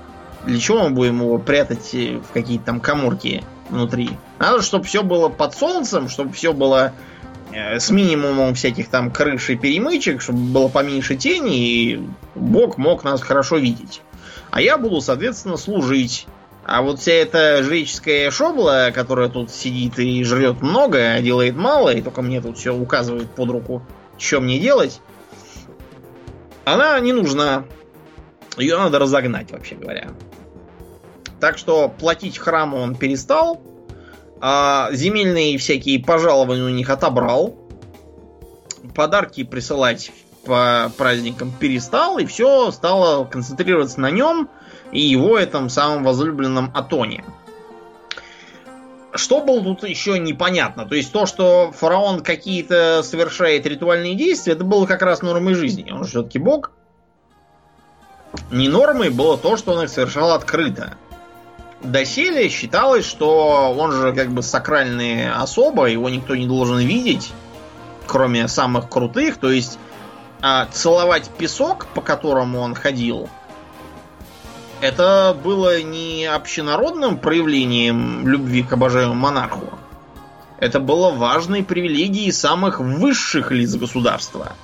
[0.44, 4.10] Для чего мы будем его прятать в какие-то там коморки внутри?
[4.40, 6.92] Надо, чтобы все было под солнцем, чтобы все было
[7.52, 13.04] э, с минимумом всяких там крыш и перемычек, чтобы было поменьше тени, и Бог мог
[13.04, 14.02] нас хорошо видеть.
[14.50, 16.26] А я буду, соответственно, служить
[16.64, 21.92] а вот вся эта жреческая шобла, которая тут сидит и жрет много, а делает мало,
[21.92, 23.82] и только мне тут все указывает под руку,
[24.16, 25.00] что мне делать,
[26.64, 27.64] она не нужна.
[28.56, 30.10] Ее надо разогнать, вообще говоря.
[31.40, 33.60] Так что платить храму он перестал,
[34.40, 37.56] а земельные всякие пожалования у них отобрал,
[38.94, 40.12] подарки присылать
[40.44, 44.48] по праздникам перестал, и все стало концентрироваться на нем–
[44.92, 47.24] и его этом самом возлюбленном Атоне.
[49.14, 50.86] Что было тут еще непонятно?
[50.86, 55.90] То есть то, что фараон какие-то совершает ритуальные действия, это было как раз нормой жизни.
[55.90, 56.70] Он же все-таки бог.
[58.50, 60.96] Не нормой было то, что он их совершал открыто.
[61.82, 67.32] Доселе считалось, что он же как бы сакральная особа, его никто не должен видеть,
[68.06, 69.36] кроме самых крутых.
[69.36, 69.78] То есть
[70.40, 73.28] а, целовать песок, по которому он ходил,
[74.82, 79.78] это было не общенародным проявлением любви к обожаемому монарху.
[80.58, 84.54] Это было важной привилегией самых высших лиц государства.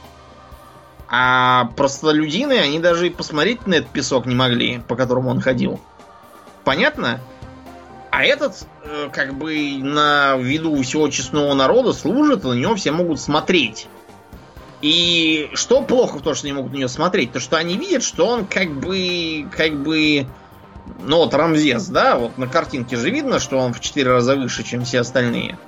[1.08, 5.80] А простолюдины, они даже и посмотреть на этот песок не могли, по которому он ходил.
[6.64, 7.20] Понятно?
[8.10, 12.90] А этот, э, как бы, на виду всего честного народа служит, и на него все
[12.90, 13.86] могут смотреть.
[14.80, 17.32] И что плохо в том, что они могут на нее смотреть?
[17.32, 20.26] То, что они видят, что он как бы, как бы,
[21.02, 24.62] ну вот Рамзес, да, вот на картинке же видно, что он в 4 раза выше,
[24.62, 25.58] чем все остальные.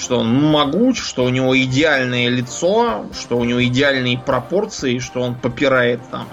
[0.00, 5.34] что он могуч, что у него идеальное лицо, что у него идеальные пропорции, что он
[5.34, 6.28] попирает там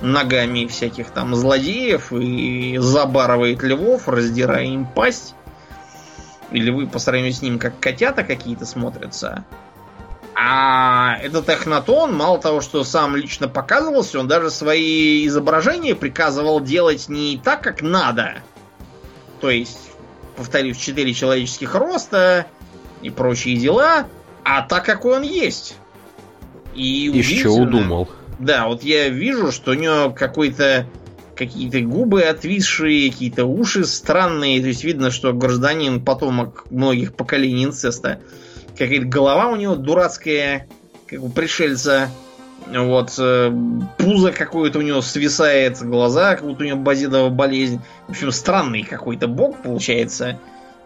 [0.00, 5.34] ногами всяких там злодеев и забарывает львов, раздирая им пасть.
[6.50, 9.44] Или вы по сравнению с ним как котята какие-то смотрятся.
[10.38, 17.08] А этот Эхнатон, мало того, что сам лично показывался, он даже свои изображения приказывал делать
[17.08, 18.42] не так, как надо.
[19.40, 19.78] То есть,
[20.36, 22.46] повторюсь, четыре человеческих роста
[23.00, 24.08] и прочие дела,
[24.44, 25.76] а так, какой он есть.
[26.74, 28.06] И чего удумал.
[28.38, 30.86] Да, вот я вижу, что у него какой-то
[31.34, 34.60] какие-то губы отвисшие, какие-то уши странные.
[34.60, 38.20] То есть видно, что гражданин потомок многих поколений инцеста.
[38.76, 40.68] Какая-то голова у него дурацкая,
[41.06, 42.10] как у пришельца.
[42.66, 43.52] Вот, э,
[43.96, 47.80] пузо какое-то у него свисает, глаза, как будто у него базидовая болезнь.
[48.08, 50.40] В общем, странный какой-то бог получается.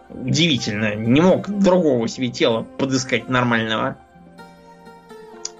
[0.09, 0.95] Удивительно.
[0.95, 3.97] Не мог другого себе тела подыскать нормального.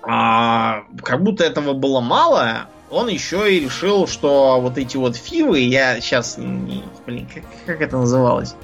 [0.04, 5.60] А, как будто этого было мало, он еще и решил, что вот эти вот фивы,
[5.60, 6.38] я сейчас...
[6.38, 8.56] Блин, как, как это называлось?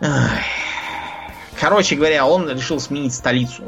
[0.00, 0.40] Ах.
[1.60, 3.64] Короче говоря, он решил сменить столицу.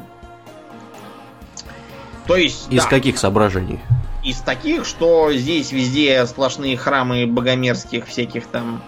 [2.27, 2.73] То есть...
[2.73, 3.81] Из да, каких соображений?
[4.24, 8.82] Из таких, что здесь везде сплошные храмы богомерзких всяких там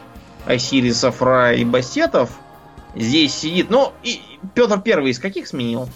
[0.46, 2.30] Осирисов, Ра и Бастетов.
[2.94, 3.68] Здесь сидит...
[3.68, 4.22] Ну, и
[4.54, 5.88] Петр Первый из каких сменил?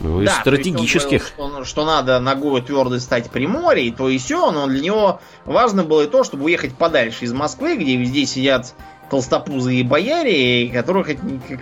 [0.00, 1.32] Ну, из да, стратегических.
[1.38, 4.80] Говорил, что, что надо ногой твердой стать при море, и то и все, но для
[4.80, 8.74] него важно было и то, чтобы уехать подальше из Москвы, где везде сидят
[9.10, 11.08] толстопузые бояре, которых,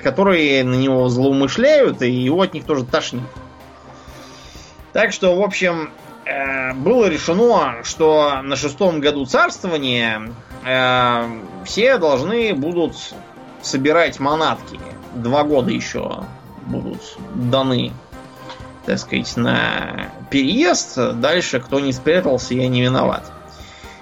[0.02, 3.22] которые на него злоумышляют, и его от них тоже тошнит.
[4.92, 5.90] Так что, в общем,
[6.24, 10.30] э, было решено, что на шестом году царствования
[10.64, 12.94] э, все должны будут
[13.62, 14.78] собирать манатки.
[15.14, 16.24] Два года еще
[16.66, 17.92] будут даны
[18.88, 20.96] так сказать, на переезд.
[21.20, 23.30] Дальше, кто не спрятался, я не виноват.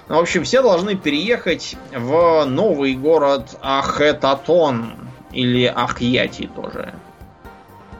[0.07, 4.93] В общем, все должны переехать в новый город Ахетатон.
[5.33, 6.93] Или Ахьяти тоже.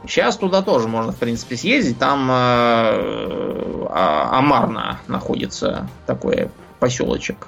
[0.04, 2.00] Сейчас туда тоже можно, в принципе, съездить.
[2.00, 7.48] Там э, а, Амарна находится такой поселочек.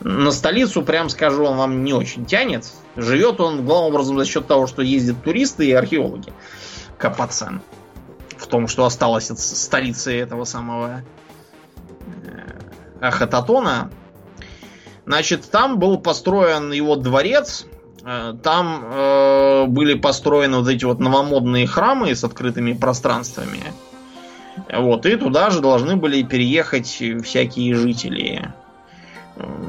[0.00, 2.72] На столицу, прям скажу, он вам не очень тянет.
[2.96, 6.32] Живет он главным образом за счет того, что ездят туристы и археологи
[6.96, 7.60] копаться
[8.38, 11.02] в том, что осталось от столицы этого самого
[13.00, 13.90] э, Ахататона.
[15.06, 17.66] Значит, там был построен его дворец,
[18.04, 23.62] э, там э, были построены вот эти вот новомодные храмы с открытыми пространствами.
[24.72, 28.52] Вот, и туда же должны были переехать всякие жители.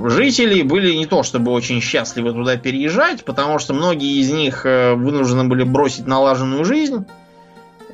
[0.04, 4.96] Жители были не то чтобы очень счастливы туда переезжать, потому что многие из них э,
[4.96, 7.06] вынуждены были бросить налаженную жизнь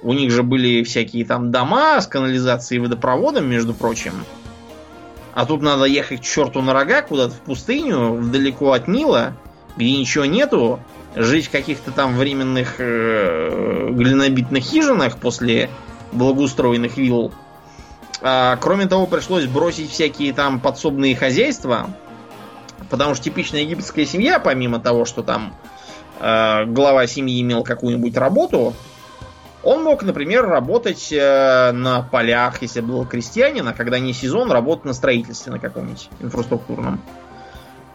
[0.06, 4.14] у них же были всякие там дома с канализацией и водопроводом, между прочим.
[5.36, 9.34] А тут надо ехать к черту на рога куда-то в пустыню, далеко от Нила,
[9.76, 10.80] где ничего нету,
[11.14, 15.70] жить в каких-то там временных э, глинобитных хижинах после
[16.14, 17.34] благоустроенных вилл.
[18.22, 21.90] А, кроме того, пришлось бросить всякие там подсобные хозяйства,
[22.90, 25.54] потому что типичная египетская семья, помимо того, что там
[26.22, 28.74] э, глава семьи имел какую-нибудь работу,
[29.66, 34.86] он мог, например, работать э, на полях, если был крестьянин, а когда не сезон, работать
[34.86, 37.02] на строительстве на каком-нибудь инфраструктурном.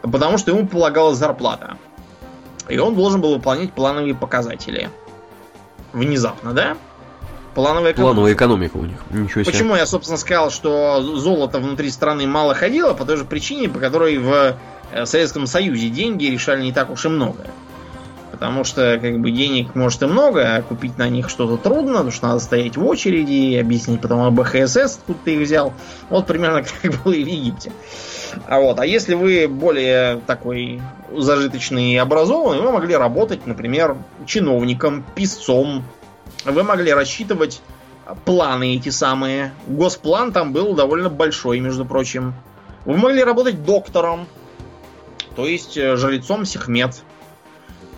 [0.03, 1.77] Потому что ему полагалась зарплата.
[2.69, 4.91] И он должен был выполнять плановые показатели.
[5.93, 6.77] Внезапно, да?
[7.55, 8.15] Плановая экономика.
[8.15, 8.99] Плановая экономика у них.
[9.11, 9.53] Ничего себе.
[9.53, 12.95] Почему я, собственно, сказал, что золото внутри страны мало ходило?
[12.95, 14.57] По той же причине, по которой в
[14.93, 17.47] э, Советском Союзе деньги решали не так уж и много.
[18.41, 22.11] Потому что, как бы, денег может и много, а купить на них что-то трудно, потому
[22.11, 25.75] что надо стоять в очереди и объяснить потом об БХСС, тут ты их взял.
[26.09, 27.71] Вот примерно как было и в Египте.
[28.47, 30.81] А вот, а если вы более такой
[31.15, 35.85] зажиточный и образованный, вы могли работать, например, чиновником, писцом.
[36.47, 37.61] Вы могли рассчитывать
[38.25, 39.53] планы эти самые.
[39.67, 42.33] Госплан там был довольно большой, между прочим.
[42.87, 44.27] Вы могли работать доктором,
[45.37, 47.03] то есть э, жрецом Сехмет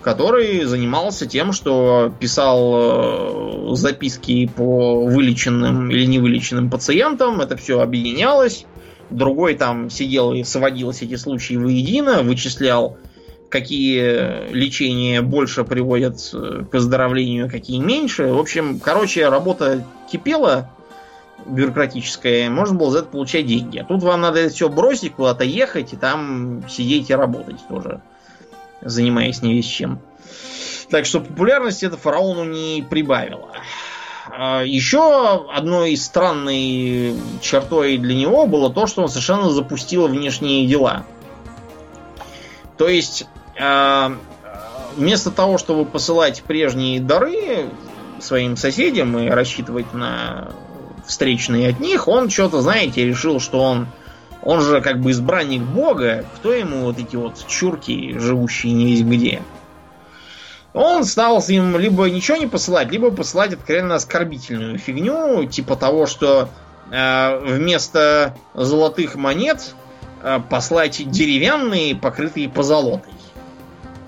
[0.03, 8.67] который занимался тем, что писал э, записки по вылеченным или невылеченным пациентам, это все объединялось.
[9.11, 12.99] Другой там сидел и сводил эти случаи воедино, вычислял,
[13.49, 18.27] какие лечения больше приводят э, к выздоровлению, какие меньше.
[18.27, 20.71] В общем, короче, работа кипела
[21.47, 23.79] бюрократическая, можно было за это получать деньги.
[23.79, 28.01] А тут вам надо все бросить, куда-то ехать и там сидеть и работать тоже
[28.83, 30.01] занимаясь не весь чем.
[30.91, 33.51] Так что популярность это фараону не прибавило.
[34.29, 41.05] А, Еще одной странной чертой для него было то, что он совершенно запустил внешние дела.
[42.77, 43.27] То есть,
[43.59, 44.17] а,
[44.97, 47.71] вместо того, чтобы посылать прежние дары
[48.21, 50.51] своим соседям и рассчитывать на
[51.07, 53.89] встречные от них, он что-то, знаете, решил, что он,
[54.43, 59.03] он же как бы избранник Бога, кто ему вот эти вот чурки, живущие не весь
[59.03, 59.43] где.
[60.75, 66.49] Он стал им либо ничего не посылать, либо посылать откровенно оскорбительную фигню, типа того, что
[66.91, 69.75] э, вместо золотых монет
[70.23, 73.13] э, послать деревянные, покрытые позолотой.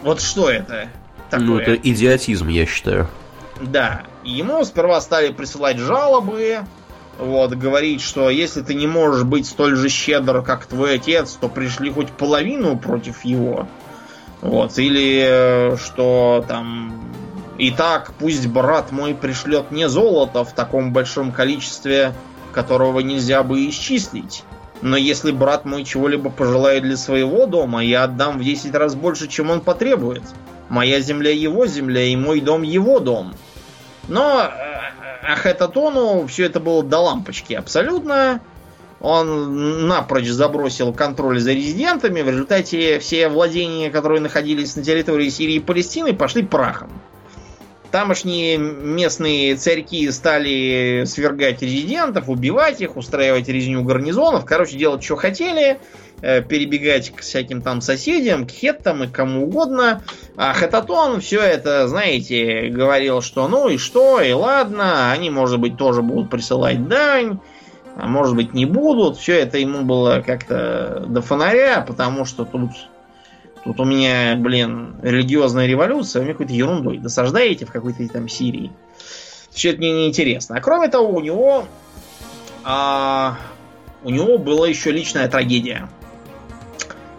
[0.03, 0.89] Вот что это
[1.31, 1.47] такое?
[1.47, 3.09] Ну, это идиотизм, я считаю.
[3.61, 4.03] Да.
[4.25, 6.61] Ему сперва стали присылать жалобы,
[7.19, 11.49] вот, говорить, что если ты не можешь быть столь же щедр, как твой отец, то
[11.49, 13.69] пришли хоть половину против его.
[14.41, 16.93] Вот, или э, что там...
[17.57, 22.13] И так, пусть брат мой пришлет не золото в таком большом количестве,
[22.53, 24.43] которого нельзя бы исчислить.
[24.83, 29.29] Но если брат мой чего-либо пожелает для своего дома, я отдам в 10 раз больше,
[29.29, 30.23] чем он потребует.
[30.69, 33.35] Моя земля его земля, и мой дом его дом.
[34.09, 34.51] Но
[35.27, 38.41] э, Ахетатону все это было до лампочки абсолютно.
[39.01, 42.23] Он напрочь забросил контроль за резидентами.
[42.23, 46.91] В результате все владения, которые находились на территории Сирии и Палестины, пошли прахом.
[47.95, 54.45] Тамошние местные царьки стали свергать резидентов, убивать их, устраивать резню гарнизонов.
[54.45, 55.79] Короче, делать, что хотели.
[56.21, 60.03] э, Перебегать к всяким там соседям, к хеттам и кому угодно.
[60.37, 65.77] А Хататон все это, знаете, говорил, что ну и что, и ладно, они, может быть,
[65.77, 67.39] тоже будут присылать дань
[67.97, 69.19] а может быть не будут.
[69.19, 72.71] Все это ему было как-то до фонаря, потому что тут,
[73.65, 78.73] тут у меня, блин, религиозная революция, вы мне какой-то ерундой досаждаете в какой-то там Сирии.
[79.51, 80.57] Все это мне неинтересно.
[80.57, 81.67] А кроме того, у него
[82.65, 83.37] а,
[84.03, 85.89] у него была еще личная трагедия.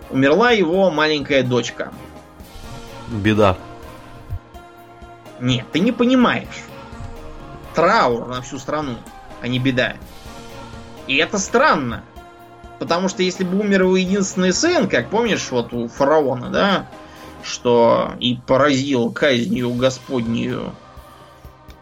[0.09, 1.91] Умерла его маленькая дочка.
[3.07, 3.57] Беда.
[5.39, 6.63] Нет, ты не понимаешь.
[7.73, 8.95] Траур на всю страну,
[9.41, 9.95] а не беда.
[11.07, 12.03] И это странно.
[12.79, 16.89] Потому что если бы умер его единственный сын, как помнишь, вот у фараона, да,
[17.43, 20.73] что и поразил казнью Господнюю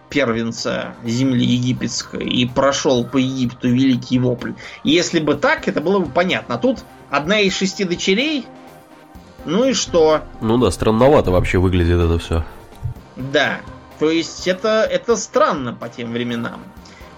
[0.10, 4.52] первенца земли египетской и прошел по Египту великий вопль.
[4.84, 6.56] Если бы так, это было бы понятно.
[6.56, 6.80] А тут
[7.10, 8.46] одна из шести дочерей,
[9.46, 10.22] ну и что?
[10.40, 12.46] Ну да, странновато вообще выглядит это все.
[13.16, 13.60] Да,
[14.00, 16.62] то есть это, это странно по тем временам.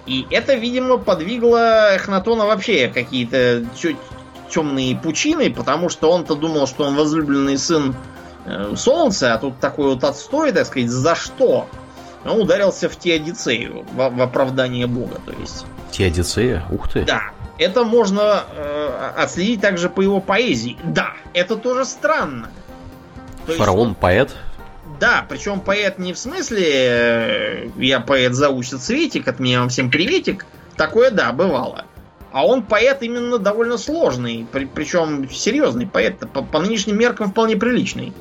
[0.06, 3.66] И это, видимо, подвигло Эхнатона вообще какие-то
[4.50, 7.96] темные пучины, потому что он-то думал, что он возлюбленный сын
[8.46, 11.68] э, Солнца, а тут такой вот отстой, так сказать, за что?
[12.24, 15.66] Он ударился в Теодицею, в, в оправдание Бога, то есть.
[15.92, 16.64] Теодицея?
[16.72, 17.04] Ух ты.
[17.04, 17.32] Да.
[17.58, 20.78] Это можно э, отследить также по его поэзии.
[20.84, 22.50] Да, это тоже странно.
[23.46, 24.36] То Фараон есть, поэт?
[25.00, 29.90] Да, причем поэт не в смысле э, я поэт зовуся Цветик, от меня вам всем
[29.90, 30.46] приветик.
[30.76, 31.86] Такое да, бывало.
[32.32, 37.56] А он поэт именно довольно сложный, при, причем серьезный поэт, по, по нынешним меркам вполне
[37.56, 38.14] приличный.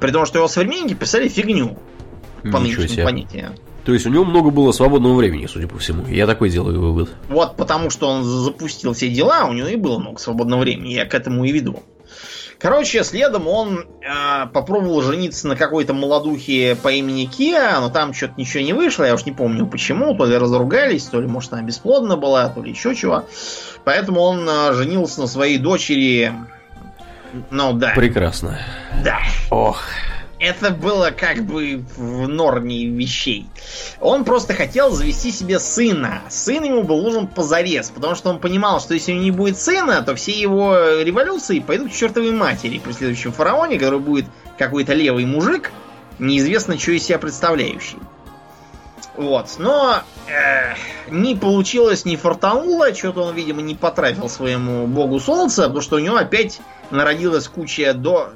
[0.00, 1.78] При том, что его современники писали фигню
[2.52, 3.54] по нынешним понятиям.
[3.84, 6.06] То есть у него много было свободного времени, судя по всему.
[6.06, 7.10] Я такой делаю вывод.
[7.28, 10.94] Вот потому что он запустил все дела, у него и было много свободного времени.
[10.94, 11.82] Я к этому и веду.
[12.58, 18.34] Короче, следом он э, попробовал жениться на какой-то молодухе по имени Киа, но там что-то
[18.36, 21.62] ничего не вышло, я уж не помню почему, то ли разругались, то ли, может, она
[21.62, 23.24] бесплодна была, то ли еще чего.
[23.84, 26.32] Поэтому он э, женился на своей дочери.
[27.50, 27.92] Ну да.
[27.94, 28.58] Прекрасно.
[29.02, 29.18] Да.
[29.50, 29.82] Ох
[30.44, 33.46] это было как бы в норме вещей.
[34.00, 36.22] Он просто хотел завести себе сына.
[36.28, 39.58] Сын ему был нужен позарез, потому что он понимал, что если у него не будет
[39.58, 44.26] сына, то все его революции пойдут к чертовой матери при следующем фараоне, который будет
[44.58, 45.72] какой-то левый мужик,
[46.18, 47.98] неизвестно, что из себя представляющий.
[49.16, 50.74] Вот, но э,
[51.08, 55.98] не получилось, не фартануло, что-то он, видимо, не потратил своему богу солнца, потому что у
[56.00, 56.60] него опять
[56.90, 58.30] народилась куча до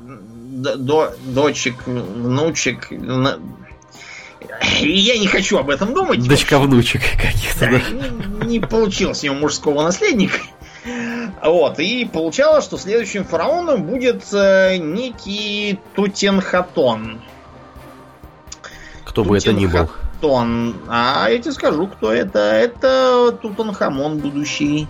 [0.77, 2.91] до, дочек, внучек.
[4.81, 6.27] Я не хочу об этом думать.
[6.27, 7.71] Дочка внучек каких-то.
[7.71, 8.47] Да, да.
[8.47, 10.39] Не, получилось у него мужского наследника.
[11.43, 17.21] Вот, и получалось, что следующим фараоном будет э, некий Тутенхатон.
[19.05, 19.87] Кто бы это ни был.
[20.21, 20.77] Тутенхатон.
[20.89, 22.39] А я тебе скажу, кто это.
[22.39, 24.89] Это Тутанхамон будущий.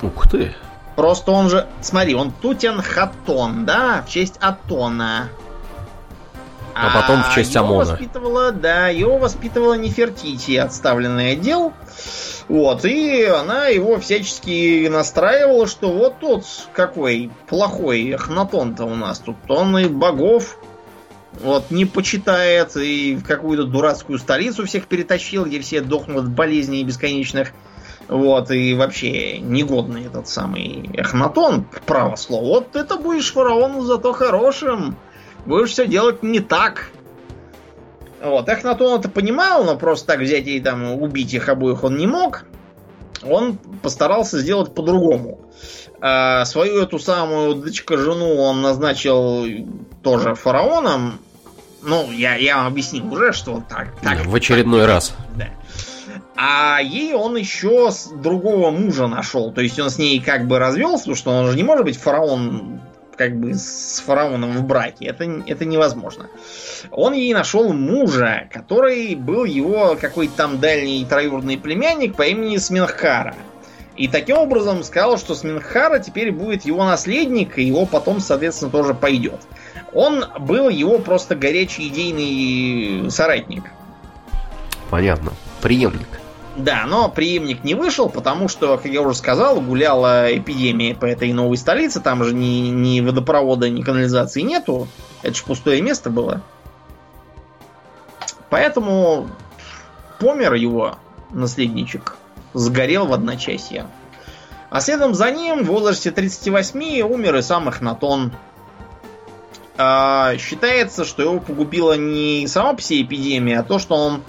[0.00, 0.54] Ух ты.
[0.96, 5.28] Просто он же, смотри, он Тутенхатон, да, в честь Атона.
[6.74, 7.90] А потом в честь его ОМОНа.
[7.90, 11.72] воспитывала, да, его воспитывала Нефертити, отставленный отдел.
[12.48, 19.36] Вот, и она его всячески настраивала, что вот тот какой плохой Эхнатон-то у нас тут.
[19.48, 20.58] Он и богов
[21.40, 26.84] вот не почитает, и в какую-то дурацкую столицу всех перетащил, где все дохнут от болезней
[26.84, 27.52] бесконечных.
[28.12, 32.44] Вот, и вообще негодный этот самый Эхнатон, право слово.
[32.44, 34.96] Вот это будешь фараону зато хорошим.
[35.46, 36.90] Будешь все делать не так.
[38.22, 42.06] Вот, Эхнатон это понимал, но просто так взять и там убить их обоих он не
[42.06, 42.44] мог.
[43.22, 45.40] Он постарался сделать по-другому.
[46.02, 49.46] А, свою эту самую дочка жену он назначил
[50.02, 51.18] тоже фараоном.
[51.82, 53.98] Ну, я, я вам объяснил уже, что так.
[54.02, 55.14] так в очередной раз.
[55.34, 55.48] да.
[56.44, 59.52] А ей он еще с другого мужа нашел.
[59.52, 61.96] То есть он с ней как бы развелся, потому что он же не может быть
[61.96, 62.80] фараон
[63.16, 65.06] как бы с фараоном в браке.
[65.06, 66.28] Это, это невозможно.
[66.90, 73.36] Он ей нашел мужа, который был его какой-то там дальний троюродный племянник по имени Сминхара.
[73.96, 78.94] И таким образом сказал, что Сминхара теперь будет его наследник, и его потом, соответственно, тоже
[78.94, 79.42] пойдет.
[79.92, 83.62] Он был его просто горячий идейный соратник.
[84.90, 85.32] Понятно.
[85.60, 86.21] Преемник.
[86.56, 91.32] Да, но преемник не вышел, потому что, как я уже сказал, гуляла эпидемия по этой
[91.32, 92.00] новой столице.
[92.00, 94.86] Там же ни, ни водопровода, ни канализации нету.
[95.22, 96.42] Это же пустое место было.
[98.50, 99.30] Поэтому
[100.18, 100.96] помер его
[101.30, 102.16] наследничек.
[102.52, 103.86] Сгорел в одночасье.
[104.68, 108.30] А следом за ним в возрасте 38 умер и сам Эхнатон.
[109.78, 114.22] А, считается, что его погубила не сама по себе эпидемия, а то, что он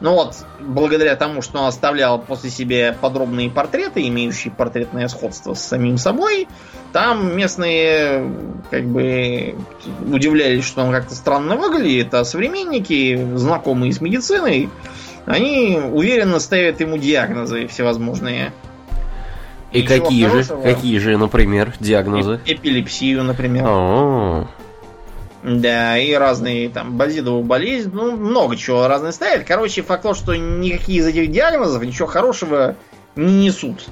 [0.00, 5.60] ну вот, благодаря тому, что он оставлял после себя подробные портреты, имеющие портретное сходство с
[5.62, 6.48] самим собой,
[6.92, 8.32] там местные
[8.70, 9.56] как бы
[10.10, 14.70] удивлялись, что он как-то странно выглядит, а современники, знакомые с медициной,
[15.26, 18.52] они уверенно ставят ему диагнозы всевозможные.
[19.72, 20.62] И Ничего какие же, хорошего.
[20.62, 22.40] какие же, например, диагнозы?
[22.46, 23.64] Эп- Эпилепсию, например.
[23.68, 24.48] О,
[25.42, 29.46] Да, и разные там базидовую болезнь, ну, много чего разные ставят.
[29.46, 32.76] Короче, факт то, что никакие из этих диагнозов ничего хорошего
[33.16, 33.86] не несут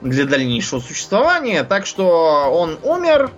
[0.00, 1.64] для дальнейшего существования.
[1.64, 3.32] Так что он умер,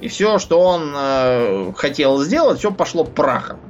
[0.00, 3.60] и все, что он э, хотел сделать, все пошло прахом.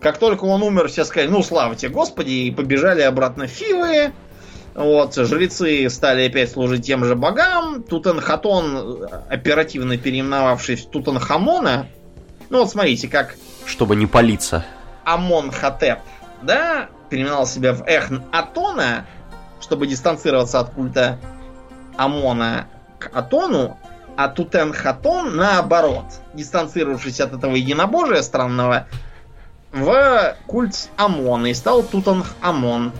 [0.00, 4.12] Как только он умер, все сказали, ну, слава тебе, Господи, и побежали обратно в Фивы.
[4.74, 7.84] Вот, жрецы стали опять служить тем же богам.
[7.84, 11.86] Тутанхатон, оперативно переименовавшись Тутанхамона,
[12.50, 14.64] ну вот смотрите, как чтобы не палиться.
[15.04, 15.98] Амон Хатеп,
[16.42, 19.06] да, переименовал себя в Эхн Атона,
[19.60, 21.18] чтобы дистанцироваться от культа
[21.96, 22.66] Амона
[22.98, 23.78] к Атону,
[24.16, 26.04] а Тутенхатон наоборот,
[26.34, 28.86] дистанцировавшись от этого единобожия странного,
[29.72, 32.92] в культ Амона и стал Тутанхамон.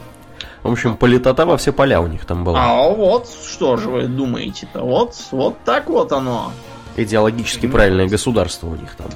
[0.62, 2.58] В общем, политота во все поля у них там была.
[2.64, 4.80] А вот что же вы думаете-то?
[4.80, 6.52] Вот, вот так вот оно.
[6.96, 9.08] Идеологически правильное государство у них там.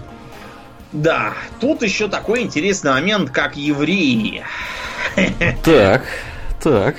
[0.92, 4.44] Да, тут еще такой интересный момент, как евреи.
[5.62, 6.04] Так,
[6.62, 6.96] так.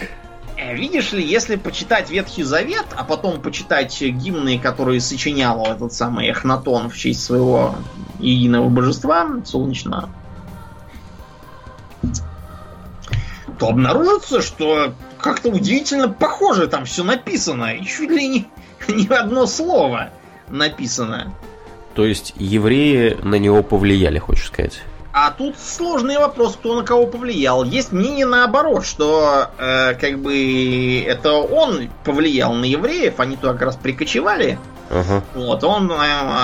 [0.57, 6.29] Э, Видишь ли, если почитать Ветхий Завет, а потом почитать гимны, которые сочинял этот самый
[6.29, 7.75] Эхнатон в честь своего
[8.19, 10.09] единого божества солнечного,
[13.57, 17.75] то обнаружится, что как-то удивительно похоже там все написано.
[17.75, 18.47] И чуть ли не,
[18.87, 20.11] не одно слово
[20.47, 21.33] написано.
[21.95, 24.81] То есть евреи на него повлияли, хочешь сказать?
[25.11, 27.63] А тут сложный вопрос, кто на кого повлиял.
[27.63, 33.63] Есть мнение наоборот, что э, как бы это он повлиял на евреев, они туда как
[33.63, 34.59] раз прикочевали.
[34.91, 35.23] Ага.
[35.35, 35.95] Вот, он, э,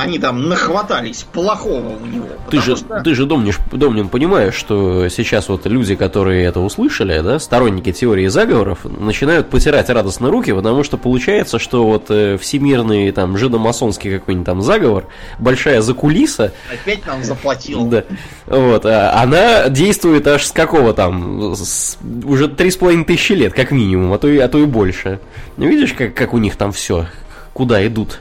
[0.03, 2.27] они там нахватались плохого у него.
[2.51, 7.19] Ты же, что- ты же Домнин, Домнин, понимаешь, что сейчас вот люди, которые это услышали,
[7.21, 13.11] да, сторонники теории заговоров, начинают потирать радостно руки, потому что получается, что вот э, всемирный
[13.11, 15.05] там жидомасонский какой-нибудь там заговор,
[15.39, 17.85] большая закулиса, опять нам заплатил.
[17.89, 18.03] да,
[18.45, 23.53] вот, а она действует аж с какого там, с- уже три с половиной тысячи лет,
[23.53, 25.19] как минимум, а то и, а то и больше.
[25.57, 27.07] Ну, Видишь, как, как у них там все,
[27.53, 28.19] куда идут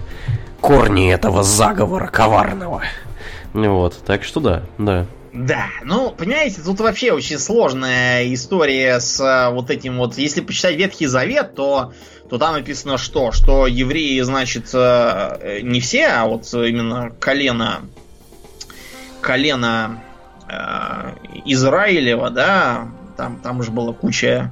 [0.64, 2.82] корни этого заговора коварного.
[3.52, 5.06] Вот, так что да, да.
[5.34, 10.16] Да, ну, понимаете, тут вообще очень сложная история с э, вот этим вот.
[10.16, 11.92] Если почитать Ветхий Завет, то,
[12.30, 13.30] то там написано что?
[13.32, 17.82] Что евреи, значит, э, э, не все, а вот именно колено,
[19.20, 20.02] колено
[20.48, 21.12] э,
[21.44, 24.50] Израилева, да, там, там же была куча,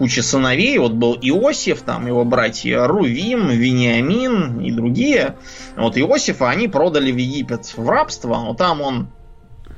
[0.00, 5.36] куча сыновей, вот был Иосиф, там его братья Рувим, Вениамин и другие.
[5.76, 9.08] Вот Иосифа они продали в Египет в рабство, но там он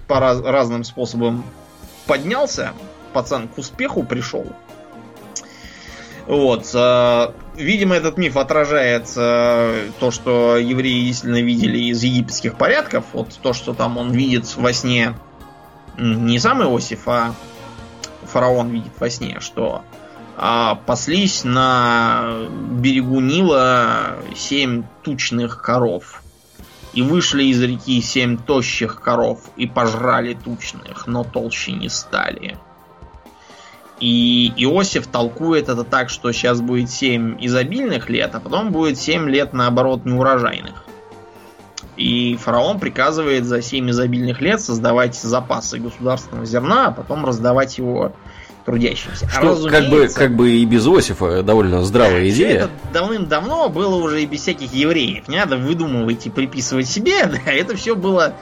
[0.07, 1.43] по раз, разным способам
[2.07, 2.70] поднялся,
[3.12, 4.47] пацан к успеху пришел.
[6.28, 6.70] Вот.
[6.73, 13.07] Э, видимо, этот миф отражает э, то, что евреи действительно видели из египетских порядков.
[13.12, 15.16] Вот то, что там он видит во сне
[15.99, 17.35] не сам Иосиф, а
[18.23, 19.82] фараон видит во сне, что
[20.44, 26.20] а, паслись на берегу Нила семь тучных коров.
[26.94, 32.59] И вышли из реки семь тощих коров и пожрали тучных, но толще не стали.
[34.01, 39.31] И Иосиф толкует это так, что сейчас будет 7 изобильных лет, а потом будет 7
[39.31, 40.85] лет, наоборот, неурожайных.
[41.97, 48.12] И фараон приказывает за 7 изобильных лет создавать запасы государственного зерна, а потом раздавать его
[48.65, 49.29] трудящимся.
[49.29, 52.65] Что, а как, бы, как бы и без Иосифа довольно здравая идея.
[52.65, 55.29] Это давным-давно было уже и без всяких евреев.
[55.29, 57.13] Не надо выдумывать и приписывать себе.
[57.33, 58.35] Да, это все было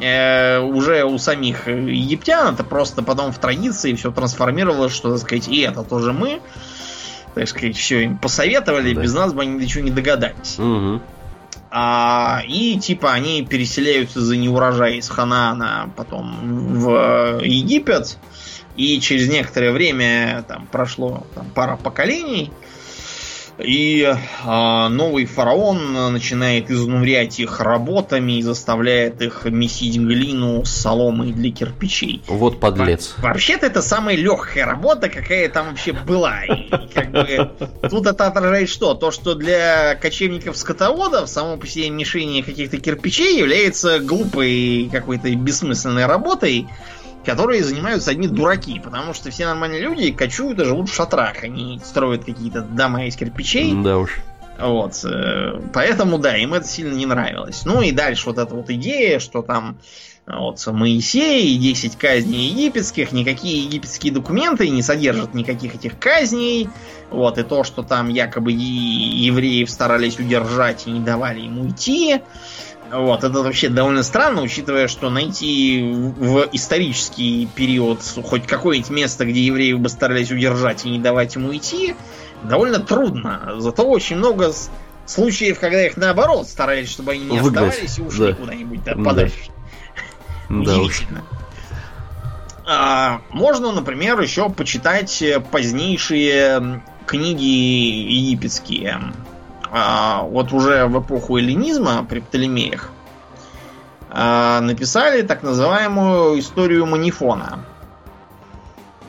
[0.00, 2.54] э, уже у самих египтян.
[2.54, 6.40] Это просто потом в традиции все трансформировалось, что, так сказать, и это тоже мы.
[7.34, 9.02] Так сказать, все им посоветовали, да.
[9.02, 10.58] без нас бы они до чего не догадались.
[10.58, 11.00] Угу.
[11.70, 18.16] А, и типа они переселяются за неурожай из Ханаана потом в Египет.
[18.78, 22.52] И через некоторое время там прошло там, пара поколений.
[23.58, 31.32] И э, новый фараон начинает изнурять их работами и заставляет их месить глину с соломой
[31.32, 32.22] для кирпичей.
[32.28, 33.14] Вот подлец.
[33.16, 36.44] Во- вообще-то это самая легкая работа, какая там вообще была.
[36.44, 37.50] И, как бы,
[37.90, 38.94] тут это отражает что?
[38.94, 46.68] То, что для кочевников-скотоводов само по себе мишение каких-то кирпичей является глупой какой-то бессмысленной работой,
[47.28, 51.78] которые занимаются одни дураки, потому что все нормальные люди кочуют и живут в шатрах, они
[51.84, 53.74] строят какие-то дома из кирпичей.
[53.82, 54.20] Да уж.
[54.58, 55.04] Вот.
[55.04, 57.66] Э, поэтому, да, им это сильно не нравилось.
[57.66, 59.76] Ну и дальше вот эта вот идея, что там
[60.26, 66.70] вот Моисей и 10 казней египетских, никакие египетские документы не содержат никаких этих казней.
[67.10, 72.22] Вот, и то, что там якобы евреев старались удержать и не давали ему идти.
[72.90, 79.44] Вот, это вообще довольно странно, учитывая, что найти в исторический период хоть какое-нибудь место, где
[79.44, 81.94] евреев бы старались удержать и не давать ему идти,
[82.42, 83.54] довольно трудно.
[83.58, 84.52] Зато очень много
[85.04, 87.68] случаев, когда их наоборот старались, чтобы они не Выгнать.
[87.68, 88.34] оставались и ушли да.
[88.34, 89.50] куда-нибудь да, подальше.
[90.48, 90.56] Да.
[90.56, 91.24] Удивительно.
[92.66, 99.12] А, можно, например, еще почитать позднейшие книги египетские
[99.70, 102.90] вот уже в эпоху эллинизма при Птолемеях
[104.10, 107.60] а, написали так называемую историю Манифона.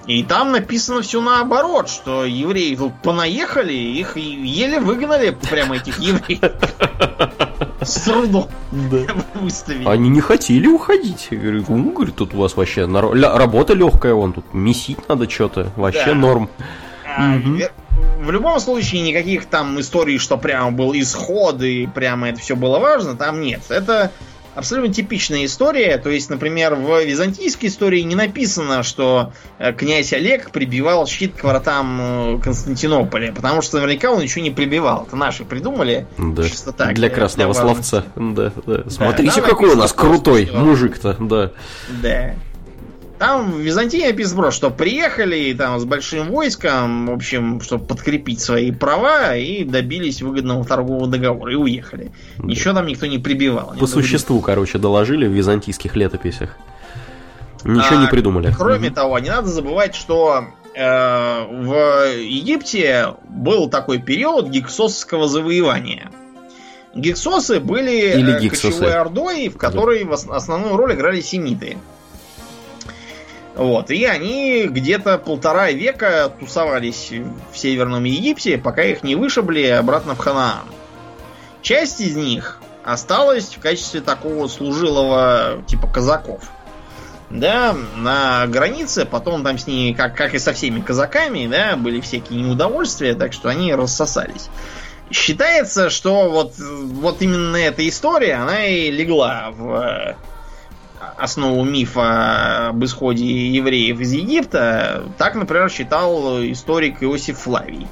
[0.07, 6.41] И там написано все наоборот, что евреи тут понаехали, их еле выгнали прямо этих евреев.
[7.81, 8.47] С трудом
[9.35, 9.87] выставили.
[9.87, 11.27] Они не хотели уходить.
[11.29, 15.71] Я говорю, ну, говорит, тут у вас вообще работа легкая, вон тут месить надо что-то.
[15.75, 16.49] Вообще норм.
[18.21, 22.79] В любом случае никаких там историй, что прямо был исход и прямо это все было
[22.79, 23.61] важно, там нет.
[23.69, 24.11] Это
[24.55, 25.97] абсолютно типичная история.
[25.97, 31.43] То есть, например, в византийской истории не написано, что э, князь Олег прибивал щит к
[31.43, 35.05] воротам э, Константинополя, потому что наверняка он ничего не прибивал.
[35.07, 36.07] Это наши придумали.
[36.17, 36.43] Да.
[36.47, 36.93] Чисто так.
[36.93, 38.03] Для красного для словца.
[38.15, 38.89] Да, да.
[38.89, 41.51] Смотрите, да, какой у нас крутой мужик-то, да.
[42.01, 42.35] Да.
[43.19, 48.71] Там в Византии написано, что приехали там с большим войском, в общем, чтобы подкрепить свои
[48.71, 52.11] права, и добились выгодного торгового договора, и уехали.
[52.37, 52.45] Да.
[52.45, 53.75] Ничего там никто не прибивал.
[53.77, 54.45] По существу, говорит.
[54.45, 56.55] короче, доложили в византийских летописях.
[57.65, 58.53] Ничего а, не придумали.
[58.57, 58.95] Кроме угу.
[58.95, 66.09] того, не надо забывать, что э, в Египте был такой период гиксосского завоевания.
[66.95, 70.15] Гиксосы были Или э, кочевой ордой, в которой да.
[70.15, 71.77] в основную роль играли семиты.
[73.55, 77.11] Вот, и они где-то полтора века тусовались
[77.51, 80.65] в Северном Египте, пока их не вышибли обратно в Ханаан.
[81.61, 86.43] Часть из них осталась в качестве такого служилого типа казаков.
[87.29, 92.01] Да, на границе, потом там с ними, как, как и со всеми казаками, да, были
[92.01, 94.49] всякие неудовольствия, так что они рассосались.
[95.11, 100.15] Считается, что вот, вот именно эта история, она и легла в
[101.17, 107.87] основу мифа об исходе евреев из Египта, так, например, считал историк Иосиф Флавий.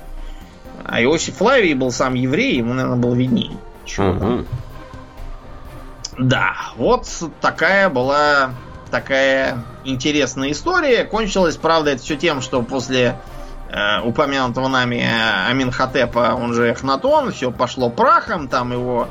[0.83, 3.57] А Иосиф Флавий был сам еврей, ему, наверное, было виднее.
[3.97, 4.45] Угу.
[6.19, 7.07] Да, вот
[7.41, 8.51] такая была
[8.89, 11.03] такая интересная история.
[11.03, 13.19] Кончилась, правда, это все тем, что после
[13.69, 15.05] э, упомянутого нами
[15.49, 19.07] Аминхотепа, он же Эхнатон, все пошло прахом, там его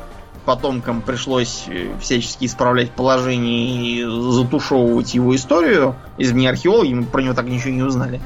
[0.47, 5.97] потомкам пришлось э, всячески исправлять положение и затушевывать его историю.
[6.16, 8.23] Извне археологи, мы про него так ничего не узнали.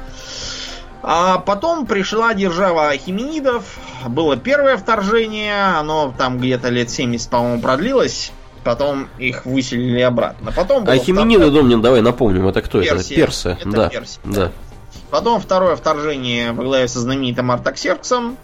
[1.03, 3.79] А потом пришла держава Хименидов.
[4.07, 5.77] Было первое вторжение.
[5.77, 8.31] Оно там где-то лет 70, по-моему, продлилось.
[8.63, 10.51] Потом их выселили обратно.
[10.51, 11.61] Потом а Химениды, второе...
[11.61, 12.95] Домнин, давай напомним, это кто Персия.
[12.99, 13.15] это?
[13.15, 13.57] Персы.
[13.59, 13.89] Это да.
[13.89, 14.21] Персия.
[14.23, 14.51] Да.
[15.09, 18.37] Потом второе вторжение во главе со знаменитым Артаксерксом,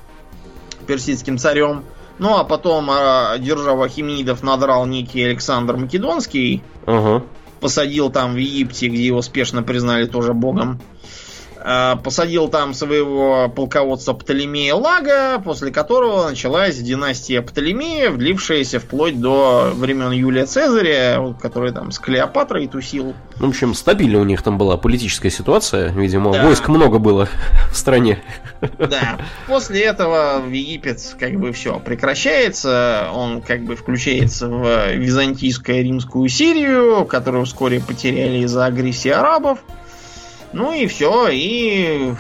[0.87, 1.83] персидским царем.
[2.19, 6.63] Ну а потом э, держава Химнидов надрал некий Александр Македонский.
[6.85, 7.23] Ага.
[7.59, 10.79] Посадил там в Египте, где его спешно признали тоже богом.
[11.63, 19.71] Э, посадил там своего полководца Птолемея Лага, после которого началась династия Птолемеев, длившаяся вплоть до
[19.73, 23.13] времен Юлия Цезаря, который там с Клеопатрой тусил.
[23.39, 26.43] Ну, в общем, стабильно у них там была политическая ситуация, видимо, Да.
[26.43, 27.27] войск много было
[27.71, 28.21] в стране.
[28.77, 29.17] Да.
[29.47, 33.09] После этого в Египет как бы все прекращается.
[33.13, 39.59] Он как бы включается в византийскую римскую Сирию, которую вскоре потеряли из-за агрессии арабов.
[40.53, 42.13] Ну и все, и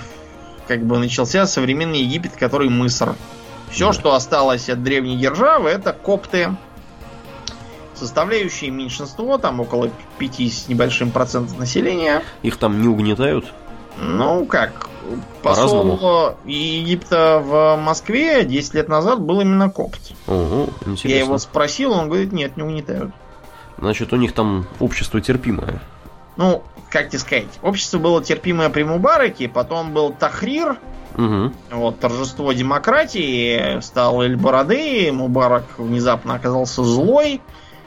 [0.67, 3.15] как бы начался современный Египет, который Мыср.
[3.71, 3.93] Все, Да.
[3.93, 6.55] что осталось от древней державы, это копты.
[7.95, 9.89] Составляющие меньшинство, там около
[10.19, 12.21] 5 с небольшим процентов населения.
[12.43, 13.51] Их там не угнетают.
[13.99, 14.87] Ну, как,
[15.41, 19.99] посол Египта в Москве 10 лет назад был именно копт.
[20.27, 21.07] Ого, интересно.
[21.07, 23.11] Я его спросил, он говорит, нет, не угнетают.
[23.79, 25.81] Значит, у них там общество терпимое.
[26.35, 26.61] Ну,
[26.97, 30.77] как тебе сказать, общество было терпимое при Мубараке, потом был Тахрир,
[31.15, 31.51] Угу.
[31.71, 37.41] вот, торжество демократии, стал Эль-Бороды, Мубарак внезапно оказался злой,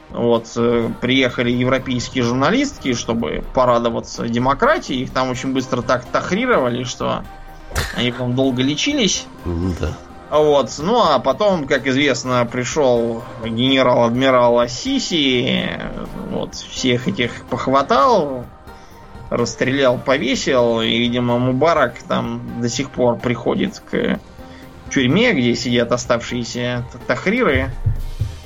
[0.09, 7.23] вот, э, приехали европейские журналистки, чтобы порадоваться демократии, их там очень быстро так тахрировали, что
[7.95, 9.25] они потом долго лечились.
[9.45, 9.93] Да.
[10.31, 10.71] Вот.
[10.79, 15.69] Ну а потом, как известно, пришел генерал-адмирал Ассиси,
[16.31, 18.45] вот, всех этих похватал,
[19.31, 24.19] расстрелял, повесил, и, видимо, Мубарак там до сих пор приходит к
[24.93, 27.71] тюрьме, где сидят оставшиеся тахриры,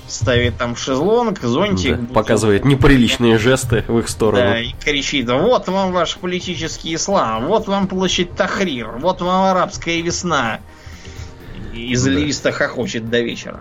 [0.08, 4.44] ставит там шезлонг, зонтик, Да, Показывает неприличные жесты в их сторону.
[4.44, 10.00] да, и кричит, вот вам ваш политический ислам, вот вам площадь Тахрир, вот вам арабская
[10.02, 10.60] весна.
[11.74, 13.60] И заливисто хохочет до вечера.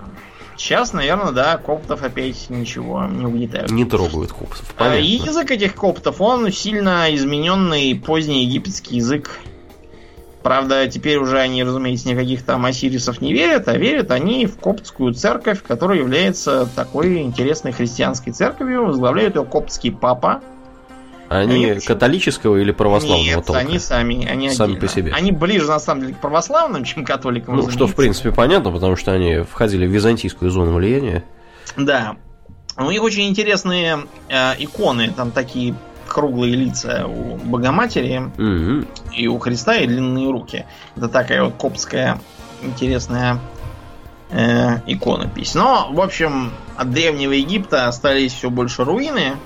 [0.57, 3.71] Сейчас, наверное, да, коптов опять ничего не угнетают.
[3.71, 4.73] Не трогают копсов.
[4.77, 5.05] А Понятно.
[5.05, 9.31] язык этих коптов, он сильно измененный поздний египетский язык.
[10.43, 15.15] Правда, теперь уже они, разумеется, никаких там осирисов не верят, а верят они в коптскую
[15.15, 18.85] церковь, которая является такой интересной христианской церковью.
[18.85, 20.43] Возглавляет ее коптский папа.
[21.39, 23.61] Они Они почему- католического или православного Нет, толка?
[23.61, 24.87] они сами, они Сами отдельно.
[24.89, 25.13] по себе.
[25.15, 27.57] Они ближе, на самом деле, к православным, чем к католикам.
[27.57, 31.25] Ну, что, в принципе, понятно, потому что они входили в византийскую зону влияния.
[31.77, 32.17] Да.
[32.77, 35.75] У них очень интересные э, иконы, там такие
[36.09, 38.87] круглые лица у Богоматери Мгм.
[39.13, 40.67] и у Христа и длинные руки.
[40.97, 42.21] Это такая вот коптская
[42.63, 43.39] интересная
[44.31, 45.55] э, иконопись.
[45.55, 49.37] Но, в общем, от Древнего Египта остались все больше руины.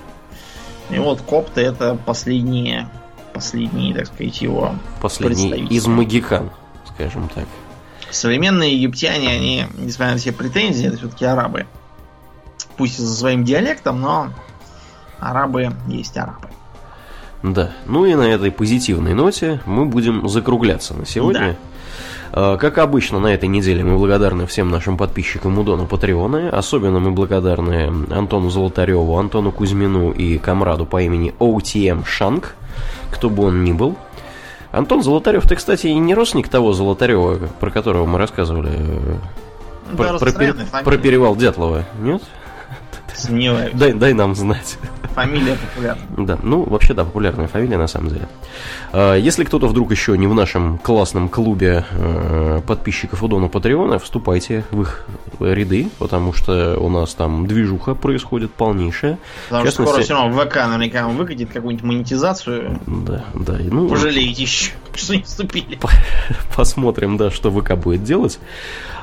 [0.89, 2.89] И вот копты это последние,
[3.33, 6.49] последние, так сказать, его Последний из магикан,
[6.93, 7.45] скажем так.
[8.09, 11.67] Современные египтяне, они, несмотря на все претензии, это все-таки арабы.
[12.75, 14.29] Пусть со своим диалектом, но
[15.19, 16.49] арабы есть арабы.
[17.43, 17.71] Да.
[17.85, 21.51] Ну и на этой позитивной ноте мы будем закругляться на сегодня.
[21.51, 21.55] Э,
[22.31, 26.49] Как обычно, на этой неделе мы благодарны всем нашим подписчикам Удона Патреона.
[26.49, 32.55] Особенно мы благодарны Антону Золотареву, Антону Кузьмину и комраду по имени OTM Шанг,
[33.11, 33.95] кто бы он ни был.
[34.71, 40.17] Антон Золотарев, ты, кстати, не родственник того Золотарева, про которого мы рассказывали, э, про, да,
[40.19, 40.83] про пер- фамилия.
[40.83, 42.21] про перевал Дятлова, нет?
[43.15, 43.71] Сомневаюсь.
[43.79, 44.77] Дай, дай нам знать.
[45.15, 46.01] Фамилия популярна.
[46.17, 48.27] Да, ну вообще да, популярная фамилия на самом деле.
[48.93, 54.63] А, Если кто-то вдруг еще не в нашем классном клубе э, подписчиков Удона Патреона, вступайте
[54.71, 55.05] в их
[55.39, 59.17] ряды, потому что у нас там движуха происходит полнейшая.
[59.49, 62.79] Потому что скоро все равно ВК наверняка выкатит какую-нибудь монетизацию.
[62.85, 65.79] Да, да, ну Пожалеете еще, что не вступили.
[66.55, 68.39] посмотрим, да, что ВК будет делать.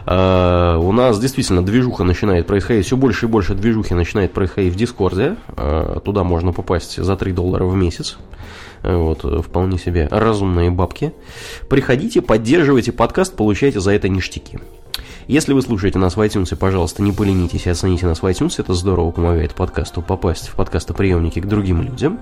[0.09, 4.77] А, у нас действительно движуха начинает происходить, все больше и больше движухи начинает происходить в
[4.77, 5.37] Дискорде.
[5.49, 8.19] А, туда можно попасть за 3 доллара в месяц.
[8.83, 11.13] А, Вот, э, вполне себе разумные бабки.
[11.69, 14.59] Приходите, поддерживайте подкаст, получайте за это ништяки.
[15.29, 18.55] Если вы слушаете нас в iTunes, пожалуйста, не поленитесь и оцените нас в iTunes.
[18.59, 22.21] Это здорово помогает подкасту попасть в подкастоприемники к другим людям.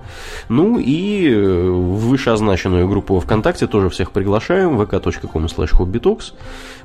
[0.49, 4.81] Ну и э, в вышеозначенную группу ВКонтакте тоже всех приглашаем.
[4.81, 6.33] vk.com slash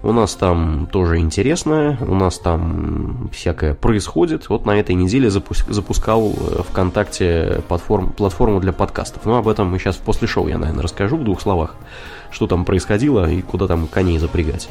[0.03, 4.49] У нас там тоже интересно, у нас там всякое происходит.
[4.49, 9.25] Вот на этой неделе запускал э, ВКонтакте платформ, платформу для подкастов.
[9.25, 11.77] Но об этом мы сейчас после шоу я, наверное, расскажу в двух словах
[12.31, 14.69] что там происходило и куда там коней запрягать.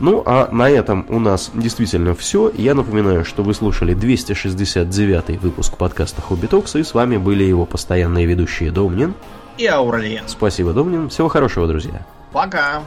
[0.00, 2.50] Ну, а на этом у нас действительно все.
[2.54, 7.66] Я напоминаю, что вы слушали 269 выпуск подкаста Хобби Токс, и с вами были его
[7.66, 9.14] постоянные ведущие Домнин
[9.56, 10.24] и Ауралиен.
[10.26, 11.08] Спасибо, Домнин.
[11.08, 12.04] Всего хорошего, друзья.
[12.32, 12.82] Пока.